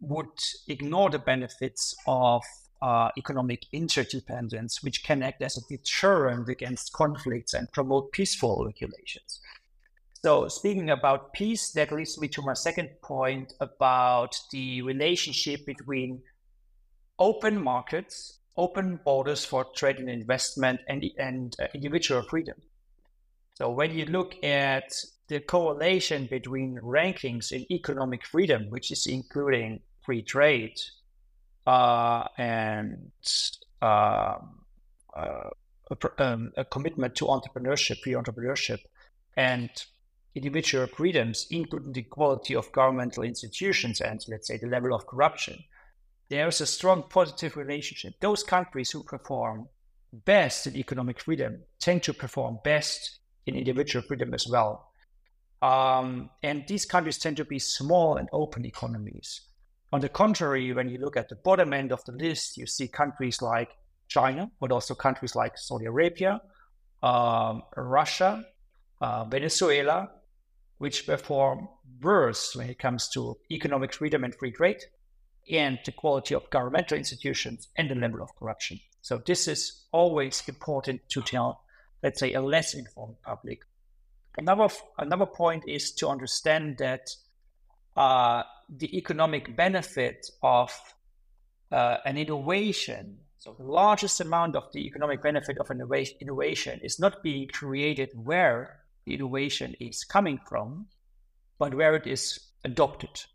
would 0.02 0.28
ignore 0.68 1.10
the 1.10 1.20
benefits 1.20 1.96
of 2.08 2.44
uh, 2.82 3.10
economic 3.18 3.66
interdependence, 3.72 4.84
which 4.84 5.04
can 5.04 5.24
act 5.24 5.42
as 5.42 5.58
a 5.58 5.68
deterrent 5.68 6.50
against 6.50 6.94
conflicts 6.94 7.54
and 7.54 7.72
promote 7.72 8.12
peaceful 8.12 8.66
regulations. 8.66 9.40
So, 10.24 10.48
speaking 10.50 10.90
about 10.90 11.34
peace, 11.34 11.72
that 11.72 11.92
leads 11.92 12.20
me 12.20 12.28
to 12.30 12.42
my 12.44 12.54
second 12.54 12.90
point 13.02 13.54
about 13.60 14.40
the 14.52 14.82
relationship 14.84 15.66
between 15.66 16.22
open 17.18 17.62
markets 17.62 18.40
open 18.58 19.00
borders 19.04 19.46
for 19.46 19.66
trade 19.76 19.98
and 19.98 20.10
investment 20.10 20.80
and, 20.88 21.04
and 21.18 21.56
uh, 21.60 21.68
individual 21.74 22.22
freedom. 22.24 22.56
So 23.56 23.70
when 23.72 23.92
you 23.92 24.06
look 24.06 24.36
at 24.44 24.94
the 25.28 25.40
correlation 25.40 26.28
between 26.28 26.80
rankings 26.82 27.52
in 27.52 27.72
economic 27.72 28.26
freedom, 28.26 28.70
which 28.70 28.92
is 28.92 29.08
including 29.08 29.82
free 30.06 30.22
trade 30.22 30.80
uh, 31.68 32.28
and 32.38 33.12
uh, 33.82 34.38
uh, 35.16 35.50
a, 35.92 36.24
um, 36.24 36.52
a, 36.58 36.66
commitment 36.66 37.16
to 37.16 37.26
entrepreneurship, 37.26 38.00
free 38.02 38.14
entrepreneurship, 38.14 38.80
and 39.36 39.70
individual 40.36 40.88
freedoms, 40.88 41.48
including 41.52 41.94
the 41.94 42.04
quality 42.04 42.56
of 42.56 42.72
governmental 42.72 43.24
institutions 43.24 44.02
and, 44.02 44.24
let's 44.30 44.48
say, 44.48 44.58
the 44.58 44.68
level 44.68 44.94
of 44.94 45.06
corruption, 45.06 45.64
there 46.30 46.48
is 46.48 46.62
a 46.62 46.66
strong 46.66 47.04
positive 47.10 47.58
relationship. 47.58 48.14
Those 48.22 48.42
countries 48.42 48.92
who 48.92 49.04
perform 49.04 49.68
best 50.14 50.68
in 50.68 50.78
economic 50.78 51.20
freedom 51.20 51.64
tend 51.80 52.04
to 52.04 52.14
perform 52.14 52.60
best 52.64 53.20
in 53.46 53.56
individual 53.56 54.06
freedom 54.08 54.34
as 54.34 54.48
well. 54.48 54.92
Um, 55.62 56.30
and 56.42 56.66
these 56.68 56.86
countries 56.86 57.18
tend 57.18 57.38
to 57.38 57.46
be 57.46 57.60
small 57.60 58.18
and 58.18 58.30
open 58.32 58.66
economies. 58.66 59.42
On 59.94 60.00
the 60.00 60.10
contrary, 60.10 60.72
when 60.74 60.90
you 60.90 60.98
look 60.98 61.18
at 61.18 61.28
the 61.28 61.36
bottom 61.36 61.74
end 61.74 61.92
of 61.92 62.04
the 62.06 62.14
list, 62.14 62.58
you 62.58 62.66
see 62.66 62.88
countries 62.88 63.42
like 63.42 63.72
China, 64.08 64.50
but 64.60 64.72
also 64.72 64.96
countries 64.96 65.36
like 65.36 65.58
Saudi 65.58 65.86
Arabia, 65.86 66.42
um, 67.04 67.64
Russia, 67.76 68.46
uh, 69.02 69.26
Venezuela, 69.26 70.10
which 70.78 71.06
perform 71.06 71.68
worse 72.02 72.56
when 72.56 72.70
it 72.70 72.80
comes 72.80 73.10
to 73.10 73.38
economic 73.52 73.94
freedom 73.94 74.24
and 74.24 74.34
free 74.36 74.52
trade, 74.52 74.82
and 75.52 75.80
the 75.86 75.92
quality 75.92 76.36
of 76.36 76.50
governmental 76.50 76.98
institutions 76.98 77.68
and 77.76 77.90
the 77.90 77.96
level 77.96 78.22
of 78.22 78.36
corruption. 78.36 78.80
So 79.02 79.22
this 79.26 79.48
is 79.48 79.86
always 79.92 80.44
important 80.48 81.02
to 81.10 81.22
tell, 81.22 81.64
let's 82.02 82.20
say, 82.20 82.34
a 82.34 82.42
less 82.42 82.74
informed 82.74 83.22
public. 83.24 83.60
Another 84.38 84.74
another 84.98 85.26
point 85.26 85.64
is 85.68 85.92
to 85.96 86.08
understand 86.08 86.78
that 86.78 87.10
uh, 87.98 88.44
the 88.72 88.98
economic 88.98 89.56
benefit 89.56 90.26
of 90.42 90.72
uh, 91.72 91.98
an 92.06 92.18
innovation. 92.18 93.18
So 93.38 93.56
the 93.58 93.66
largest 93.66 94.22
amount 94.22 94.56
of 94.56 94.72
the 94.74 94.86
economic 94.86 95.22
benefit 95.22 95.58
of 95.60 95.70
an 95.70 95.82
innovation 96.22 96.80
is 96.84 97.00
not 97.00 97.24
being 97.24 97.48
created 97.48 98.10
where 98.16 98.80
the 99.06 99.16
innovation 99.16 99.76
is 99.80 100.04
coming 100.04 100.40
from, 100.48 100.88
but 101.58 101.74
where 101.74 101.96
it 101.96 102.08
is 102.08 102.40
adopted. 102.64 103.26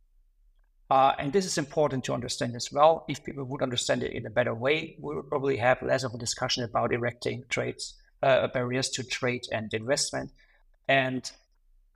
Uh, 0.89 1.12
and 1.18 1.32
this 1.32 1.45
is 1.45 1.59
important 1.59 2.05
to 2.05 2.14
understand 2.14 2.55
as 2.55 2.70
well. 2.72 3.05
If 3.09 3.24
people 3.24 3.45
would 3.45 3.62
understand 3.62 4.05
it 4.05 4.12
in 4.12 4.24
a 4.24 4.30
better 4.30 4.55
way, 4.55 4.97
we 5.01 5.16
would 5.16 5.28
probably 5.28 5.57
have 5.57 5.82
less 5.82 6.05
of 6.05 6.14
a 6.14 6.18
discussion 6.18 6.62
about 6.62 6.93
erecting 6.93 7.45
trades 7.49 7.95
uh, 8.22 8.47
barriers 8.49 8.89
to 8.91 9.03
trade 9.03 9.43
and 9.53 9.72
investment. 9.74 10.30
And 10.89 11.30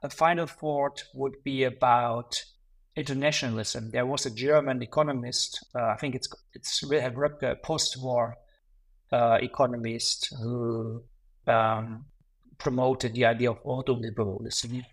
a 0.02 0.10
final 0.10 0.46
thought 0.46 1.04
would 1.14 1.42
be 1.44 1.64
about 1.64 2.42
internationalism. 2.96 3.90
There 3.90 4.06
was 4.06 4.26
a 4.26 4.30
German 4.30 4.82
economist, 4.82 5.64
uh, 5.74 5.86
I 5.86 5.96
think 5.96 6.14
it's 6.14 6.28
it's 6.54 6.82
Wilhelm 6.82 7.14
Röpke, 7.14 7.62
post-war 7.62 8.36
uh, 9.12 9.38
economist, 9.40 10.32
who 10.40 11.02
um, 11.46 12.04
promoted 12.58 13.14
the 13.14 13.26
idea 13.26 13.50
of 13.50 13.62
ordoliberalism. 13.64 14.84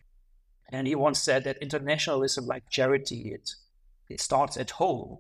And 0.72 0.88
he 0.88 0.96
once 0.96 1.22
said 1.22 1.44
that 1.46 1.58
internationalism, 1.58 2.46
like 2.46 2.70
charity, 2.70 3.32
it 3.34 3.50
it 4.10 4.22
starts 4.22 4.58
at 4.58 4.72
home. 4.72 5.20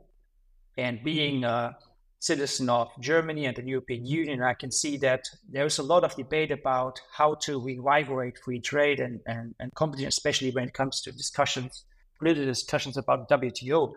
And 0.78 1.04
being 1.04 1.44
a 1.44 1.76
citizen 2.20 2.70
of 2.70 2.90
Germany 3.00 3.46
and 3.46 3.56
the 3.56 3.64
European 3.64 4.06
Union, 4.06 4.42
I 4.42 4.54
can 4.54 4.72
see 4.72 4.98
that 4.98 5.26
there's 5.50 5.80
a 5.80 5.84
lot 5.84 6.04
of 6.04 6.16
debate 6.16 6.52
about 6.52 7.02
how 7.12 7.36
to 7.42 7.60
revigorate 7.60 8.38
free 8.44 8.60
trade 8.60 9.00
and, 9.00 9.20
and, 9.26 9.56
and 9.60 9.74
competition, 9.74 10.08
especially 10.08 10.52
when 10.52 10.68
it 10.68 10.74
comes 10.74 11.02
to 11.02 11.12
discussions, 11.12 11.84
political 12.20 12.45
discussions 12.45 12.97
about 12.97 13.30
WTO. 13.30 13.93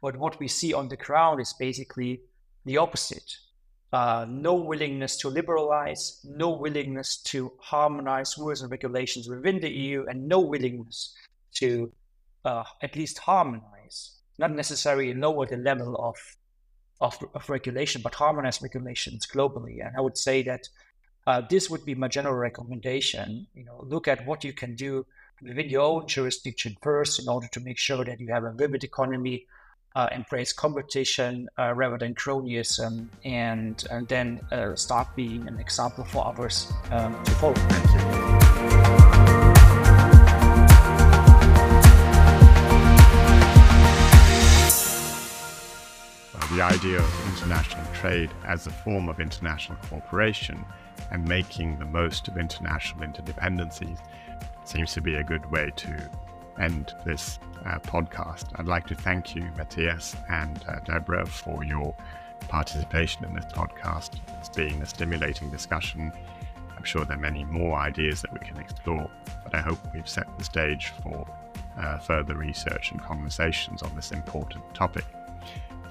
But 0.00 0.16
what 0.16 0.38
we 0.40 0.48
see 0.48 0.72
on 0.72 0.88
the 0.88 0.96
ground 0.96 1.40
is 1.40 1.52
basically 1.52 2.22
the 2.64 2.78
opposite. 2.78 3.36
Uh, 3.92 4.26
no 4.28 4.54
willingness 4.54 5.16
to 5.18 5.28
liberalize, 5.28 6.20
no 6.24 6.50
willingness 6.50 7.18
to 7.24 7.52
harmonize 7.60 8.36
rules 8.38 8.62
and 8.62 8.70
regulations 8.70 9.28
within 9.28 9.60
the 9.60 9.70
EU, 9.70 10.06
and 10.08 10.26
no 10.26 10.40
willingness 10.40 11.14
to 11.54 11.92
uh, 12.44 12.64
at 12.82 12.96
least 12.96 13.18
harmonize 13.18 14.22
not 14.38 14.52
necessarily 14.52 15.14
lower 15.14 15.46
the 15.46 15.56
level 15.56 15.96
of, 15.96 16.16
of, 17.00 17.18
of 17.34 17.48
regulation, 17.48 18.02
but 18.02 18.14
harmonize 18.14 18.62
regulations 18.62 19.26
globally. 19.26 19.84
And 19.84 19.96
I 19.96 20.00
would 20.00 20.18
say 20.18 20.42
that 20.42 20.68
uh, 21.26 21.42
this 21.48 21.70
would 21.70 21.84
be 21.84 21.94
my 21.94 22.08
general 22.08 22.34
recommendation. 22.34 23.46
You 23.54 23.64
know, 23.64 23.84
look 23.86 24.08
at 24.08 24.26
what 24.26 24.44
you 24.44 24.52
can 24.52 24.74
do 24.74 25.06
within 25.42 25.68
your 25.68 25.82
own 25.82 26.06
jurisdiction 26.06 26.76
first, 26.80 27.20
in 27.20 27.28
order 27.28 27.48
to 27.48 27.60
make 27.60 27.78
sure 27.78 28.04
that 28.04 28.20
you 28.20 28.32
have 28.32 28.44
a 28.44 28.52
vivid 28.52 28.84
economy, 28.84 29.46
uh, 29.94 30.08
embrace 30.12 30.52
competition 30.52 31.48
uh, 31.58 31.72
rather 31.74 31.98
than 31.98 32.14
cronyism, 32.14 33.08
and 33.24 33.84
and 33.90 34.08
then 34.08 34.40
uh, 34.50 34.74
start 34.74 35.08
being 35.16 35.46
an 35.48 35.58
example 35.58 36.04
for 36.04 36.26
others 36.26 36.72
um, 36.90 37.22
to 37.24 37.30
follow. 37.32 37.54
the 46.56 46.60
idea 46.60 46.98
of 46.98 47.26
international 47.34 47.82
trade 47.94 48.30
as 48.44 48.66
a 48.66 48.70
form 48.70 49.08
of 49.08 49.18
international 49.20 49.78
cooperation 49.88 50.62
and 51.10 51.26
making 51.26 51.78
the 51.78 51.84
most 51.86 52.28
of 52.28 52.36
international 52.36 53.06
interdependencies 53.08 53.98
seems 54.64 54.92
to 54.94 55.00
be 55.00 55.16
a 55.16 55.24
good 55.24 55.50
way 55.50 55.70
to 55.76 56.10
end 56.60 56.94
this 57.04 57.38
uh, 57.66 57.78
podcast. 57.78 58.44
I'd 58.56 58.66
like 58.66 58.86
to 58.88 58.94
thank 58.94 59.34
you, 59.34 59.42
Matthias 59.56 60.16
and 60.30 60.62
uh, 60.68 60.80
Deborah, 60.80 61.26
for 61.26 61.64
your 61.64 61.94
participation 62.48 63.24
in 63.24 63.34
this 63.34 63.46
podcast. 63.46 64.20
It's 64.38 64.48
been 64.48 64.80
a 64.82 64.86
stimulating 64.86 65.50
discussion. 65.50 66.12
I'm 66.76 66.84
sure 66.84 67.04
there 67.04 67.16
are 67.16 67.20
many 67.20 67.44
more 67.44 67.78
ideas 67.78 68.22
that 68.22 68.32
we 68.32 68.40
can 68.40 68.58
explore, 68.58 69.10
but 69.44 69.54
I 69.54 69.60
hope 69.60 69.78
we've 69.94 70.08
set 70.08 70.26
the 70.38 70.44
stage 70.44 70.92
for 71.02 71.26
uh, 71.78 71.98
further 71.98 72.34
research 72.34 72.90
and 72.90 73.00
conversations 73.00 73.82
on 73.82 73.94
this 73.94 74.10
important 74.10 74.62
topic 74.74 75.04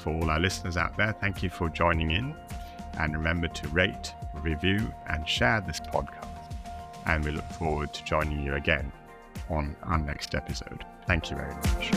for 0.01 0.13
all 0.13 0.29
our 0.29 0.39
listeners 0.39 0.77
out 0.77 0.97
there, 0.97 1.13
thank 1.13 1.43
you 1.43 1.49
for 1.49 1.69
joining 1.69 2.11
in. 2.11 2.35
And 2.97 3.13
remember 3.13 3.47
to 3.47 3.67
rate, 3.69 4.13
review, 4.33 4.93
and 5.07 5.27
share 5.27 5.61
this 5.61 5.79
podcast. 5.79 6.30
And 7.05 7.23
we 7.23 7.31
look 7.31 7.49
forward 7.53 7.93
to 7.93 8.03
joining 8.03 8.43
you 8.43 8.55
again 8.55 8.91
on 9.49 9.77
our 9.83 9.97
next 9.97 10.35
episode. 10.35 10.83
Thank 11.07 11.29
you 11.29 11.37
very 11.37 11.55
much. 11.55 11.91